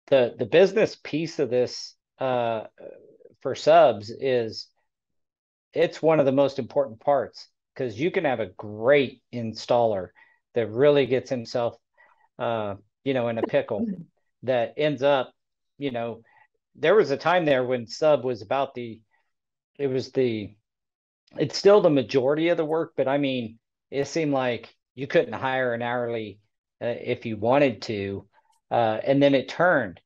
the 0.08 0.36
the 0.38 0.46
business 0.46 0.98
piece 1.02 1.40
of 1.40 1.50
this 1.50 1.96
uh, 2.20 2.64
for 3.42 3.54
subs 3.56 4.10
is 4.10 4.68
it's 5.78 6.02
one 6.02 6.20
of 6.20 6.26
the 6.26 6.32
most 6.32 6.58
important 6.58 7.00
parts 7.00 7.48
because 7.74 8.00
you 8.00 8.10
can 8.10 8.26
have 8.26 8.40
a 8.40 8.48
great 8.58 9.22
installer 9.34 10.10
that 10.56 10.72
really 10.72 11.06
gets 11.06 11.30
himself 11.30 11.78
uh, 12.40 12.76
you 13.04 13.14
know, 13.14 13.28
in 13.30 13.38
a 13.38 13.44
pickle 13.44 13.86
that 14.44 14.74
ends 14.78 15.04
up, 15.04 15.32
you 15.78 15.92
know, 15.92 16.22
there 16.76 16.96
was 16.96 17.12
a 17.12 17.18
time 17.18 17.46
there 17.46 17.64
when 17.64 17.88
sub 17.88 18.24
was 18.24 18.42
about 18.42 18.74
the, 18.74 19.00
it 19.78 19.88
was 19.88 20.12
the, 20.12 20.56
it's 21.38 21.58
still 21.58 21.82
the 21.82 21.90
majority 21.90 22.50
of 22.50 22.58
the 22.58 22.66
work, 22.66 22.94
but 22.98 23.08
I 23.08 23.18
mean, 23.18 23.60
it 23.92 24.08
seemed 24.08 24.34
like 24.34 24.74
you 24.96 25.06
couldn't 25.06 25.34
hire 25.34 25.74
an 25.74 25.82
hourly 25.82 26.40
uh, 26.82 26.88
if 26.88 27.26
you 27.26 27.38
wanted 27.38 27.84
to. 27.84 28.28
Uh, 28.70 29.00
and 29.04 29.22
then 29.22 29.36
it 29.36 29.48
turned 29.48 30.00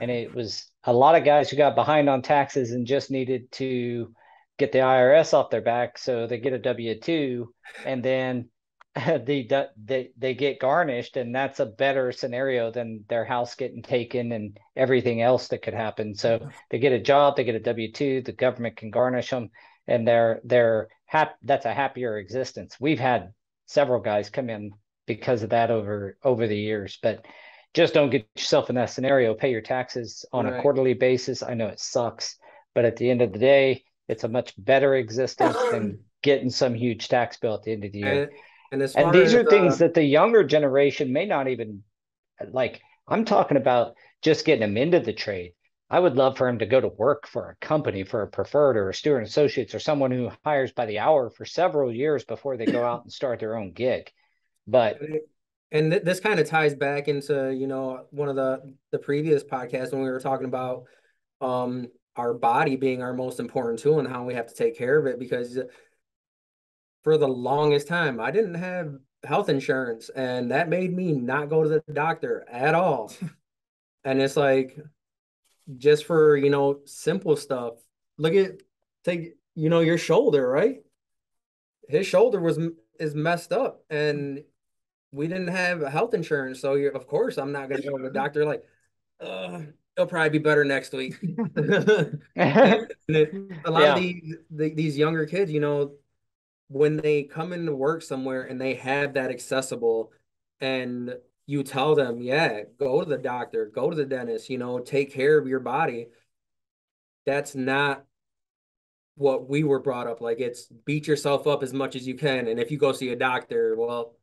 and 0.00 0.10
it 0.10 0.34
was 0.34 0.66
a 0.84 0.92
lot 0.92 1.14
of 1.14 1.24
guys 1.24 1.48
who 1.48 1.56
got 1.56 1.74
behind 1.74 2.08
on 2.08 2.22
taxes 2.22 2.72
and 2.72 2.86
just 2.86 3.10
needed 3.10 3.50
to 3.52 4.12
get 4.58 4.72
the 4.72 4.78
IRS 4.78 5.34
off 5.34 5.50
their 5.50 5.60
back 5.60 5.98
so 5.98 6.26
they 6.26 6.38
get 6.38 6.52
a 6.52 6.58
W 6.58 6.98
2 6.98 7.52
and 7.84 8.02
then 8.02 8.48
the 8.94 9.68
they 9.76 10.10
they 10.16 10.34
get 10.34 10.60
garnished 10.60 11.16
and 11.16 11.34
that's 11.34 11.58
a 11.58 11.66
better 11.66 12.12
scenario 12.12 12.70
than 12.70 13.04
their 13.08 13.24
house 13.24 13.56
getting 13.56 13.82
taken 13.82 14.30
and 14.30 14.56
everything 14.76 15.20
else 15.20 15.48
that 15.48 15.62
could 15.62 15.74
happen. 15.74 16.14
So 16.14 16.48
they 16.70 16.78
get 16.78 16.92
a 16.92 17.00
job 17.00 17.34
they 17.34 17.42
get 17.42 17.56
a 17.56 17.74
w2 17.74 18.24
the 18.24 18.32
government 18.32 18.76
can 18.76 18.90
garnish 18.90 19.30
them 19.30 19.50
and 19.88 20.06
they're 20.06 20.40
they're 20.44 20.88
hap- 21.06 21.38
that's 21.42 21.66
a 21.66 21.74
happier 21.74 22.18
existence. 22.18 22.76
We've 22.78 23.00
had 23.00 23.32
several 23.66 24.00
guys 24.00 24.30
come 24.30 24.48
in 24.48 24.70
because 25.06 25.42
of 25.42 25.50
that 25.50 25.72
over 25.72 26.16
over 26.22 26.46
the 26.46 26.56
years 26.56 26.96
but 27.02 27.26
just 27.74 27.94
don't 27.94 28.10
get 28.10 28.28
yourself 28.36 28.70
in 28.70 28.76
that 28.76 28.90
scenario. 28.90 29.34
Pay 29.34 29.50
your 29.50 29.60
taxes 29.60 30.24
on 30.32 30.44
right. 30.44 30.56
a 30.56 30.62
quarterly 30.62 30.94
basis. 30.94 31.42
I 31.42 31.54
know 31.54 31.66
it 31.66 31.80
sucks 31.80 32.38
but 32.76 32.84
at 32.84 32.96
the 32.96 33.10
end 33.10 33.22
of 33.22 33.32
the 33.32 33.40
day 33.40 33.82
it's 34.08 34.24
a 34.24 34.28
much 34.28 34.54
better 34.58 34.94
existence 34.94 35.56
than 35.70 36.00
getting 36.22 36.50
some 36.50 36.74
huge 36.74 37.08
tax 37.08 37.36
bill 37.36 37.54
at 37.54 37.62
the 37.62 37.72
end 37.72 37.84
of 37.84 37.92
the 37.92 37.98
year 37.98 38.30
and, 38.74 38.82
and 38.96 39.14
these 39.14 39.34
are 39.34 39.44
things 39.44 39.78
that 39.78 39.94
the 39.94 40.02
younger 40.02 40.42
generation 40.42 41.12
may 41.12 41.26
not 41.26 41.48
even 41.48 41.82
like. 42.50 42.80
I'm 43.06 43.24
talking 43.24 43.56
about 43.56 43.94
just 44.22 44.44
getting 44.44 44.62
them 44.62 44.76
into 44.76 45.00
the 45.00 45.12
trade. 45.12 45.52
I 45.90 46.00
would 46.00 46.16
love 46.16 46.36
for 46.36 46.48
him 46.48 46.58
to 46.58 46.66
go 46.66 46.80
to 46.80 46.88
work 46.88 47.28
for 47.28 47.50
a 47.50 47.64
company, 47.64 48.02
for 48.02 48.22
a 48.22 48.28
preferred 48.28 48.76
or 48.76 48.88
a 48.88 48.94
Stuart 48.94 49.20
Associates 49.20 49.74
or 49.74 49.78
someone 49.78 50.10
who 50.10 50.30
hires 50.44 50.72
by 50.72 50.86
the 50.86 50.98
hour 50.98 51.30
for 51.30 51.44
several 51.44 51.92
years 51.92 52.24
before 52.24 52.56
they 52.56 52.64
go 52.64 52.82
out 52.82 53.04
and 53.04 53.12
start 53.12 53.38
their 53.38 53.56
own 53.56 53.72
gig. 53.72 54.10
But 54.66 54.98
and 55.70 55.90
th- 55.92 56.02
this 56.02 56.20
kind 56.20 56.40
of 56.40 56.48
ties 56.48 56.74
back 56.74 57.06
into 57.06 57.54
you 57.54 57.66
know 57.66 58.06
one 58.10 58.28
of 58.28 58.36
the 58.36 58.74
the 58.90 58.98
previous 58.98 59.44
podcasts 59.44 59.92
when 59.92 60.02
we 60.02 60.10
were 60.10 60.20
talking 60.20 60.46
about 60.46 60.84
um 61.40 61.88
our 62.16 62.34
body 62.34 62.76
being 62.76 63.02
our 63.02 63.12
most 63.12 63.40
important 63.40 63.78
tool 63.78 63.98
and 63.98 64.08
how 64.08 64.24
we 64.24 64.34
have 64.34 64.46
to 64.46 64.54
take 64.54 64.76
care 64.76 64.98
of 64.98 65.06
it 65.06 65.18
because 65.18 65.58
for 67.04 67.18
the 67.18 67.28
longest 67.28 67.86
time. 67.86 68.18
I 68.18 68.30
didn't 68.30 68.54
have 68.54 68.96
health 69.22 69.48
insurance, 69.48 70.08
and 70.08 70.50
that 70.50 70.68
made 70.68 70.92
me 70.92 71.12
not 71.12 71.50
go 71.50 71.62
to 71.62 71.68
the 71.68 71.84
doctor 71.92 72.44
at 72.50 72.74
all. 72.74 73.12
and 74.04 74.20
it's 74.20 74.36
like 74.36 74.76
just 75.76 76.06
for 76.06 76.36
you 76.36 76.50
know 76.50 76.80
simple 76.86 77.36
stuff. 77.36 77.74
Look 78.18 78.34
at 78.34 78.62
take 79.04 79.34
you 79.54 79.68
know 79.68 79.80
your 79.80 79.98
shoulder, 79.98 80.48
right? 80.48 80.78
His 81.88 82.06
shoulder 82.06 82.40
was 82.40 82.58
is 82.98 83.14
messed 83.14 83.52
up, 83.52 83.84
and 83.90 84.42
we 85.12 85.28
didn't 85.28 85.48
have 85.48 85.82
health 85.82 86.14
insurance, 86.14 86.60
so 86.60 86.74
you're, 86.74 86.92
of 86.92 87.06
course 87.06 87.38
I'm 87.38 87.52
not 87.52 87.68
gonna 87.68 87.82
go 87.82 87.98
to 87.98 88.02
the 88.02 88.10
doctor. 88.10 88.44
Like, 88.46 88.64
uh, 89.20 89.60
it'll 89.96 90.06
probably 90.06 90.30
be 90.30 90.38
better 90.38 90.64
next 90.64 90.92
week. 90.92 91.16
a 93.64 93.70
lot 93.70 93.82
yeah. 93.82 93.94
of 93.94 94.00
these 94.00 94.36
the, 94.50 94.74
these 94.74 94.98
younger 94.98 95.26
kids, 95.26 95.50
you 95.50 95.60
know, 95.60 95.92
when 96.68 96.96
they 96.96 97.22
come 97.24 97.52
into 97.52 97.74
work 97.74 98.02
somewhere 98.02 98.42
and 98.42 98.60
they 98.60 98.74
have 98.74 99.14
that 99.14 99.30
accessible 99.30 100.12
and 100.60 101.14
you 101.46 101.62
tell 101.62 101.94
them, 101.94 102.20
yeah, 102.20 102.62
go 102.78 103.02
to 103.02 103.08
the 103.08 103.18
doctor, 103.18 103.70
go 103.72 103.90
to 103.90 103.96
the 103.96 104.04
dentist, 104.04 104.48
you 104.48 104.58
know, 104.58 104.78
take 104.78 105.12
care 105.12 105.38
of 105.38 105.46
your 105.46 105.60
body. 105.60 106.08
That's 107.26 107.54
not 107.54 108.04
what 109.16 109.48
we 109.48 109.62
were 109.62 109.78
brought 109.78 110.08
up 110.08 110.20
like 110.20 110.40
it's 110.40 110.66
beat 110.84 111.06
yourself 111.06 111.46
up 111.46 111.62
as 111.62 111.72
much 111.72 111.94
as 111.94 112.06
you 112.06 112.16
can 112.16 112.48
and 112.48 112.58
if 112.58 112.70
you 112.72 112.76
go 112.76 112.90
see 112.90 113.10
a 113.10 113.16
doctor 113.16 113.76
well 113.78 114.16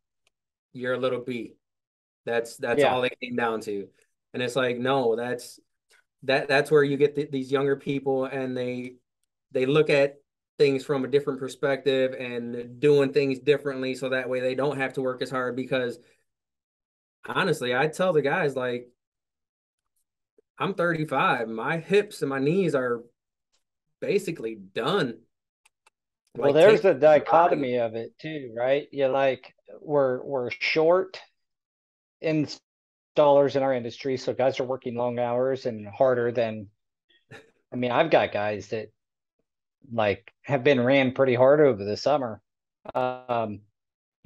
you're 0.74 0.96
a 0.96 1.00
little 1.00 1.22
beat 1.22 1.56
that's 2.26 2.58
that's 2.58 2.82
yeah. 2.82 2.94
all 2.94 3.02
it 3.04 3.18
came 3.22 3.36
down 3.36 3.62
to 3.62 3.88
and 4.34 4.42
it's 4.42 4.56
like 4.56 4.78
no 4.78 5.16
that's 5.16 5.60
that 6.24 6.48
that's 6.48 6.72
where 6.72 6.84
you 6.84 6.98
get 6.98 7.16
th- 7.16 7.32
these 7.32 7.52
younger 7.52 7.76
people 7.76 8.26
and 8.26 8.56
they 8.56 8.94
they 9.52 9.66
look 9.66 9.90
at 9.90 10.16
things 10.58 10.86
from 10.86 11.04
a 11.04 11.08
different 11.08 11.40
perspective 11.40 12.14
and 12.14 12.80
doing 12.80 13.12
things 13.12 13.40
differently 13.40 13.96
so 13.96 14.10
that 14.10 14.30
way 14.30 14.40
they 14.40 14.56
don't 14.56 14.78
have 14.78 14.94
to 14.94 15.02
work 15.02 15.22
as 15.22 15.30
hard 15.30 15.56
because 15.56 15.98
honestly 17.26 17.76
i 17.76 17.88
tell 17.88 18.14
the 18.14 18.22
guys 18.22 18.56
like 18.56 18.88
i'm 20.60 20.74
35 20.74 21.48
my 21.48 21.78
hips 21.78 22.22
and 22.22 22.30
my 22.30 22.40
knees 22.40 22.76
are 22.76 23.02
basically 24.02 24.56
done. 24.56 25.20
Well 26.36 26.52
like, 26.52 26.56
there's 26.56 26.82
the 26.82 26.94
dichotomy 26.94 27.78
of 27.78 27.96
it 27.96 28.18
too 28.20 28.54
right? 28.58 28.88
You 28.92 29.08
like 29.08 29.54
we're 29.80 30.22
we're 30.24 30.50
short 30.52 31.20
installers 33.16 33.56
in 33.56 33.64
our 33.64 33.74
industry 33.74 34.18
so 34.18 34.34
guys 34.34 34.60
are 34.60 34.66
working 34.66 34.96
long 34.96 35.20
hours 35.20 35.66
and 35.66 35.88
harder 35.88 36.32
than 36.32 36.68
i 37.74 37.76
mean 37.76 37.92
i've 37.92 38.12
got 38.12 38.32
guys 38.32 38.68
that 38.70 38.90
like 39.92 40.32
have 40.44 40.64
been 40.64 40.80
ran 40.80 41.14
pretty 41.14 41.36
hard 41.36 41.62
over 41.62 41.84
the 41.84 41.98
summer. 41.98 42.42
Um, 42.96 43.62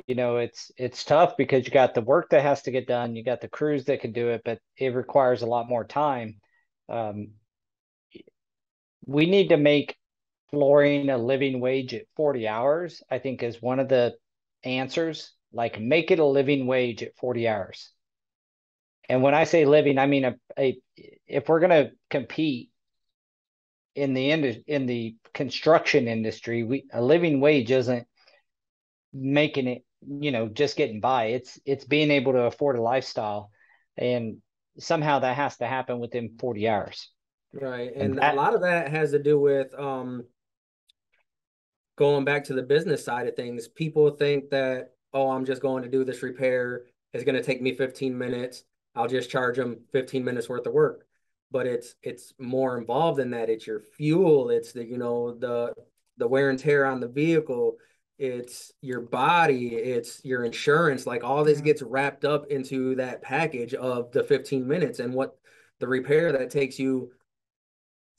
you 0.07 0.15
know, 0.15 0.37
it's 0.37 0.71
it's 0.77 1.03
tough 1.03 1.37
because 1.37 1.65
you 1.65 1.71
got 1.71 1.93
the 1.93 2.01
work 2.01 2.29
that 2.29 2.41
has 2.41 2.63
to 2.63 2.71
get 2.71 2.87
done, 2.87 3.15
you 3.15 3.23
got 3.23 3.41
the 3.41 3.47
crews 3.47 3.85
that 3.85 4.01
can 4.01 4.11
do 4.11 4.29
it, 4.29 4.41
but 4.43 4.59
it 4.77 4.93
requires 4.93 5.41
a 5.41 5.47
lot 5.47 5.69
more 5.69 5.85
time. 5.85 6.39
Um, 6.89 7.29
we 9.05 9.25
need 9.25 9.49
to 9.49 9.57
make 9.57 9.97
flooring 10.51 11.09
a 11.09 11.17
living 11.17 11.59
wage 11.59 11.93
at 11.93 12.05
40 12.15 12.47
hours, 12.47 13.03
I 13.09 13.19
think 13.19 13.43
is 13.43 13.61
one 13.61 13.79
of 13.79 13.89
the 13.89 14.15
answers. 14.63 15.31
Like 15.53 15.79
make 15.79 16.11
it 16.11 16.19
a 16.19 16.25
living 16.25 16.67
wage 16.67 17.01
at 17.03 17.15
40 17.15 17.47
hours. 17.47 17.91
And 19.09 19.21
when 19.21 19.33
I 19.33 19.43
say 19.43 19.65
living, 19.65 19.97
I 19.97 20.07
mean 20.07 20.25
a, 20.25 20.35
a 20.57 20.77
if 21.27 21.47
we're 21.47 21.59
going 21.59 21.85
to 21.85 21.91
compete 22.09 22.69
in 23.95 24.13
the 24.13 24.31
end 24.31 24.63
in 24.67 24.85
the 24.85 25.15
construction 25.33 26.07
industry, 26.07 26.63
we 26.63 26.85
a 26.91 27.01
living 27.01 27.39
wage 27.39 27.71
isn't 27.71 28.07
making 29.13 29.67
it, 29.67 29.85
you 30.05 30.31
know, 30.31 30.47
just 30.47 30.77
getting 30.77 30.99
by. 30.99 31.25
It's 31.25 31.59
it's 31.65 31.85
being 31.85 32.11
able 32.11 32.33
to 32.33 32.43
afford 32.43 32.77
a 32.77 32.81
lifestyle, 32.81 33.51
and 33.97 34.37
somehow 34.79 35.19
that 35.19 35.35
has 35.35 35.57
to 35.57 35.67
happen 35.67 35.99
within 35.99 36.37
forty 36.39 36.67
hours. 36.67 37.09
Right, 37.53 37.93
and, 37.93 38.03
and 38.03 38.17
that, 38.17 38.33
a 38.33 38.37
lot 38.37 38.53
of 38.53 38.61
that 38.61 38.89
has 38.89 39.11
to 39.11 39.19
do 39.19 39.39
with 39.39 39.73
um 39.79 40.25
going 41.97 42.25
back 42.25 42.43
to 42.45 42.53
the 42.53 42.63
business 42.63 43.05
side 43.05 43.27
of 43.27 43.35
things. 43.35 43.67
People 43.67 44.09
think 44.11 44.49
that 44.49 44.91
oh, 45.13 45.29
I'm 45.29 45.45
just 45.45 45.61
going 45.61 45.83
to 45.83 45.89
do 45.89 46.03
this 46.03 46.21
repair. 46.21 46.83
It's 47.13 47.23
going 47.23 47.35
to 47.35 47.43
take 47.43 47.61
me 47.61 47.73
15 47.73 48.17
minutes. 48.17 48.63
I'll 48.95 49.07
just 49.07 49.29
charge 49.29 49.57
them 49.57 49.81
15 49.91 50.23
minutes 50.23 50.47
worth 50.49 50.65
of 50.65 50.73
work 50.73 51.05
but 51.55 51.67
it's 51.67 51.95
it's 52.03 52.33
more 52.37 52.77
involved 52.77 53.17
than 53.17 53.31
that. 53.31 53.49
It's 53.49 53.65
your 53.65 53.79
fuel. 53.79 54.49
It's 54.49 54.73
the 54.73 54.83
you 54.83 54.97
know 54.97 55.33
the 55.33 55.73
the 56.17 56.27
wear 56.27 56.49
and 56.49 56.59
tear 56.59 56.85
on 56.85 56.99
the 56.99 57.07
vehicle. 57.07 57.77
It's 58.17 58.73
your 58.81 58.99
body. 58.99 59.69
It's 59.69 60.23
your 60.25 60.43
insurance. 60.43 61.07
Like 61.07 61.23
all 61.23 61.45
this 61.45 61.59
mm-hmm. 61.59 61.65
gets 61.67 61.81
wrapped 61.81 62.25
up 62.25 62.47
into 62.47 62.95
that 62.95 63.21
package 63.21 63.73
of 63.73 64.11
the 64.11 64.23
15 64.23 64.67
minutes 64.67 64.99
and 64.99 65.13
what 65.13 65.37
the 65.79 65.87
repair 65.87 66.33
that 66.33 66.49
takes 66.49 66.77
you 66.77 67.11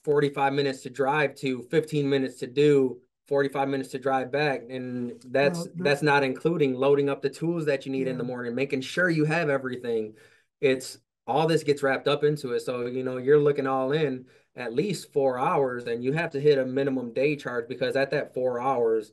45 0.05 0.55
minutes 0.55 0.83
to 0.83 0.91
drive 0.91 1.35
to 1.37 1.62
15 1.70 2.09
minutes 2.09 2.39
to 2.39 2.47
do 2.47 3.01
45 3.29 3.68
minutes 3.68 3.91
to 3.91 3.99
drive 3.99 4.31
back 4.31 4.62
and 4.70 5.20
that's 5.27 5.59
well, 5.59 5.68
that's 5.77 6.03
not 6.03 6.22
including 6.22 6.74
loading 6.74 7.09
up 7.09 7.22
the 7.22 7.31
tools 7.31 7.66
that 7.66 7.85
you 7.85 7.91
need 7.91 8.07
yeah. 8.07 8.12
in 8.12 8.18
the 8.18 8.22
morning 8.22 8.55
making 8.55 8.83
sure 8.83 9.11
you 9.11 9.24
have 9.24 9.49
everything 9.49 10.14
it's 10.61 10.98
all 11.26 11.46
this 11.46 11.62
gets 11.62 11.82
wrapped 11.82 12.09
up 12.09 12.24
into 12.24 12.52
it. 12.52 12.61
So, 12.61 12.86
you 12.86 13.02
know, 13.02 13.16
you're 13.16 13.40
looking 13.40 13.66
all 13.66 13.92
in 13.92 14.26
at 14.54 14.72
least 14.72 15.12
four 15.12 15.38
hours 15.38 15.84
and 15.84 16.02
you 16.02 16.12
have 16.12 16.30
to 16.30 16.40
hit 16.40 16.59
a 16.59 16.64
minimum 16.64 17.12
day 17.12 17.36
charge 17.36 17.68
because 17.68 17.96
at 17.96 18.11
that 18.12 18.32
four 18.32 18.61
hours, 18.61 19.12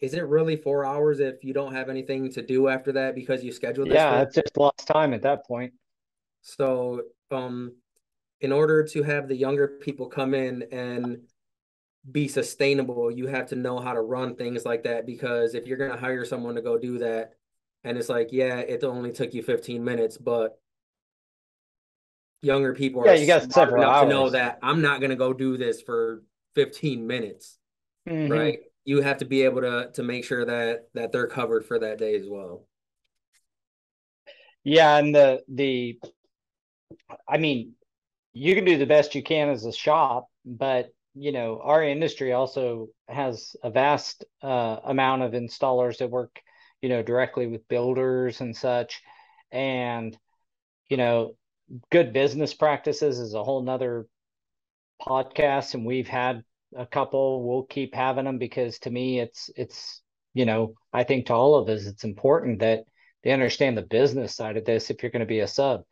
is 0.00 0.14
it 0.14 0.26
really 0.26 0.56
four 0.56 0.84
hours 0.84 1.18
if 1.18 1.42
you 1.42 1.52
don't 1.52 1.74
have 1.74 1.88
anything 1.88 2.30
to 2.32 2.42
do 2.42 2.68
after 2.68 2.92
that 2.92 3.14
because 3.14 3.42
you 3.42 3.50
scheduled 3.50 3.88
Yeah, 3.88 4.20
it's 4.20 4.34
just 4.34 4.56
lost 4.56 4.86
time 4.86 5.12
at 5.12 5.22
that 5.22 5.46
point. 5.46 5.72
So, 6.42 7.02
um, 7.30 7.74
in 8.40 8.52
order 8.52 8.84
to 8.84 9.02
have 9.02 9.26
the 9.26 9.34
younger 9.34 9.66
people 9.66 10.06
come 10.06 10.34
in 10.34 10.64
and 10.70 11.22
be 12.12 12.28
sustainable, 12.28 13.10
you 13.10 13.26
have 13.26 13.48
to 13.48 13.56
know 13.56 13.80
how 13.80 13.92
to 13.92 14.00
run 14.00 14.36
things 14.36 14.64
like 14.64 14.84
that 14.84 15.04
because 15.04 15.54
if 15.54 15.66
you're 15.66 15.76
going 15.76 15.90
to 15.90 15.96
hire 15.96 16.24
someone 16.24 16.54
to 16.54 16.62
go 16.62 16.78
do 16.78 16.98
that, 16.98 17.32
and 17.84 17.98
it's 17.98 18.08
like 18.08 18.28
yeah 18.32 18.58
it 18.58 18.84
only 18.84 19.12
took 19.12 19.34
you 19.34 19.42
15 19.42 19.82
minutes 19.84 20.16
but 20.18 20.58
younger 22.42 22.74
people 22.74 23.02
yeah, 23.04 23.14
you 23.14 23.26
got 23.26 23.52
several 23.52 23.82
enough 23.82 23.96
hours. 23.96 24.04
to 24.04 24.08
know 24.10 24.30
that 24.30 24.58
i'm 24.62 24.80
not 24.80 25.00
going 25.00 25.10
to 25.10 25.16
go 25.16 25.32
do 25.32 25.56
this 25.56 25.82
for 25.82 26.22
15 26.54 27.06
minutes 27.06 27.58
mm-hmm. 28.08 28.30
right 28.30 28.60
you 28.84 29.00
have 29.02 29.18
to 29.18 29.24
be 29.24 29.42
able 29.42 29.60
to 29.60 29.90
to 29.92 30.02
make 30.02 30.24
sure 30.24 30.44
that 30.44 30.88
that 30.94 31.12
they're 31.12 31.26
covered 31.26 31.64
for 31.64 31.78
that 31.78 31.98
day 31.98 32.14
as 32.14 32.26
well 32.28 32.66
yeah 34.64 34.96
and 34.96 35.14
the 35.14 35.42
the 35.48 35.98
i 37.28 37.38
mean 37.38 37.72
you 38.32 38.54
can 38.54 38.64
do 38.64 38.78
the 38.78 38.86
best 38.86 39.14
you 39.14 39.22
can 39.22 39.48
as 39.48 39.64
a 39.64 39.72
shop 39.72 40.28
but 40.44 40.90
you 41.14 41.32
know 41.32 41.60
our 41.62 41.82
industry 41.82 42.32
also 42.32 42.88
has 43.08 43.56
a 43.62 43.70
vast 43.70 44.24
uh, 44.42 44.76
amount 44.84 45.22
of 45.22 45.32
installers 45.32 45.98
that 45.98 46.10
work 46.10 46.40
you 46.82 46.88
know, 46.88 47.02
directly 47.02 47.46
with 47.46 47.68
builders 47.68 48.40
and 48.40 48.56
such. 48.56 49.02
And, 49.50 50.16
you 50.88 50.96
know, 50.96 51.36
good 51.90 52.12
business 52.12 52.54
practices 52.54 53.18
is 53.18 53.34
a 53.34 53.44
whole 53.44 53.62
nother 53.62 54.06
podcast. 55.00 55.74
And 55.74 55.84
we've 55.84 56.08
had 56.08 56.44
a 56.76 56.86
couple, 56.86 57.46
we'll 57.46 57.64
keep 57.64 57.94
having 57.94 58.24
them 58.24 58.38
because 58.38 58.78
to 58.80 58.90
me, 58.90 59.20
it's, 59.20 59.50
it's, 59.56 60.02
you 60.34 60.44
know, 60.44 60.74
I 60.92 61.04
think 61.04 61.26
to 61.26 61.34
all 61.34 61.56
of 61.56 61.68
us, 61.68 61.86
it's 61.86 62.04
important 62.04 62.60
that 62.60 62.84
they 63.24 63.32
understand 63.32 63.76
the 63.76 63.82
business 63.82 64.34
side 64.34 64.56
of 64.56 64.64
this 64.64 64.90
if 64.90 65.02
you're 65.02 65.10
going 65.10 65.20
to 65.20 65.26
be 65.26 65.40
a 65.40 65.48
sub. 65.48 65.82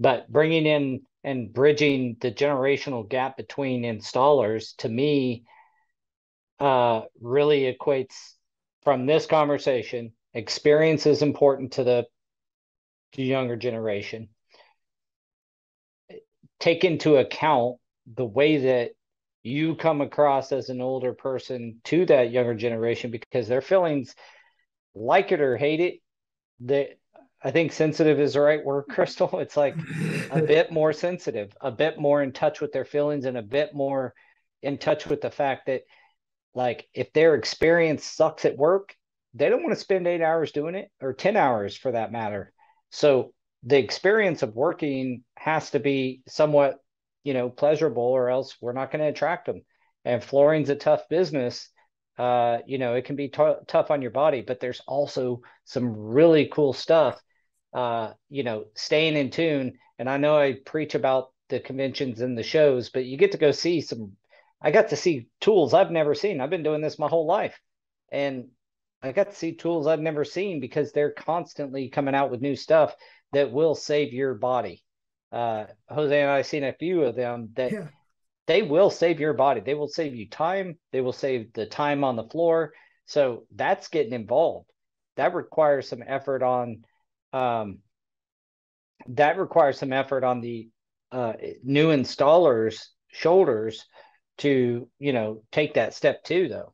But 0.00 0.30
bringing 0.30 0.66
in 0.66 1.02
and 1.22 1.52
bridging 1.52 2.16
the 2.20 2.32
generational 2.32 3.08
gap 3.08 3.36
between 3.36 3.82
installers 3.82 4.74
to 4.78 4.88
me 4.88 5.44
uh, 6.58 7.02
really 7.20 7.72
equates 7.72 8.32
from 8.82 9.06
this 9.06 9.26
conversation 9.26 10.12
Experience 10.34 11.06
is 11.06 11.22
important 11.22 11.72
to 11.72 11.84
the 11.84 12.06
younger 13.16 13.56
generation. 13.56 14.28
Take 16.58 16.84
into 16.84 17.16
account 17.16 17.76
the 18.06 18.24
way 18.24 18.58
that 18.58 18.92
you 19.42 19.76
come 19.76 20.00
across 20.00 20.50
as 20.52 20.70
an 20.70 20.80
older 20.80 21.12
person 21.12 21.80
to 21.84 22.06
that 22.06 22.32
younger 22.32 22.54
generation 22.54 23.10
because 23.10 23.46
their 23.46 23.60
feelings, 23.60 24.14
like 24.94 25.32
it 25.32 25.40
or 25.40 25.56
hate 25.56 25.80
it, 25.80 26.00
they 26.60 26.96
I 27.44 27.50
think 27.50 27.72
sensitive 27.72 28.18
is 28.18 28.32
the 28.32 28.40
right 28.40 28.64
word, 28.64 28.84
Crystal. 28.88 29.28
It's 29.38 29.56
like 29.56 29.76
a 30.30 30.40
bit 30.46 30.72
more 30.72 30.94
sensitive, 30.94 31.52
a 31.60 31.70
bit 31.70 31.98
more 31.98 32.22
in 32.22 32.32
touch 32.32 32.62
with 32.62 32.72
their 32.72 32.86
feelings, 32.86 33.26
and 33.26 33.36
a 33.36 33.42
bit 33.42 33.74
more 33.74 34.14
in 34.62 34.78
touch 34.78 35.06
with 35.06 35.20
the 35.20 35.30
fact 35.30 35.66
that, 35.66 35.82
like, 36.54 36.88
if 36.94 37.12
their 37.12 37.34
experience 37.34 38.04
sucks 38.04 38.46
at 38.46 38.56
work, 38.56 38.96
they 39.34 39.48
don't 39.48 39.62
want 39.62 39.74
to 39.74 39.80
spend 39.80 40.06
eight 40.06 40.22
hours 40.22 40.52
doing 40.52 40.74
it 40.74 40.90
or 41.00 41.12
10 41.12 41.36
hours 41.36 41.76
for 41.76 41.92
that 41.92 42.12
matter. 42.12 42.52
So 42.90 43.32
the 43.64 43.78
experience 43.78 44.42
of 44.42 44.54
working 44.54 45.24
has 45.36 45.70
to 45.70 45.80
be 45.80 46.22
somewhat, 46.28 46.76
you 47.24 47.34
know, 47.34 47.50
pleasurable 47.50 48.02
or 48.02 48.30
else 48.30 48.56
we're 48.60 48.72
not 48.72 48.92
going 48.92 49.02
to 49.02 49.08
attract 49.08 49.46
them. 49.46 49.62
And 50.04 50.22
flooring's 50.22 50.68
a 50.68 50.76
tough 50.76 51.08
business. 51.08 51.68
Uh, 52.16 52.58
you 52.66 52.78
know, 52.78 52.94
it 52.94 53.04
can 53.04 53.16
be 53.16 53.28
t- 53.28 53.54
tough 53.66 53.90
on 53.90 54.02
your 54.02 54.12
body, 54.12 54.42
but 54.42 54.60
there's 54.60 54.80
also 54.86 55.40
some 55.64 55.92
really 55.96 56.46
cool 56.46 56.72
stuff. 56.72 57.20
Uh, 57.72 58.12
you 58.28 58.44
know, 58.44 58.66
staying 58.76 59.16
in 59.16 59.30
tune. 59.30 59.72
And 59.98 60.08
I 60.08 60.16
know 60.16 60.38
I 60.38 60.58
preach 60.64 60.94
about 60.94 61.32
the 61.48 61.58
conventions 61.58 62.20
and 62.20 62.38
the 62.38 62.42
shows, 62.42 62.90
but 62.90 63.04
you 63.04 63.16
get 63.16 63.32
to 63.32 63.38
go 63.38 63.50
see 63.50 63.80
some. 63.80 64.12
I 64.62 64.70
got 64.70 64.90
to 64.90 64.96
see 64.96 65.26
tools 65.40 65.74
I've 65.74 65.90
never 65.90 66.14
seen. 66.14 66.40
I've 66.40 66.50
been 66.50 66.62
doing 66.62 66.80
this 66.80 66.98
my 66.98 67.08
whole 67.08 67.26
life, 67.26 67.58
and 68.12 68.48
I 69.04 69.12
got 69.12 69.30
to 69.30 69.36
see 69.36 69.54
tools 69.54 69.86
I've 69.86 70.00
never 70.00 70.24
seen 70.24 70.60
because 70.60 70.90
they're 70.90 71.12
constantly 71.12 71.90
coming 71.90 72.14
out 72.14 72.30
with 72.30 72.40
new 72.40 72.56
stuff 72.56 72.94
that 73.32 73.52
will 73.52 73.74
save 73.74 74.14
your 74.14 74.34
body. 74.34 74.82
Uh, 75.30 75.66
Jose 75.90 76.18
and 76.18 76.30
I 76.30 76.38
have 76.38 76.46
seen 76.46 76.64
a 76.64 76.72
few 76.72 77.02
of 77.02 77.14
them 77.14 77.50
that 77.54 77.72
yeah. 77.72 77.88
they 78.46 78.62
will 78.62 78.88
save 78.88 79.20
your 79.20 79.34
body. 79.34 79.60
They 79.60 79.74
will 79.74 79.88
save 79.88 80.14
you 80.14 80.28
time. 80.28 80.78
They 80.90 81.02
will 81.02 81.12
save 81.12 81.52
the 81.52 81.66
time 81.66 82.02
on 82.02 82.16
the 82.16 82.24
floor. 82.24 82.72
So 83.04 83.44
that's 83.54 83.88
getting 83.88 84.14
involved. 84.14 84.70
That 85.16 85.34
requires 85.34 85.86
some 85.86 86.02
effort 86.06 86.42
on. 86.42 86.84
Um, 87.34 87.80
that 89.08 89.36
requires 89.36 89.78
some 89.78 89.92
effort 89.92 90.24
on 90.24 90.40
the 90.40 90.70
uh, 91.12 91.34
new 91.62 91.88
installers' 91.88 92.86
shoulders 93.08 93.84
to 94.38 94.88
you 94.98 95.12
know 95.12 95.42
take 95.52 95.74
that 95.74 95.92
step 95.92 96.24
too, 96.24 96.48
though 96.48 96.72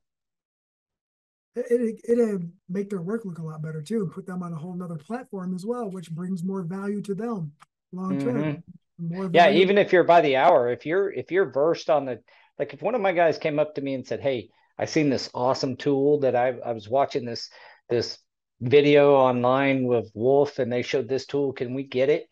it, 1.56 1.66
it, 1.70 2.18
it'd 2.18 2.50
make 2.68 2.90
their 2.90 3.02
work 3.02 3.24
look 3.24 3.38
a 3.38 3.42
lot 3.42 3.62
better 3.62 3.82
too 3.82 4.02
and 4.02 4.12
put 4.12 4.26
them 4.26 4.42
on 4.42 4.52
a 4.52 4.56
whole 4.56 4.74
nother 4.74 4.96
platform 4.96 5.54
as 5.54 5.64
well 5.66 5.90
which 5.90 6.10
brings 6.10 6.44
more 6.44 6.62
value 6.62 7.02
to 7.02 7.14
them 7.14 7.52
long 7.92 8.20
term 8.20 8.62
mm-hmm. 9.02 9.34
yeah 9.34 9.50
even 9.50 9.78
if 9.78 9.92
you're 9.92 10.04
by 10.04 10.20
the 10.20 10.36
hour 10.36 10.70
if 10.70 10.86
you're 10.86 11.12
if 11.12 11.30
you're 11.30 11.50
versed 11.50 11.90
on 11.90 12.04
the 12.04 12.20
Like 12.60 12.74
if 12.74 12.82
one 12.82 12.94
of 12.94 13.00
my 13.00 13.12
guys 13.12 13.38
came 13.38 13.58
up 13.58 13.74
to 13.74 13.80
me 13.80 13.94
and 13.94 14.06
said, 14.06 14.20
"Hey, 14.20 14.50
I 14.76 14.84
seen 14.84 15.08
this 15.08 15.30
awesome 15.32 15.76
tool 15.76 16.20
that 16.20 16.36
I 16.36 16.48
I 16.60 16.72
was 16.72 16.90
watching 16.90 17.24
this 17.24 17.48
this 17.88 18.18
video 18.60 19.14
online 19.14 19.84
with 19.84 20.12
Wolff 20.14 20.58
and 20.58 20.70
they 20.70 20.82
showed 20.82 21.08
this 21.08 21.24
tool, 21.24 21.54
can 21.54 21.72
we 21.72 21.84
get 21.84 22.10
it?" 22.10 22.28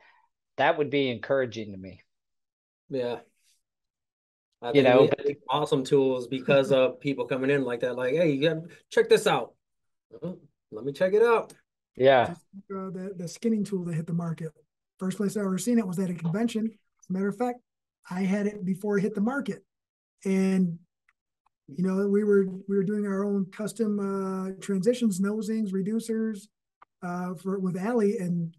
That 0.59 0.77
would 0.77 0.91
be 0.91 1.09
encouraging 1.11 1.73
to 1.73 1.79
me. 1.79 2.03
Yeah. 2.91 3.21
I 4.61 4.73
You 4.73 4.83
know, 4.83 5.09
but 5.09 5.27
awesome 5.49 5.85
tools 5.85 6.27
because 6.27 6.73
of 6.73 7.01
people 7.01 7.27
coming 7.27 7.51
in 7.51 7.65
like 7.65 7.81
that. 7.81 7.97
Like, 7.97 8.15
hey, 8.15 8.33
you 8.33 8.49
gotta 8.49 8.63
check 8.91 9.09
this 9.09 9.27
out. 9.27 9.55
Uh, 10.23 10.33
Let 10.73 10.85
me 10.85 10.93
check 10.93 11.13
it 11.13 11.23
out. 11.23 11.53
yeah, 11.97 12.27
Just 12.29 12.41
uh, 12.71 12.91
the, 12.91 13.15
the 13.17 13.29
skinning 13.29 13.65
tool 13.65 13.85
that 13.85 13.95
hit 13.95 14.07
the 14.07 14.13
market. 14.13 14.53
First 14.99 15.17
place 15.17 15.37
I 15.37 15.41
ever 15.41 15.59
seen 15.59 15.79
it 15.79 15.87
was 15.87 15.99
at 15.99 16.11
a 16.11 16.15
convention. 16.15 16.67
As 16.67 17.07
a 17.09 17.13
matter 17.13 17.29
of 17.29 17.37
fact, 17.37 17.61
I 18.11 18.23
had 18.23 18.47
it 18.47 18.65
before 18.65 18.99
it 18.99 19.03
hit 19.03 19.15
the 19.15 19.21
market. 19.21 19.65
And 20.25 20.79
you 21.69 21.85
know, 21.85 22.09
we 22.09 22.25
were 22.25 22.47
we 22.47 22.77
were 22.77 22.83
doing 22.83 23.07
our 23.07 23.25
own 23.25 23.47
custom 23.53 24.01
uh 24.01 24.61
transitions, 24.61 25.21
nosings, 25.21 25.71
reducers 25.73 26.49
uh 27.03 27.35
for 27.35 27.59
with 27.61 27.77
Allie 27.77 28.19
and 28.19 28.57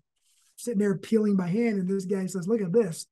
sitting 0.56 0.80
there 0.80 0.96
peeling 0.98 1.36
by 1.36 1.48
hand. 1.48 1.80
And 1.80 1.90
this 1.90 2.06
guy 2.06 2.26
says, 2.28 2.48
Look 2.48 2.62
at 2.62 2.72
this, 2.72 3.08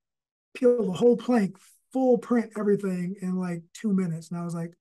peel 0.53 0.85
the 0.85 0.93
whole 0.93 1.17
plank, 1.17 1.57
full 1.97 2.17
print, 2.19 2.51
everything 2.59 3.15
in 3.23 3.35
like 3.37 3.63
two 3.73 3.91
minutes. 3.91 4.29
And 4.29 4.39
I 4.39 4.43
was 4.45 4.53
like, 4.53 4.73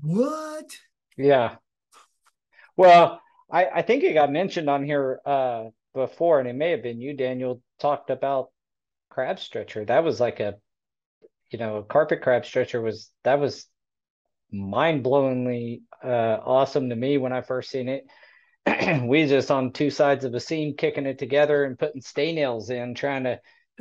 What? 0.00 0.64
yeah. 1.18 1.56
Well, 2.74 3.20
I 3.50 3.66
I 3.66 3.82
think 3.82 4.02
it 4.02 4.14
got 4.14 4.32
mentioned 4.32 4.70
on 4.70 4.82
here 4.82 5.20
uh 5.26 5.64
before, 5.94 6.40
and 6.40 6.48
it 6.48 6.54
may 6.54 6.70
have 6.70 6.82
been 6.82 7.02
you, 7.02 7.14
Daniel, 7.14 7.60
talked 7.78 8.08
about 8.08 8.50
crab 9.10 9.38
stretcher. 9.38 9.84
That 9.84 10.04
was 10.04 10.20
like 10.20 10.40
a 10.40 10.54
you 11.50 11.58
know, 11.58 11.76
a 11.76 11.84
carpet 11.84 12.22
crab 12.22 12.46
stretcher 12.46 12.80
was 12.80 13.10
that 13.24 13.38
was 13.38 13.66
mind-blowingly 14.50 15.82
uh 16.02 16.38
awesome 16.44 16.88
to 16.88 16.96
me 16.96 17.18
when 17.18 17.32
I 17.34 17.42
first 17.42 17.70
seen 17.70 17.88
it. 17.90 18.06
we 19.06 19.26
just 19.26 19.50
on 19.50 19.72
two 19.72 19.90
sides 19.90 20.24
of 20.24 20.32
a 20.32 20.40
seam 20.40 20.76
kicking 20.78 21.04
it 21.04 21.18
together 21.18 21.64
and 21.64 21.78
putting 21.78 22.00
stay 22.00 22.32
nails 22.32 22.70
in, 22.70 22.94
trying 22.94 23.24
to, 23.24 23.38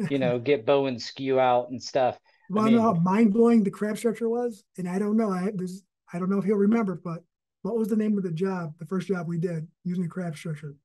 you 0.10 0.20
know, 0.20 0.38
get 0.50 0.66
bow 0.66 0.88
and 0.88 1.02
skew 1.02 1.40
out 1.40 1.70
and 1.70 1.82
stuff. 1.82 2.20
Well, 2.52 2.66
I 2.66 2.70
know 2.70 2.82
how 2.82 2.94
mind 2.94 3.34
blowing 3.34 3.64
the 3.64 3.72
crab 3.72 3.98
stretcher 3.98 4.28
was, 4.28 4.64
and 4.78 4.88
I 4.88 5.00
don't 5.00 5.18
know. 5.18 5.32
I 5.32 5.52
this 5.54 5.84
I 6.14 6.20
don't 6.20 6.30
know 6.30 6.38
if 6.38 6.46
he'll 6.46 6.58
remember, 6.58 6.96
but 6.96 7.24
what 7.62 7.78
was 7.78 7.88
the 7.88 7.96
name 7.96 8.18
of 8.18 8.24
the 8.24 8.32
job? 8.32 8.74
The 8.80 8.86
first 8.86 9.08
job 9.08 9.28
we 9.28 9.38
did 9.38 9.68
using 9.84 10.04
the 10.04 10.10
crab 10.10 10.36
stretcher. 10.36 10.76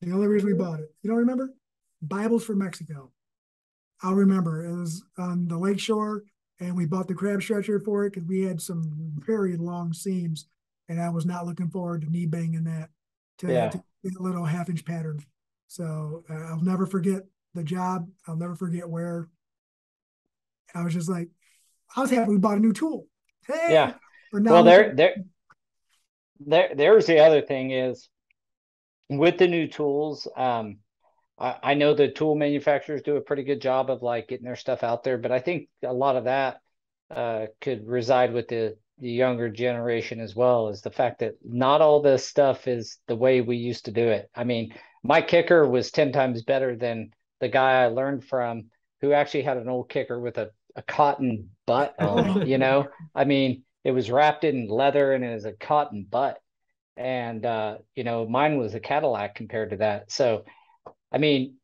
The 0.00 0.12
only 0.12 0.26
reason 0.26 0.48
we 0.48 0.54
bought 0.54 0.80
it, 0.80 0.94
you 1.02 1.10
don't 1.10 1.18
remember? 1.18 1.54
Bibles 2.00 2.44
for 2.44 2.54
Mexico. 2.54 3.10
I'll 4.02 4.14
remember. 4.14 4.64
It 4.64 4.76
was 4.76 5.04
on 5.16 5.46
the 5.46 5.56
lakeshore, 5.58 6.24
and 6.58 6.76
we 6.76 6.86
bought 6.86 7.06
the 7.08 7.14
crab 7.14 7.42
stretcher 7.42 7.78
for 7.78 8.04
it 8.04 8.12
because 8.12 8.28
we 8.28 8.42
had 8.42 8.60
some 8.60 9.12
very 9.18 9.56
long 9.56 9.92
seams, 9.92 10.46
and 10.88 11.00
I 11.00 11.08
was 11.08 11.24
not 11.24 11.46
looking 11.46 11.70
forward 11.70 12.02
to 12.02 12.10
knee 12.10 12.26
banging 12.26 12.64
that 12.64 12.90
to, 13.38 13.52
Yeah. 13.52 13.70
to 13.70 13.82
get 14.04 14.16
a 14.18 14.22
little 14.22 14.44
half 14.44 14.68
inch 14.68 14.84
pattern. 14.84 15.24
So 15.68 16.24
uh, 16.28 16.34
I'll 16.34 16.62
never 16.62 16.84
forget 16.86 17.22
the 17.54 17.62
job. 17.62 18.08
I'll 18.26 18.36
never 18.36 18.54
forget 18.54 18.88
where. 18.88 19.28
I 20.74 20.82
was 20.82 20.94
just 20.94 21.08
like, 21.08 21.28
I 21.94 22.00
was 22.00 22.10
happy 22.10 22.30
we 22.30 22.38
bought 22.38 22.56
a 22.56 22.60
new 22.60 22.72
tool. 22.72 23.06
Hey, 23.46 23.68
Yeah. 23.70 23.94
Well, 24.32 24.64
there, 24.64 24.94
there, 24.94 25.14
there, 26.40 26.70
there's 26.74 27.06
the 27.06 27.18
other 27.18 27.42
thing 27.42 27.70
is 27.72 28.08
with 29.10 29.38
the 29.38 29.48
new 29.48 29.68
tools. 29.68 30.26
Um, 30.34 30.78
I, 31.38 31.56
I 31.62 31.74
know 31.74 31.92
the 31.92 32.08
tool 32.08 32.34
manufacturers 32.34 33.02
do 33.02 33.16
a 33.16 33.20
pretty 33.20 33.42
good 33.42 33.60
job 33.60 33.90
of 33.90 34.02
like 34.02 34.28
getting 34.28 34.46
their 34.46 34.56
stuff 34.56 34.82
out 34.82 35.04
there, 35.04 35.18
but 35.18 35.32
I 35.32 35.40
think 35.40 35.68
a 35.82 35.92
lot 35.92 36.16
of 36.16 36.24
that 36.24 36.60
uh, 37.10 37.46
could 37.60 37.86
reside 37.86 38.32
with 38.32 38.48
the 38.48 38.76
the 38.98 39.10
younger 39.10 39.48
generation 39.48 40.20
as 40.20 40.36
well. 40.36 40.68
Is 40.68 40.82
the 40.82 40.90
fact 40.90 41.20
that 41.20 41.34
not 41.44 41.80
all 41.80 42.00
this 42.00 42.24
stuff 42.24 42.68
is 42.68 42.98
the 43.08 43.16
way 43.16 43.40
we 43.40 43.56
used 43.56 43.86
to 43.86 43.90
do 43.90 44.08
it. 44.08 44.30
I 44.34 44.44
mean, 44.44 44.74
my 45.02 45.20
kicker 45.20 45.66
was 45.66 45.90
ten 45.90 46.12
times 46.12 46.42
better 46.42 46.76
than 46.76 47.10
the 47.42 47.48
guy 47.48 47.82
I 47.82 47.88
learned 47.88 48.24
from, 48.24 48.66
who 49.02 49.12
actually 49.12 49.42
had 49.42 49.56
an 49.58 49.68
old 49.68 49.90
kicker 49.90 50.18
with 50.18 50.38
a 50.38 50.50
a 50.76 50.82
cotton 50.82 51.50
butt 51.66 51.94
on. 52.00 52.46
You 52.46 52.56
know, 52.56 52.88
I 53.14 53.24
mean, 53.24 53.64
it 53.84 53.90
was 53.90 54.10
wrapped 54.10 54.44
in 54.44 54.68
leather 54.68 55.12
and 55.12 55.24
it 55.24 55.34
was 55.34 55.44
a 55.44 55.52
cotton 55.52 56.06
butt. 56.08 56.38
And 56.96 57.44
uh, 57.44 57.78
you 57.94 58.04
know, 58.04 58.26
mine 58.26 58.58
was 58.58 58.74
a 58.74 58.80
Cadillac 58.80 59.34
compared 59.34 59.70
to 59.70 59.76
that. 59.78 60.12
So, 60.12 60.44
I 61.10 61.18
mean, 61.18 61.56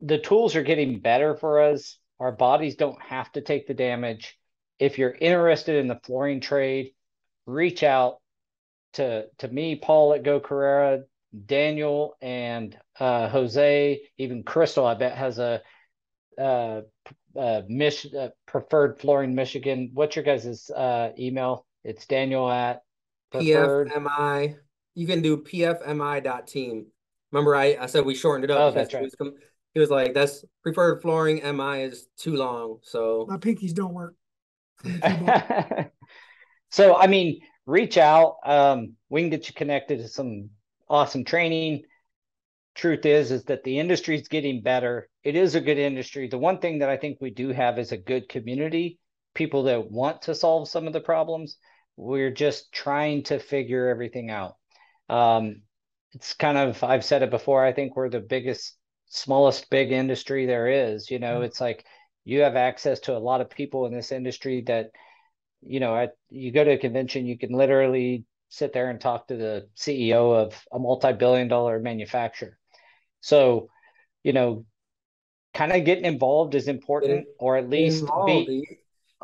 the 0.00 0.18
tools 0.18 0.56
are 0.56 0.62
getting 0.62 1.00
better 1.00 1.36
for 1.36 1.60
us. 1.60 1.98
Our 2.18 2.32
bodies 2.32 2.76
don't 2.76 3.00
have 3.02 3.30
to 3.32 3.42
take 3.42 3.66
the 3.66 3.74
damage. 3.74 4.38
If 4.78 4.96
you're 4.96 5.12
interested 5.12 5.76
in 5.76 5.88
the 5.88 6.00
flooring 6.04 6.40
trade, 6.40 6.92
reach 7.46 7.82
out 7.82 8.20
to 8.94 9.26
to 9.38 9.48
me, 9.48 9.76
Paul 9.76 10.14
at 10.14 10.22
Go 10.22 10.40
Carrera, 10.40 11.02
Daniel 11.46 12.16
and 12.20 12.76
uh, 12.98 13.28
Jose, 13.28 14.00
even 14.18 14.42
Crystal. 14.42 14.84
I 14.84 14.94
bet 14.94 15.16
has 15.16 15.38
a 15.38 15.62
uh, 16.38 16.80
uh, 17.36 17.62
Mich- 17.68 18.12
uh, 18.14 18.30
preferred 18.46 18.98
flooring 18.98 19.34
Michigan. 19.34 19.90
What's 19.94 20.16
your 20.16 20.24
guys' 20.24 20.70
uh, 20.70 21.10
email? 21.18 21.66
It's 21.84 22.06
Daniel 22.06 22.50
at 22.50 22.82
preferred. 23.30 23.90
PFMI. 23.90 24.56
You 24.94 25.06
can 25.06 25.22
do 25.22 25.36
pfmi.team. 25.38 26.86
Remember, 27.32 27.54
I, 27.54 27.76
I 27.80 27.86
said 27.86 28.04
we 28.04 28.14
shortened 28.14 28.44
it 28.44 28.50
up 28.50 28.58
Oh, 28.60 28.70
because 28.70 28.74
that's 28.74 28.90
he 28.90 28.96
right. 28.96 29.12
was, 29.20 29.32
he 29.74 29.80
was 29.80 29.90
like, 29.90 30.14
that's 30.14 30.44
preferred 30.62 31.00
flooring 31.00 31.36
MI 31.56 31.82
is 31.82 32.08
too 32.18 32.34
long. 32.34 32.78
So 32.82 33.26
my 33.28 33.36
pinkies 33.36 33.72
don't 33.72 33.94
work. 33.94 34.14
on 34.84 34.92
the 35.00 35.08
keyboard. 35.08 35.90
so 36.70 36.96
I 36.96 37.06
mean, 37.06 37.40
reach 37.66 37.98
out. 37.98 38.36
Um, 38.44 38.94
we 39.08 39.20
can 39.22 39.30
get 39.30 39.46
you 39.46 39.54
connected 39.54 39.98
to 39.98 40.08
some 40.08 40.50
awesome 40.90 41.24
training. 41.24 41.84
Truth 42.74 43.06
is, 43.06 43.30
is 43.30 43.44
that 43.44 43.64
the 43.64 43.78
industry 43.78 44.16
is 44.20 44.28
getting 44.28 44.62
better. 44.62 45.08
It 45.24 45.36
is 45.36 45.54
a 45.54 45.60
good 45.60 45.78
industry. 45.78 46.28
The 46.28 46.38
one 46.38 46.58
thing 46.58 46.80
that 46.80 46.90
I 46.90 46.96
think 46.96 47.18
we 47.20 47.30
do 47.30 47.48
have 47.48 47.78
is 47.78 47.92
a 47.92 47.96
good 47.96 48.28
community, 48.28 48.98
people 49.34 49.62
that 49.64 49.90
want 49.90 50.22
to 50.22 50.34
solve 50.34 50.68
some 50.68 50.86
of 50.86 50.92
the 50.92 51.00
problems. 51.00 51.56
We're 51.96 52.30
just 52.30 52.72
trying 52.72 53.22
to 53.24 53.38
figure 53.38 53.88
everything 53.88 54.30
out. 54.30 54.56
Um, 55.08 55.62
it's 56.12 56.34
kind 56.34 56.58
of 56.58 56.82
I've 56.82 57.04
said 57.04 57.22
it 57.22 57.30
before. 57.30 57.64
I 57.64 57.72
think 57.72 57.96
we're 57.96 58.08
the 58.08 58.20
biggest, 58.20 58.76
smallest 59.06 59.70
big 59.70 59.92
industry 59.92 60.46
there 60.46 60.66
is. 60.66 61.10
You 61.10 61.18
know, 61.18 61.42
it's 61.42 61.60
like 61.60 61.84
you 62.24 62.40
have 62.40 62.56
access 62.56 63.00
to 63.00 63.16
a 63.16 63.18
lot 63.18 63.40
of 63.40 63.50
people 63.50 63.86
in 63.86 63.92
this 63.94 64.12
industry 64.12 64.62
that 64.66 64.90
you 65.62 65.80
know, 65.80 65.96
at 65.96 66.12
you 66.30 66.52
go 66.52 66.64
to 66.64 66.72
a 66.72 66.78
convention, 66.78 67.26
you 67.26 67.38
can 67.38 67.52
literally 67.52 68.24
sit 68.50 68.72
there 68.72 68.90
and 68.90 69.00
talk 69.00 69.28
to 69.28 69.36
the 69.36 69.68
CEO 69.76 70.34
of 70.34 70.60
a 70.72 70.78
multi-billion 70.78 71.48
dollar 71.48 71.78
manufacturer. 71.78 72.58
So, 73.20 73.70
you 74.22 74.32
know, 74.32 74.66
kind 75.54 75.72
of 75.72 75.84
getting 75.84 76.04
involved 76.04 76.54
is 76.54 76.68
important, 76.68 77.26
or 77.38 77.56
at 77.56 77.68
least 77.68 78.02
involved, 78.02 78.46
be 78.46 78.52
you- 78.54 78.76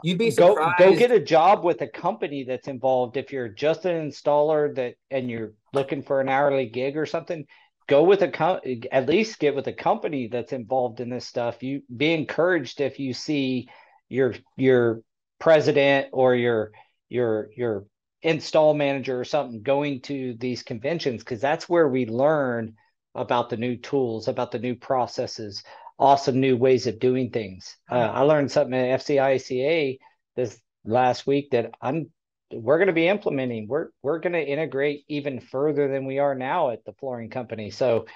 you'd 0.02 0.18
be 0.18 0.30
go 0.30 0.54
go 0.78 0.94
get 0.96 1.10
a 1.10 1.20
job 1.20 1.64
with 1.64 1.82
a 1.82 1.88
company 1.88 2.44
that's 2.44 2.68
involved. 2.68 3.16
If 3.16 3.32
you're 3.32 3.48
just 3.48 3.84
an 3.84 4.08
installer 4.08 4.74
that 4.76 4.94
and 5.10 5.30
you're 5.30 5.54
looking 5.72 6.02
for 6.02 6.20
an 6.20 6.28
hourly 6.28 6.66
gig 6.66 6.96
or 6.96 7.06
something, 7.06 7.46
go 7.86 8.02
with 8.04 8.22
a 8.22 8.28
com- 8.28 8.60
at 8.92 9.08
least 9.08 9.38
get 9.38 9.54
with 9.54 9.66
a 9.66 9.72
company 9.72 10.28
that's 10.28 10.52
involved 10.52 11.00
in 11.00 11.08
this 11.10 11.26
stuff. 11.26 11.62
You 11.62 11.82
be 11.94 12.12
encouraged 12.12 12.80
if 12.80 12.98
you 13.00 13.12
see 13.12 13.68
your 14.08 14.34
your 14.56 15.02
president 15.38 16.08
or 16.12 16.34
your 16.34 16.72
your 17.08 17.50
your 17.56 17.86
install 18.22 18.74
manager 18.74 19.18
or 19.20 19.24
something 19.24 19.62
going 19.62 20.00
to 20.02 20.34
these 20.38 20.62
conventions 20.62 21.22
because 21.22 21.40
that's 21.40 21.68
where 21.68 21.88
we 21.88 22.06
learn 22.06 22.74
about 23.14 23.48
the 23.50 23.56
new 23.56 23.76
tools, 23.76 24.28
about 24.28 24.50
the 24.50 24.58
new 24.58 24.74
processes, 24.74 25.62
awesome 25.98 26.40
new 26.40 26.56
ways 26.56 26.86
of 26.86 26.98
doing 26.98 27.30
things. 27.30 27.76
Uh, 27.90 27.94
I 27.96 28.20
learned 28.22 28.50
something 28.50 28.74
at 28.74 29.00
FCICA 29.00 29.98
this 30.34 30.60
last 30.84 31.26
week 31.26 31.50
that 31.50 31.72
I'm 31.80 32.10
we're 32.52 32.78
going 32.78 32.86
to 32.86 32.92
be 32.92 33.08
implementing. 33.08 33.66
We're 33.66 33.88
we're 34.02 34.20
going 34.20 34.34
to 34.34 34.46
integrate 34.46 35.04
even 35.08 35.40
further 35.40 35.88
than 35.88 36.06
we 36.06 36.18
are 36.18 36.34
now 36.34 36.70
at 36.70 36.84
the 36.84 36.92
flooring 36.92 37.30
company. 37.30 37.70
So, 37.70 38.06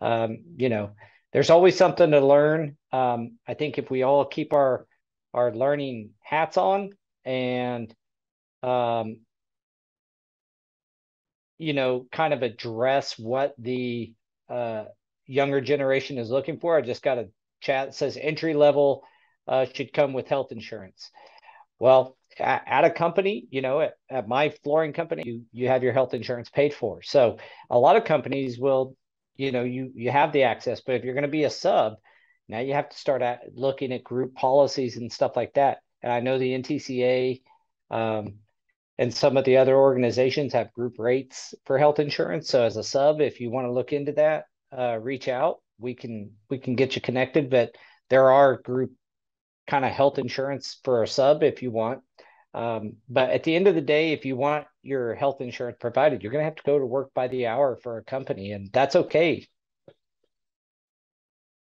um, 0.00 0.38
you 0.56 0.68
know, 0.68 0.90
there's 1.32 1.50
always 1.50 1.76
something 1.76 2.10
to 2.10 2.20
learn. 2.20 2.76
Um, 2.92 3.38
I 3.46 3.54
think 3.54 3.78
if 3.78 3.90
we 3.90 4.02
all 4.02 4.24
keep 4.24 4.52
our 4.52 4.86
our 5.32 5.54
learning 5.54 6.10
hats 6.20 6.56
on 6.56 6.90
and 7.24 7.94
um, 8.62 9.20
you 11.58 11.72
know, 11.72 12.06
kind 12.12 12.32
of 12.32 12.42
address 12.42 13.18
what 13.18 13.54
the 13.58 14.12
uh, 14.48 14.84
younger 15.26 15.60
generation 15.60 16.18
is 16.18 16.30
looking 16.30 16.58
for. 16.58 16.76
I 16.76 16.80
just 16.80 17.02
got 17.02 17.18
a 17.18 17.28
chat 17.60 17.88
that 17.88 17.94
says 17.94 18.18
entry 18.20 18.54
level 18.54 19.02
uh, 19.46 19.66
should 19.72 19.92
come 19.92 20.12
with 20.12 20.28
health 20.28 20.52
insurance. 20.52 21.10
Well, 21.78 22.16
at, 22.38 22.84
a 22.84 22.90
company, 22.90 23.46
you 23.50 23.62
know, 23.62 23.80
at, 23.80 23.94
at 24.10 24.28
my 24.28 24.50
flooring 24.62 24.92
company, 24.92 25.22
you 25.24 25.42
you 25.52 25.68
have 25.68 25.82
your 25.82 25.92
health 25.92 26.14
insurance 26.14 26.48
paid 26.50 26.74
for. 26.74 27.02
So 27.02 27.38
a 27.70 27.78
lot 27.78 27.96
of 27.96 28.04
companies 28.04 28.58
will, 28.58 28.96
you 29.36 29.52
know, 29.52 29.64
you 29.64 29.90
you 29.94 30.10
have 30.10 30.32
the 30.32 30.44
access, 30.44 30.80
but 30.80 30.94
if 30.94 31.04
you're 31.04 31.14
going 31.14 31.22
to 31.22 31.28
be 31.28 31.44
a 31.44 31.50
sub, 31.50 31.94
now 32.48 32.60
you 32.60 32.74
have 32.74 32.88
to 32.88 32.96
start 32.96 33.22
at 33.22 33.40
looking 33.54 33.92
at 33.92 34.04
group 34.04 34.34
policies 34.34 34.96
and 34.96 35.12
stuff 35.12 35.36
like 35.36 35.54
that. 35.54 35.78
and 36.02 36.12
I 36.12 36.20
know 36.20 36.38
the 36.38 36.52
NTCA 36.52 37.42
um, 37.90 38.34
and 38.98 39.14
some 39.14 39.36
of 39.36 39.44
the 39.44 39.56
other 39.56 39.76
organizations 39.76 40.52
have 40.52 40.72
group 40.72 40.94
rates 40.98 41.54
for 41.64 41.78
health 41.78 42.00
insurance. 42.00 42.48
So 42.48 42.64
as 42.64 42.76
a 42.76 42.82
sub, 42.82 43.20
if 43.20 43.40
you 43.40 43.50
want 43.50 43.66
to 43.66 43.72
look 43.72 43.92
into 43.92 44.12
that, 44.12 44.44
uh, 44.76 44.98
reach 45.00 45.28
out. 45.28 45.58
We 45.78 45.94
can 45.94 46.32
we 46.50 46.58
can 46.58 46.74
get 46.74 46.96
you 46.96 47.02
connected. 47.02 47.48
But 47.50 47.76
there 48.10 48.30
are 48.30 48.60
group 48.60 48.92
kind 49.68 49.84
of 49.84 49.92
health 49.92 50.18
insurance 50.18 50.80
for 50.82 51.02
a 51.02 51.08
sub 51.08 51.42
if 51.42 51.62
you 51.62 51.70
want. 51.70 52.00
Um, 52.54 52.94
but 53.08 53.30
at 53.30 53.44
the 53.44 53.54
end 53.54 53.68
of 53.68 53.74
the 53.74 53.80
day, 53.80 54.12
if 54.12 54.24
you 54.24 54.34
want 54.34 54.66
your 54.82 55.14
health 55.14 55.40
insurance 55.40 55.76
provided, 55.78 56.22
you're 56.22 56.32
going 56.32 56.40
to 56.40 56.46
have 56.46 56.56
to 56.56 56.62
go 56.64 56.78
to 56.78 56.86
work 56.86 57.12
by 57.14 57.28
the 57.28 57.46
hour 57.46 57.76
for 57.76 57.98
a 57.98 58.04
company, 58.04 58.52
and 58.52 58.70
that's 58.72 58.96
okay. 58.96 59.46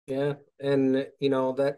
Yeah, 0.08 0.34
and 0.60 1.08
you 1.20 1.30
know 1.30 1.54
that 1.54 1.78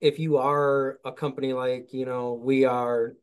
if 0.00 0.18
you 0.18 0.38
are 0.38 0.98
a 1.04 1.12
company 1.12 1.52
like 1.52 1.92
you 1.92 2.06
know 2.06 2.32
we 2.32 2.64
are, 2.64 3.14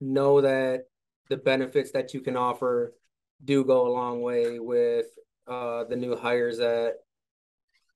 know 0.00 0.42
that 0.42 0.82
the 1.30 1.38
benefits 1.38 1.92
that 1.92 2.12
you 2.12 2.20
can 2.20 2.36
offer 2.36 2.94
do 3.42 3.64
go 3.64 3.86
a 3.86 3.94
long 3.94 4.20
way 4.20 4.58
with 4.58 5.06
uh, 5.48 5.84
the 5.84 5.96
new 5.96 6.14
hires 6.14 6.58
that 6.58 6.96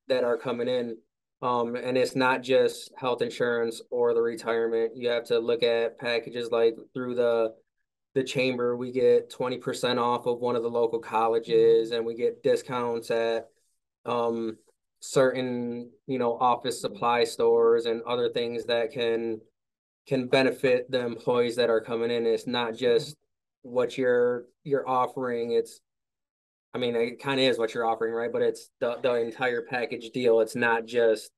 that 0.09 0.25
are 0.25 0.39
coming 0.39 0.69
in. 0.69 0.97
Um, 1.43 1.77
and 1.77 1.99
it's 1.99 2.17
not 2.17 2.43
just 2.43 2.91
health 2.97 3.21
insurance 3.21 3.83
or 3.91 4.15
the 4.15 4.23
retirement. 4.23 4.97
You 4.97 5.09
have 5.11 5.25
to 5.27 5.39
look 5.39 5.63
at 5.63 5.99
packages 5.99 6.51
like 6.51 6.75
through 6.95 7.17
the 7.17 7.55
the 8.15 8.23
chamber, 8.23 8.77
we 8.77 8.93
get 8.93 9.31
20% 9.31 9.99
off 9.99 10.27
of 10.27 10.39
one 10.39 10.55
of 10.55 10.63
the 10.63 10.71
local 10.71 11.01
colleges 11.01 11.91
and 11.91 12.07
we 12.07 12.15
get 12.15 12.45
discounts 12.45 13.11
at 13.11 13.49
um, 14.07 14.57
certain, 15.01 15.91
you 16.07 16.19
know, 16.19 16.39
office 16.39 16.81
supply 16.81 17.25
stores 17.25 17.87
and 17.87 18.03
other 18.03 18.31
things 18.31 18.65
that 18.67 18.93
can 18.93 19.41
can 20.07 20.29
benefit 20.29 20.91
the 20.91 21.01
employees 21.01 21.57
that 21.57 21.71
are 21.71 21.81
coming 21.81 22.11
in. 22.11 22.27
It's 22.27 22.47
not 22.47 22.77
just 22.77 23.17
what 23.65 23.99
you're 23.99 24.45
you're 24.63 24.89
offering. 24.89 25.51
It's 25.51 25.81
I 26.73 26.79
mean, 26.79 26.95
it 26.95 27.21
kind 27.21 27.41
of 27.41 27.47
is 27.47 27.59
what 27.59 27.75
you're 27.75 27.87
offering, 27.87 28.13
right? 28.13 28.33
But 28.33 28.43
it's 28.43 28.71
the 28.79 28.97
the 29.03 29.15
entire 29.15 29.63
package 29.63 30.11
deal. 30.11 30.41
It's 30.41 30.55
not 30.55 30.87
just 30.87 31.31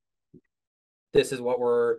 this 1.15 1.33
is 1.33 1.41
what 1.41 1.59
we're 1.59 1.97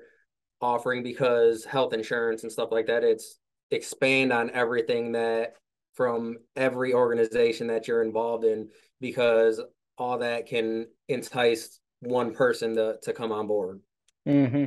offering 0.61 1.01
because 1.01 1.65
health 1.65 1.93
insurance 1.93 2.43
and 2.43 2.51
stuff 2.51 2.69
like 2.71 2.87
that. 2.87 3.03
It's 3.03 3.39
expand 3.71 4.31
on 4.31 4.51
everything 4.51 5.13
that 5.13 5.53
from 5.93 6.37
every 6.55 6.93
organization 6.93 7.67
that 7.67 7.87
you're 7.87 8.03
involved 8.03 8.43
in 8.43 8.69
because 8.99 9.61
all 9.97 10.19
that 10.19 10.45
can 10.45 10.87
entice 11.07 11.79
one 12.01 12.33
person 12.33 12.75
to 12.75 12.97
to 13.03 13.13
come 13.13 13.31
on 13.31 13.47
board. 13.47 13.79
Mm-hmm. 14.27 14.65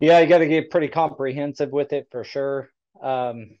Yeah, 0.00 0.20
you 0.20 0.26
got 0.26 0.38
to 0.38 0.46
get 0.46 0.70
pretty 0.70 0.88
comprehensive 0.88 1.70
with 1.70 1.92
it 1.92 2.08
for 2.10 2.22
sure. 2.24 2.70
Um, 3.02 3.58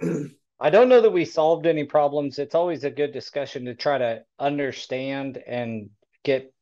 I 0.60 0.70
don't 0.70 0.88
know 0.88 1.00
that 1.00 1.12
we 1.12 1.24
solved 1.24 1.66
any 1.66 1.84
problems. 1.84 2.38
It's 2.38 2.54
always 2.54 2.84
a 2.84 2.90
good 2.90 3.12
discussion 3.12 3.66
to 3.66 3.74
try 3.74 3.98
to 3.98 4.22
understand 4.38 5.38
and 5.46 5.90
get 6.24 6.52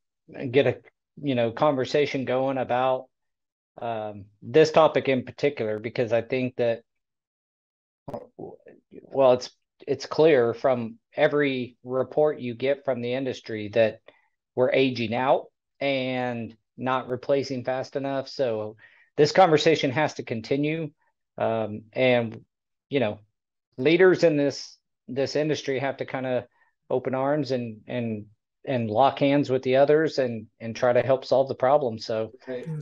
get 0.50 0.66
a 0.66 0.78
you 1.22 1.34
know 1.34 1.50
conversation 1.50 2.24
going 2.24 2.58
about 2.58 3.06
um, 3.80 4.26
this 4.42 4.70
topic 4.70 5.08
in 5.08 5.24
particular 5.24 5.78
because 5.78 6.12
I 6.12 6.22
think 6.22 6.56
that 6.56 6.82
well 8.90 9.32
it's 9.32 9.50
it's 9.86 10.06
clear 10.06 10.54
from 10.54 10.98
every 11.14 11.76
report 11.84 12.40
you 12.40 12.54
get 12.54 12.84
from 12.84 13.00
the 13.00 13.14
industry 13.14 13.68
that 13.68 14.00
we're 14.54 14.72
aging 14.72 15.14
out 15.14 15.46
and 15.80 16.56
not 16.76 17.08
replacing 17.08 17.64
fast 17.64 17.96
enough. 17.96 18.28
So 18.28 18.76
this 19.16 19.32
conversation 19.32 19.90
has 19.90 20.14
to 20.14 20.22
continue. 20.22 20.90
Um, 21.38 21.82
and 21.92 22.44
you 22.88 23.00
know, 23.00 23.18
leaders 23.78 24.24
in 24.24 24.36
this 24.36 24.76
this 25.08 25.36
industry 25.36 25.78
have 25.78 25.98
to 25.98 26.04
kind 26.04 26.26
of 26.26 26.44
open 26.90 27.14
arms 27.14 27.50
and 27.50 27.80
and 27.86 28.26
and 28.64 28.90
lock 28.90 29.20
hands 29.20 29.48
with 29.48 29.62
the 29.62 29.76
others 29.76 30.18
and 30.18 30.46
and 30.60 30.74
try 30.74 30.92
to 30.92 31.02
help 31.02 31.24
solve 31.24 31.48
the 31.48 31.54
problem. 31.54 31.98
So 31.98 32.32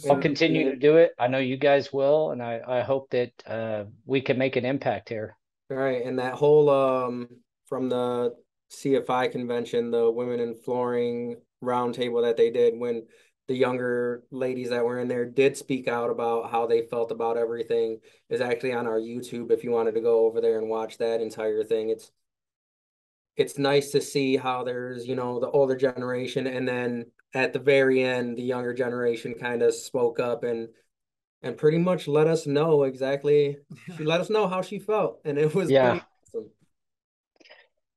I'll 0.09 0.21
continue 0.21 0.71
to 0.71 0.77
do 0.77 0.97
it. 0.97 1.13
I 1.19 1.29
know 1.29 1.39
you 1.39 1.57
guys 1.57 1.93
will, 1.93 2.31
and 2.31 2.43
I 2.43 2.61
I 2.67 2.81
hope 2.81 3.11
that 3.11 3.33
uh, 3.47 3.85
we 4.07 4.21
can 4.21 4.39
make 4.39 4.57
an 4.57 4.65
impact 4.65 5.09
here. 5.09 5.37
All 5.71 5.77
right, 5.77 6.05
and 6.05 6.19
that 6.19 6.35
whole 6.35 6.71
um 6.71 7.29
from 7.67 7.89
the 7.89 8.35
CFI 8.73 9.31
convention, 9.31 9.91
the 9.91 10.11
women 10.11 10.41
in 10.41 10.55
flooring 10.55 11.37
roundtable 11.63 12.23
that 12.23 12.37
they 12.37 12.51
did 12.51 12.79
when 12.79 13.07
the 13.47 13.55
younger 13.55 14.23
ladies 14.31 14.71
that 14.71 14.85
were 14.85 14.99
in 14.99 15.09
there 15.09 15.27
did 15.27 15.57
speak 15.57 15.87
out 15.87 16.11
about 16.11 16.51
how 16.51 16.67
they 16.67 16.83
felt 16.83 17.11
about 17.11 17.37
everything 17.37 17.99
is 18.31 18.41
actually 18.41 18.73
on 18.73 18.87
our 18.87 18.99
YouTube 18.99 19.51
if 19.51 19.63
you 19.63 19.71
wanted 19.71 19.95
to 19.95 20.01
go 20.01 20.27
over 20.27 20.41
there 20.41 20.59
and 20.59 20.69
watch 20.69 20.99
that 20.99 21.21
entire 21.21 21.63
thing. 21.63 21.91
It's 21.91 22.11
it's 23.37 23.59
nice 23.59 23.91
to 23.91 24.01
see 24.01 24.37
how 24.37 24.63
there's, 24.63 25.07
you 25.07 25.17
know, 25.17 25.41
the 25.41 25.51
older 25.51 25.77
generation 25.77 26.47
and 26.47 26.67
then 26.69 27.07
at 27.35 27.53
the 27.53 27.59
very 27.59 28.03
end 28.03 28.37
the 28.37 28.43
younger 28.43 28.73
generation 28.73 29.35
kind 29.35 29.63
of 29.63 29.75
spoke 29.75 30.21
up 30.21 30.45
and 30.45 30.69
and 31.43 31.57
pretty 31.57 31.79
much 31.79 32.09
let 32.09 32.27
us 32.27 32.47
know 32.47 32.85
exactly 32.85 33.59
she 33.97 34.05
let 34.05 34.21
us 34.21 34.31
know 34.31 34.47
how 34.47 34.63
she 34.63 34.79
felt 34.79 35.21
and 35.25 35.37
it 35.37 35.53
was 35.55 35.69
yeah. 35.69 35.91
Awesome. 35.91 36.07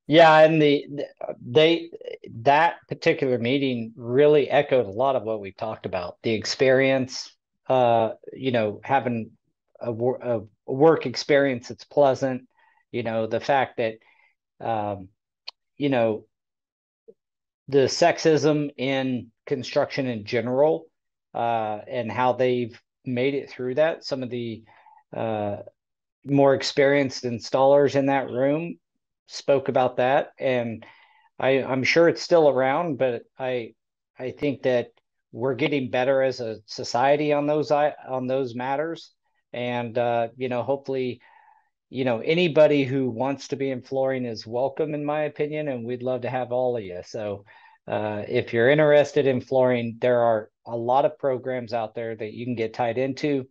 Yeah, 0.07 0.39
and 0.39 0.61
the 0.61 0.85
they 1.45 1.89
that 2.43 2.75
particular 2.87 3.37
meeting 3.37 3.91
really 3.97 4.49
echoed 4.49 4.85
a 4.85 4.89
lot 4.89 5.17
of 5.17 5.23
what 5.23 5.41
we 5.41 5.51
talked 5.51 5.85
about. 5.85 6.17
The 6.23 6.33
experience, 6.33 7.35
uh, 7.67 8.11
you 8.31 8.51
know, 8.51 8.79
having 8.83 9.31
a, 9.81 9.91
a 9.91 10.41
work 10.65 11.05
experience 11.05 11.67
that's 11.67 11.83
pleasant, 11.83 12.47
you 12.91 13.03
know, 13.03 13.27
the 13.27 13.41
fact 13.41 13.77
that, 13.77 13.95
um, 14.61 15.09
you 15.77 15.89
know, 15.89 16.25
the 17.67 17.79
sexism 17.79 18.69
in 18.77 19.31
construction 19.45 20.07
in 20.07 20.23
general, 20.23 20.85
uh, 21.33 21.79
and 21.87 22.09
how 22.09 22.31
they've 22.31 22.81
made 23.05 23.33
it 23.33 23.49
through 23.49 23.75
that. 23.75 24.05
Some 24.05 24.23
of 24.23 24.29
the 24.29 24.63
uh, 25.15 25.57
more 26.25 26.53
experienced 26.53 27.25
installers 27.25 27.95
in 27.95 28.05
that 28.05 28.29
room 28.29 28.77
spoke 29.27 29.69
about 29.69 29.97
that, 29.97 30.31
and 30.39 30.85
I, 31.39 31.63
I'm 31.63 31.83
sure 31.83 32.09
it's 32.09 32.21
still 32.21 32.49
around, 32.49 32.97
but 32.97 33.23
I 33.37 33.73
I 34.17 34.31
think 34.31 34.63
that 34.63 34.87
we're 35.31 35.55
getting 35.55 35.91
better 35.91 36.21
as 36.23 36.39
a 36.39 36.57
society 36.65 37.33
on 37.33 37.45
those 37.45 37.71
on 37.71 38.27
those 38.27 38.55
matters, 38.55 39.11
and 39.53 39.97
uh, 39.97 40.29
you 40.35 40.49
know, 40.49 40.63
hopefully, 40.63 41.21
you 41.89 42.05
know, 42.05 42.19
anybody 42.19 42.83
who 42.83 43.09
wants 43.09 43.49
to 43.49 43.55
be 43.55 43.69
in 43.69 43.81
flooring 43.81 44.25
is 44.25 44.47
welcome, 44.47 44.93
in 44.93 45.05
my 45.05 45.23
opinion, 45.23 45.67
and 45.67 45.85
we'd 45.85 46.03
love 46.03 46.21
to 46.21 46.29
have 46.29 46.51
all 46.51 46.77
of 46.77 46.83
you. 46.83 47.01
So, 47.05 47.45
uh, 47.87 48.23
if 48.27 48.53
you're 48.53 48.69
interested 48.69 49.27
in 49.27 49.41
flooring, 49.41 49.97
there 50.01 50.21
are 50.21 50.49
a 50.65 50.75
lot 50.75 51.05
of 51.05 51.19
programs 51.19 51.73
out 51.73 51.95
there 51.95 52.15
that 52.15 52.33
you 52.33 52.45
can 52.45 52.55
get 52.55 52.73
tied 52.73 52.97
into. 52.97 53.47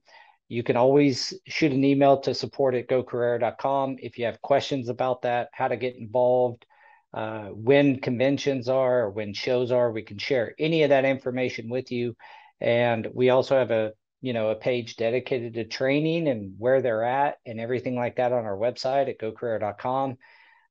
You 0.48 0.62
can 0.62 0.76
always 0.76 1.34
shoot 1.46 1.72
an 1.72 1.84
email 1.84 2.20
to 2.20 2.34
support 2.34 2.74
at 2.74 2.88
gocarrera.com 2.88 3.96
if 4.00 4.18
you 4.18 4.26
have 4.26 4.40
questions 4.42 4.88
about 4.88 5.22
that, 5.22 5.48
how 5.52 5.68
to 5.68 5.76
get 5.76 5.96
involved, 5.96 6.64
uh, 7.12 7.46
when 7.46 7.98
conventions 7.98 8.68
are 8.68 9.00
or 9.04 9.10
when 9.10 9.32
shows 9.32 9.72
are. 9.72 9.90
We 9.90 10.02
can 10.02 10.18
share 10.18 10.54
any 10.58 10.82
of 10.82 10.90
that 10.90 11.04
information 11.04 11.68
with 11.68 11.90
you. 11.90 12.16
And 12.60 13.08
we 13.12 13.30
also 13.30 13.56
have 13.56 13.70
a 13.70 13.92
you 14.22 14.32
know 14.32 14.50
a 14.50 14.54
page 14.54 14.96
dedicated 14.96 15.54
to 15.54 15.64
training 15.64 16.28
and 16.28 16.54
where 16.58 16.80
they're 16.80 17.04
at 17.04 17.36
and 17.44 17.60
everything 17.60 17.96
like 17.96 18.16
that 18.16 18.32
on 18.32 18.44
our 18.44 18.56
website 18.56 19.08
at 19.08 19.18
gocarrera.com. 19.18 20.16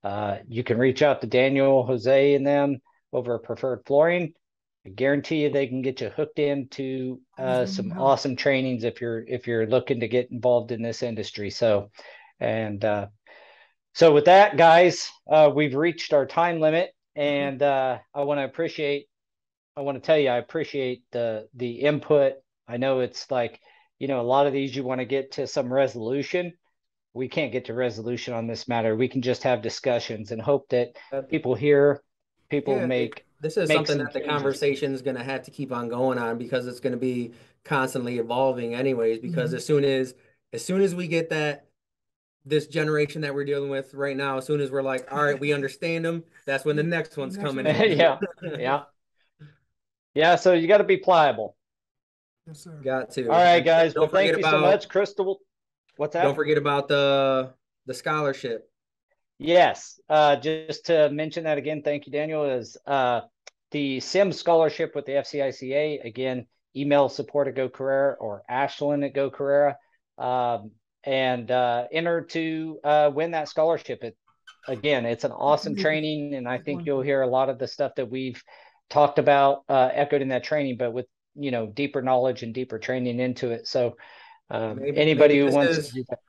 Uh, 0.03 0.37
you 0.47 0.63
can 0.63 0.77
reach 0.77 1.01
out 1.01 1.21
to 1.21 1.27
Daniel, 1.27 1.83
Jose, 1.83 2.35
and 2.35 2.45
them 2.45 2.79
over 3.11 3.35
at 3.35 3.43
Preferred 3.43 3.83
Flooring. 3.85 4.33
I 4.85 4.89
guarantee 4.89 5.41
you 5.41 5.49
they 5.49 5.67
can 5.67 5.81
get 5.81 6.01
you 6.01 6.09
hooked 6.09 6.37
into 6.37 7.19
uh, 7.39 7.65
some 7.65 7.91
awesome 7.97 8.35
trainings 8.35 8.83
if 8.83 9.01
you're 9.01 9.25
if 9.27 9.47
you're 9.47 9.65
looking 9.65 10.01
to 10.01 10.07
get 10.07 10.31
involved 10.31 10.71
in 10.71 10.83
this 10.83 11.01
industry. 11.01 11.49
So, 11.49 11.89
and 12.39 12.85
uh, 12.85 13.07
so 13.93 14.13
with 14.13 14.25
that, 14.25 14.57
guys, 14.57 15.09
uh, 15.29 15.51
we've 15.53 15.73
reached 15.73 16.13
our 16.13 16.27
time 16.27 16.59
limit, 16.59 16.91
and 17.15 17.63
uh, 17.63 17.97
I 18.13 18.23
want 18.23 18.39
to 18.39 18.45
appreciate. 18.45 19.07
I 19.75 19.81
want 19.81 20.01
to 20.01 20.05
tell 20.05 20.19
you, 20.19 20.29
I 20.29 20.37
appreciate 20.37 21.01
the 21.11 21.47
the 21.55 21.81
input. 21.81 22.33
I 22.67 22.77
know 22.77 22.99
it's 22.99 23.31
like 23.31 23.59
you 23.97 24.07
know 24.07 24.21
a 24.21 24.23
lot 24.23 24.45
of 24.45 24.53
these 24.53 24.75
you 24.75 24.83
want 24.83 25.01
to 25.01 25.05
get 25.05 25.31
to 25.33 25.47
some 25.47 25.73
resolution. 25.73 26.53
We 27.15 27.27
can't 27.27 27.51
get 27.51 27.65
to 27.65 27.73
resolution 27.73 28.35
on 28.35 28.45
this 28.45 28.67
matter. 28.67 28.95
We 28.95 29.07
can 29.07 29.23
just 29.23 29.43
have 29.43 29.63
discussions 29.63 30.31
and 30.31 30.41
hope 30.41 30.69
that 30.69 30.89
people 31.29 31.55
hear, 31.55 32.03
people 32.49 32.75
yeah, 32.75 32.85
make 32.85 33.24
this 33.41 33.57
is 33.57 33.69
something 33.69 33.97
that 33.97 34.13
the 34.13 34.21
conversation 34.21 34.93
is 34.93 35.01
going 35.01 35.17
to 35.17 35.23
have 35.23 35.43
to 35.43 35.51
keep 35.51 35.71
on 35.71 35.89
going 35.89 36.17
on 36.17 36.37
because 36.37 36.67
it's 36.67 36.79
going 36.79 36.93
to 36.93 36.99
be 36.99 37.31
constantly 37.63 38.17
evolving 38.19 38.75
anyways 38.75 39.19
because 39.19 39.49
mm-hmm. 39.49 39.57
as 39.57 39.65
soon 39.65 39.83
as 39.83 40.13
as 40.53 40.63
soon 40.63 40.81
as 40.81 40.95
we 40.95 41.07
get 41.07 41.29
that 41.29 41.67
this 42.45 42.67
generation 42.67 43.21
that 43.21 43.33
we're 43.33 43.45
dealing 43.45 43.69
with 43.69 43.93
right 43.93 44.15
now 44.15 44.37
as 44.37 44.45
soon 44.45 44.61
as 44.61 44.69
we're 44.69 44.83
like 44.83 45.11
all 45.11 45.23
right 45.23 45.39
we 45.39 45.51
understand 45.59 46.05
them 46.05 46.23
that's 46.45 46.63
when 46.63 46.75
the 46.75 46.83
next 46.83 47.17
one's 47.17 47.35
coming 47.37 47.65
yeah 47.97 48.19
yeah 48.57 48.83
yeah 50.13 50.35
so 50.35 50.53
you 50.53 50.67
got 50.67 50.77
to 50.77 50.83
be 50.83 50.97
pliable 50.97 51.55
Yes, 52.47 52.59
sir. 52.59 52.79
Got 52.83 53.09
to. 53.11 53.27
All 53.29 53.41
right, 53.41 53.63
guys. 53.63 53.93
Don't 53.93 54.01
Well, 54.03 54.09
thank 54.11 54.33
forget 54.33 54.45
you 54.45 54.51
so 54.51 54.61
much, 54.61 54.87
Crystal. 54.87 55.39
What's 55.97 56.13
that? 56.13 56.23
Don't 56.23 56.35
forget 56.35 56.57
about 56.57 56.87
the 56.87 57.53
the 57.85 57.93
scholarship. 57.93 58.69
Yes, 59.37 59.99
uh, 60.09 60.37
just 60.37 60.85
to 60.85 61.09
mention 61.09 61.43
that 61.43 61.57
again, 61.57 61.81
thank 61.83 62.05
you, 62.05 62.11
Daniel, 62.11 62.45
is 62.45 62.77
uh, 62.85 63.21
the 63.71 63.97
CIM 63.97 64.33
scholarship 64.33 64.93
with 64.95 65.05
the 65.05 65.13
FCICA. 65.13 66.05
Again, 66.05 66.47
email 66.75 67.09
support 67.09 67.47
at 67.47 67.55
Go 67.55 67.67
Carrera 67.67 68.13
or 68.19 68.43
Ashlynn 68.49 69.05
at 69.05 69.13
Go 69.13 69.29
Carrera 69.29 69.77
um, 70.17 70.71
and 71.03 71.51
uh, 71.51 71.85
enter 71.91 72.21
to 72.21 72.79
uh, 72.83 73.11
win 73.13 73.31
that 73.31 73.49
scholarship. 73.49 74.03
It, 74.03 74.15
again, 74.67 75.05
it's 75.05 75.25
an 75.25 75.31
awesome 75.31 75.75
training, 75.75 76.33
and 76.35 76.47
I 76.47 76.57
think 76.57 76.85
you'll 76.85 77.01
hear 77.01 77.21
a 77.21 77.27
lot 77.27 77.49
of 77.49 77.59
the 77.59 77.67
stuff 77.67 77.93
that 77.95 78.09
we've 78.09 78.41
talked 78.89 79.19
about 79.19 79.63
uh, 79.67 79.89
echoed 79.93 80.21
in 80.21 80.29
that 80.29 80.43
training, 80.45 80.77
but 80.77 80.93
with 80.93 81.07
you 81.35 81.51
know 81.51 81.67
deeper 81.67 82.01
knowledge 82.01 82.43
and 82.43 82.53
deeper 82.53 82.79
training 82.79 83.19
into 83.19 83.51
it. 83.51 83.67
So 83.67 83.97
um, 84.49 84.77
Maybe- 84.79 84.97
anybody 84.97 85.35
maybe 85.39 85.49
who 85.49 85.55
wants 85.55 85.77
is- 85.77 85.87
to 85.89 85.93
do 85.95 86.03
that. 86.09 86.19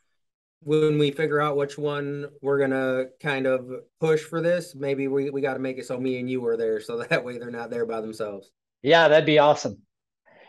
When 0.66 0.98
we 0.98 1.12
figure 1.12 1.40
out 1.40 1.56
which 1.56 1.78
one 1.78 2.26
we're 2.42 2.58
gonna 2.58 3.04
kind 3.22 3.46
of 3.46 3.70
push 4.00 4.22
for 4.22 4.40
this, 4.40 4.74
maybe 4.74 5.06
we, 5.06 5.30
we 5.30 5.40
gotta 5.40 5.60
make 5.60 5.78
it 5.78 5.86
so 5.86 5.98
me 5.98 6.18
and 6.18 6.28
you 6.28 6.44
are 6.46 6.56
there, 6.56 6.80
so 6.80 6.98
that 7.10 7.24
way 7.24 7.38
they're 7.38 7.50
not 7.50 7.70
there 7.70 7.86
by 7.86 8.00
themselves. 8.00 8.50
Yeah, 8.82 9.08
that'd 9.08 9.26
be 9.26 9.38
awesome. 9.38 9.78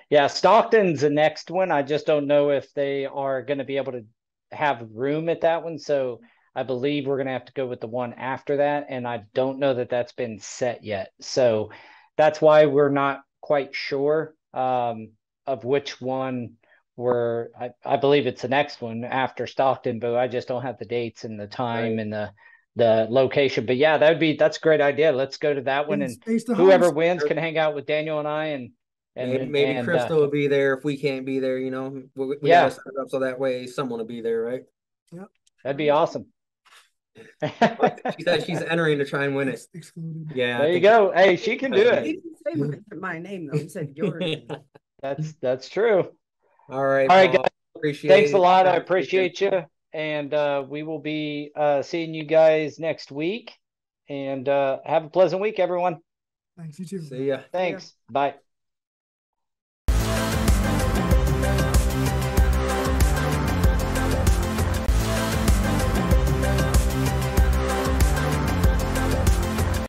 Yeah, 0.10 0.28
Stockton's 0.28 1.02
the 1.02 1.10
next 1.10 1.52
one. 1.52 1.72
I 1.72 1.84
just 1.84 2.06
don't 2.06 2.28
know 2.28 2.50
if 2.50 2.74
they 2.74 3.06
are 3.06 3.44
to 3.44 3.64
be 3.64 3.78
able 3.78 3.92
to 3.92 4.06
have 4.52 4.88
room 4.94 5.30
at 5.30 5.42
that 5.42 5.64
one. 5.64 5.78
So 5.78 6.22
I 6.56 6.64
believe 6.64 7.06
we're 7.06 7.18
going 7.18 7.28
to 7.28 7.34
have 7.34 7.46
to 7.46 7.54
go 7.54 7.68
with 7.68 7.82
the 7.82 7.88
one 7.88 8.14
after 8.14 8.58
that. 8.58 8.88
And 8.90 9.08
I 9.08 9.24
don't 9.34 9.60
know 9.60 9.74
that 9.74 9.90
that's 9.90 10.14
been 10.14 10.40
set 10.40 10.84
yet. 10.84 11.12
So 11.20 11.72
that's 12.16 12.42
why 12.42 12.66
we're 12.66 12.90
not 12.90 13.22
quite 13.42 13.76
sure 13.76 14.34
um, 14.54 15.12
of 15.46 15.66
which 15.66 16.02
one 16.02 16.54
we're, 16.98 17.48
I, 17.58 17.70
I 17.86 17.96
believe 17.98 18.28
it's 18.28 18.42
the 18.42 18.48
next 18.50 18.82
one 18.82 19.04
after 19.06 19.48
Stockton, 19.48 20.00
but 20.00 20.16
I 20.16 20.28
just 20.28 20.48
don't 20.48 20.64
have 20.64 20.78
the 20.80 20.86
dates 20.86 21.24
and 21.24 21.40
the 21.40 21.48
time 21.48 21.94
Right. 21.94 22.00
and 22.00 22.12
the, 22.12 22.32
the 22.76 23.08
location. 23.10 23.66
But 23.66 23.78
yeah, 23.78 23.98
that 23.98 24.10
would 24.10 24.20
be, 24.20 24.36
that's 24.36 24.58
a 24.58 24.60
great 24.62 24.82
idea. 24.82 25.12
Let's 25.12 25.38
go 25.38 25.54
to 25.54 25.62
that 25.62 25.88
one 25.88 26.02
And 26.02 26.18
and 26.26 26.42
whoever 26.58 26.86
host. 26.86 26.96
wins 26.96 27.24
can 27.24 27.38
hang 27.38 27.58
out 27.58 27.74
with 27.76 27.86
Daniel 27.86 28.20
and 28.20 28.28
I 28.28 28.46
and 28.48 28.72
and 29.16 29.32
Maybe, 29.32 29.46
maybe 29.48 29.72
and, 29.72 29.80
uh, 29.90 29.92
Crystal 29.92 30.20
will 30.20 30.30
be 30.30 30.48
there 30.48 30.78
if 30.78 30.84
we 30.84 30.96
can't 30.98 31.26
be 31.26 31.40
there, 31.40 31.58
you 31.58 31.72
know, 31.72 32.04
we, 32.16 32.26
we 32.42 32.50
Yeah. 32.50 32.62
gotta 32.64 32.72
set 32.72 32.84
it 32.86 33.02
up 33.02 33.10
so 33.10 33.20
that 33.20 33.40
way 33.40 33.66
someone 33.66 33.98
will 34.00 34.06
be 34.06 34.22
there, 34.22 34.44
right? 34.44 34.64
Yep, 35.12 35.28
that'd 35.64 35.78
be 35.78 35.90
awesome. 35.90 36.28
She 37.42 38.24
said 38.24 38.46
she's 38.46 38.62
entering 38.70 39.00
to 39.00 39.06
try 39.06 39.26
and 39.26 39.36
win 39.36 39.50
it. 39.50 39.62
Yeah. 40.36 40.60
There 40.60 40.72
you 40.72 40.80
go. 40.80 41.12
Hey, 41.12 41.36
she 41.36 41.56
can 41.56 41.72
do 41.72 41.78
He 41.78 41.86
it. 41.88 42.04
didn't 42.04 42.72
say 42.72 42.80
my, 42.92 42.98
my 43.14 43.20
name 43.20 43.48
though. 43.48 43.58
He 43.58 43.70
said 43.70 43.94
your 43.96 44.20
name. 44.20 44.48
That's 45.02 45.34
that's 45.42 45.70
true. 45.70 46.10
All 46.70 46.86
right. 46.86 47.10
All 47.10 47.16
right, 47.18 47.32
Paul, 47.32 47.46
Appreciate 47.76 48.10
Thanks 48.10 48.34
a 48.34 48.38
lot. 48.38 48.68
I 48.68 48.76
appreciate 48.76 49.40
you. 49.42 49.64
And 49.94 50.34
uh, 50.34 50.66
we 50.68 50.84
will 50.84 51.00
be 51.00 51.52
uh, 51.56 51.82
seeing 51.82 52.14
you 52.14 52.24
guys 52.26 52.80
next 52.80 53.12
week. 53.12 53.54
And 54.10 54.48
uh, 54.48 54.80
have 54.86 55.06
a 55.06 55.10
pleasant 55.10 55.42
week, 55.42 55.60
everyone. 55.60 56.00
Thanks, 56.58 56.80
you 56.80 56.86
too. 56.86 57.02
See 57.02 57.28
ya. 57.28 57.42
Thanks. 57.52 57.94
Bye. 58.10 58.36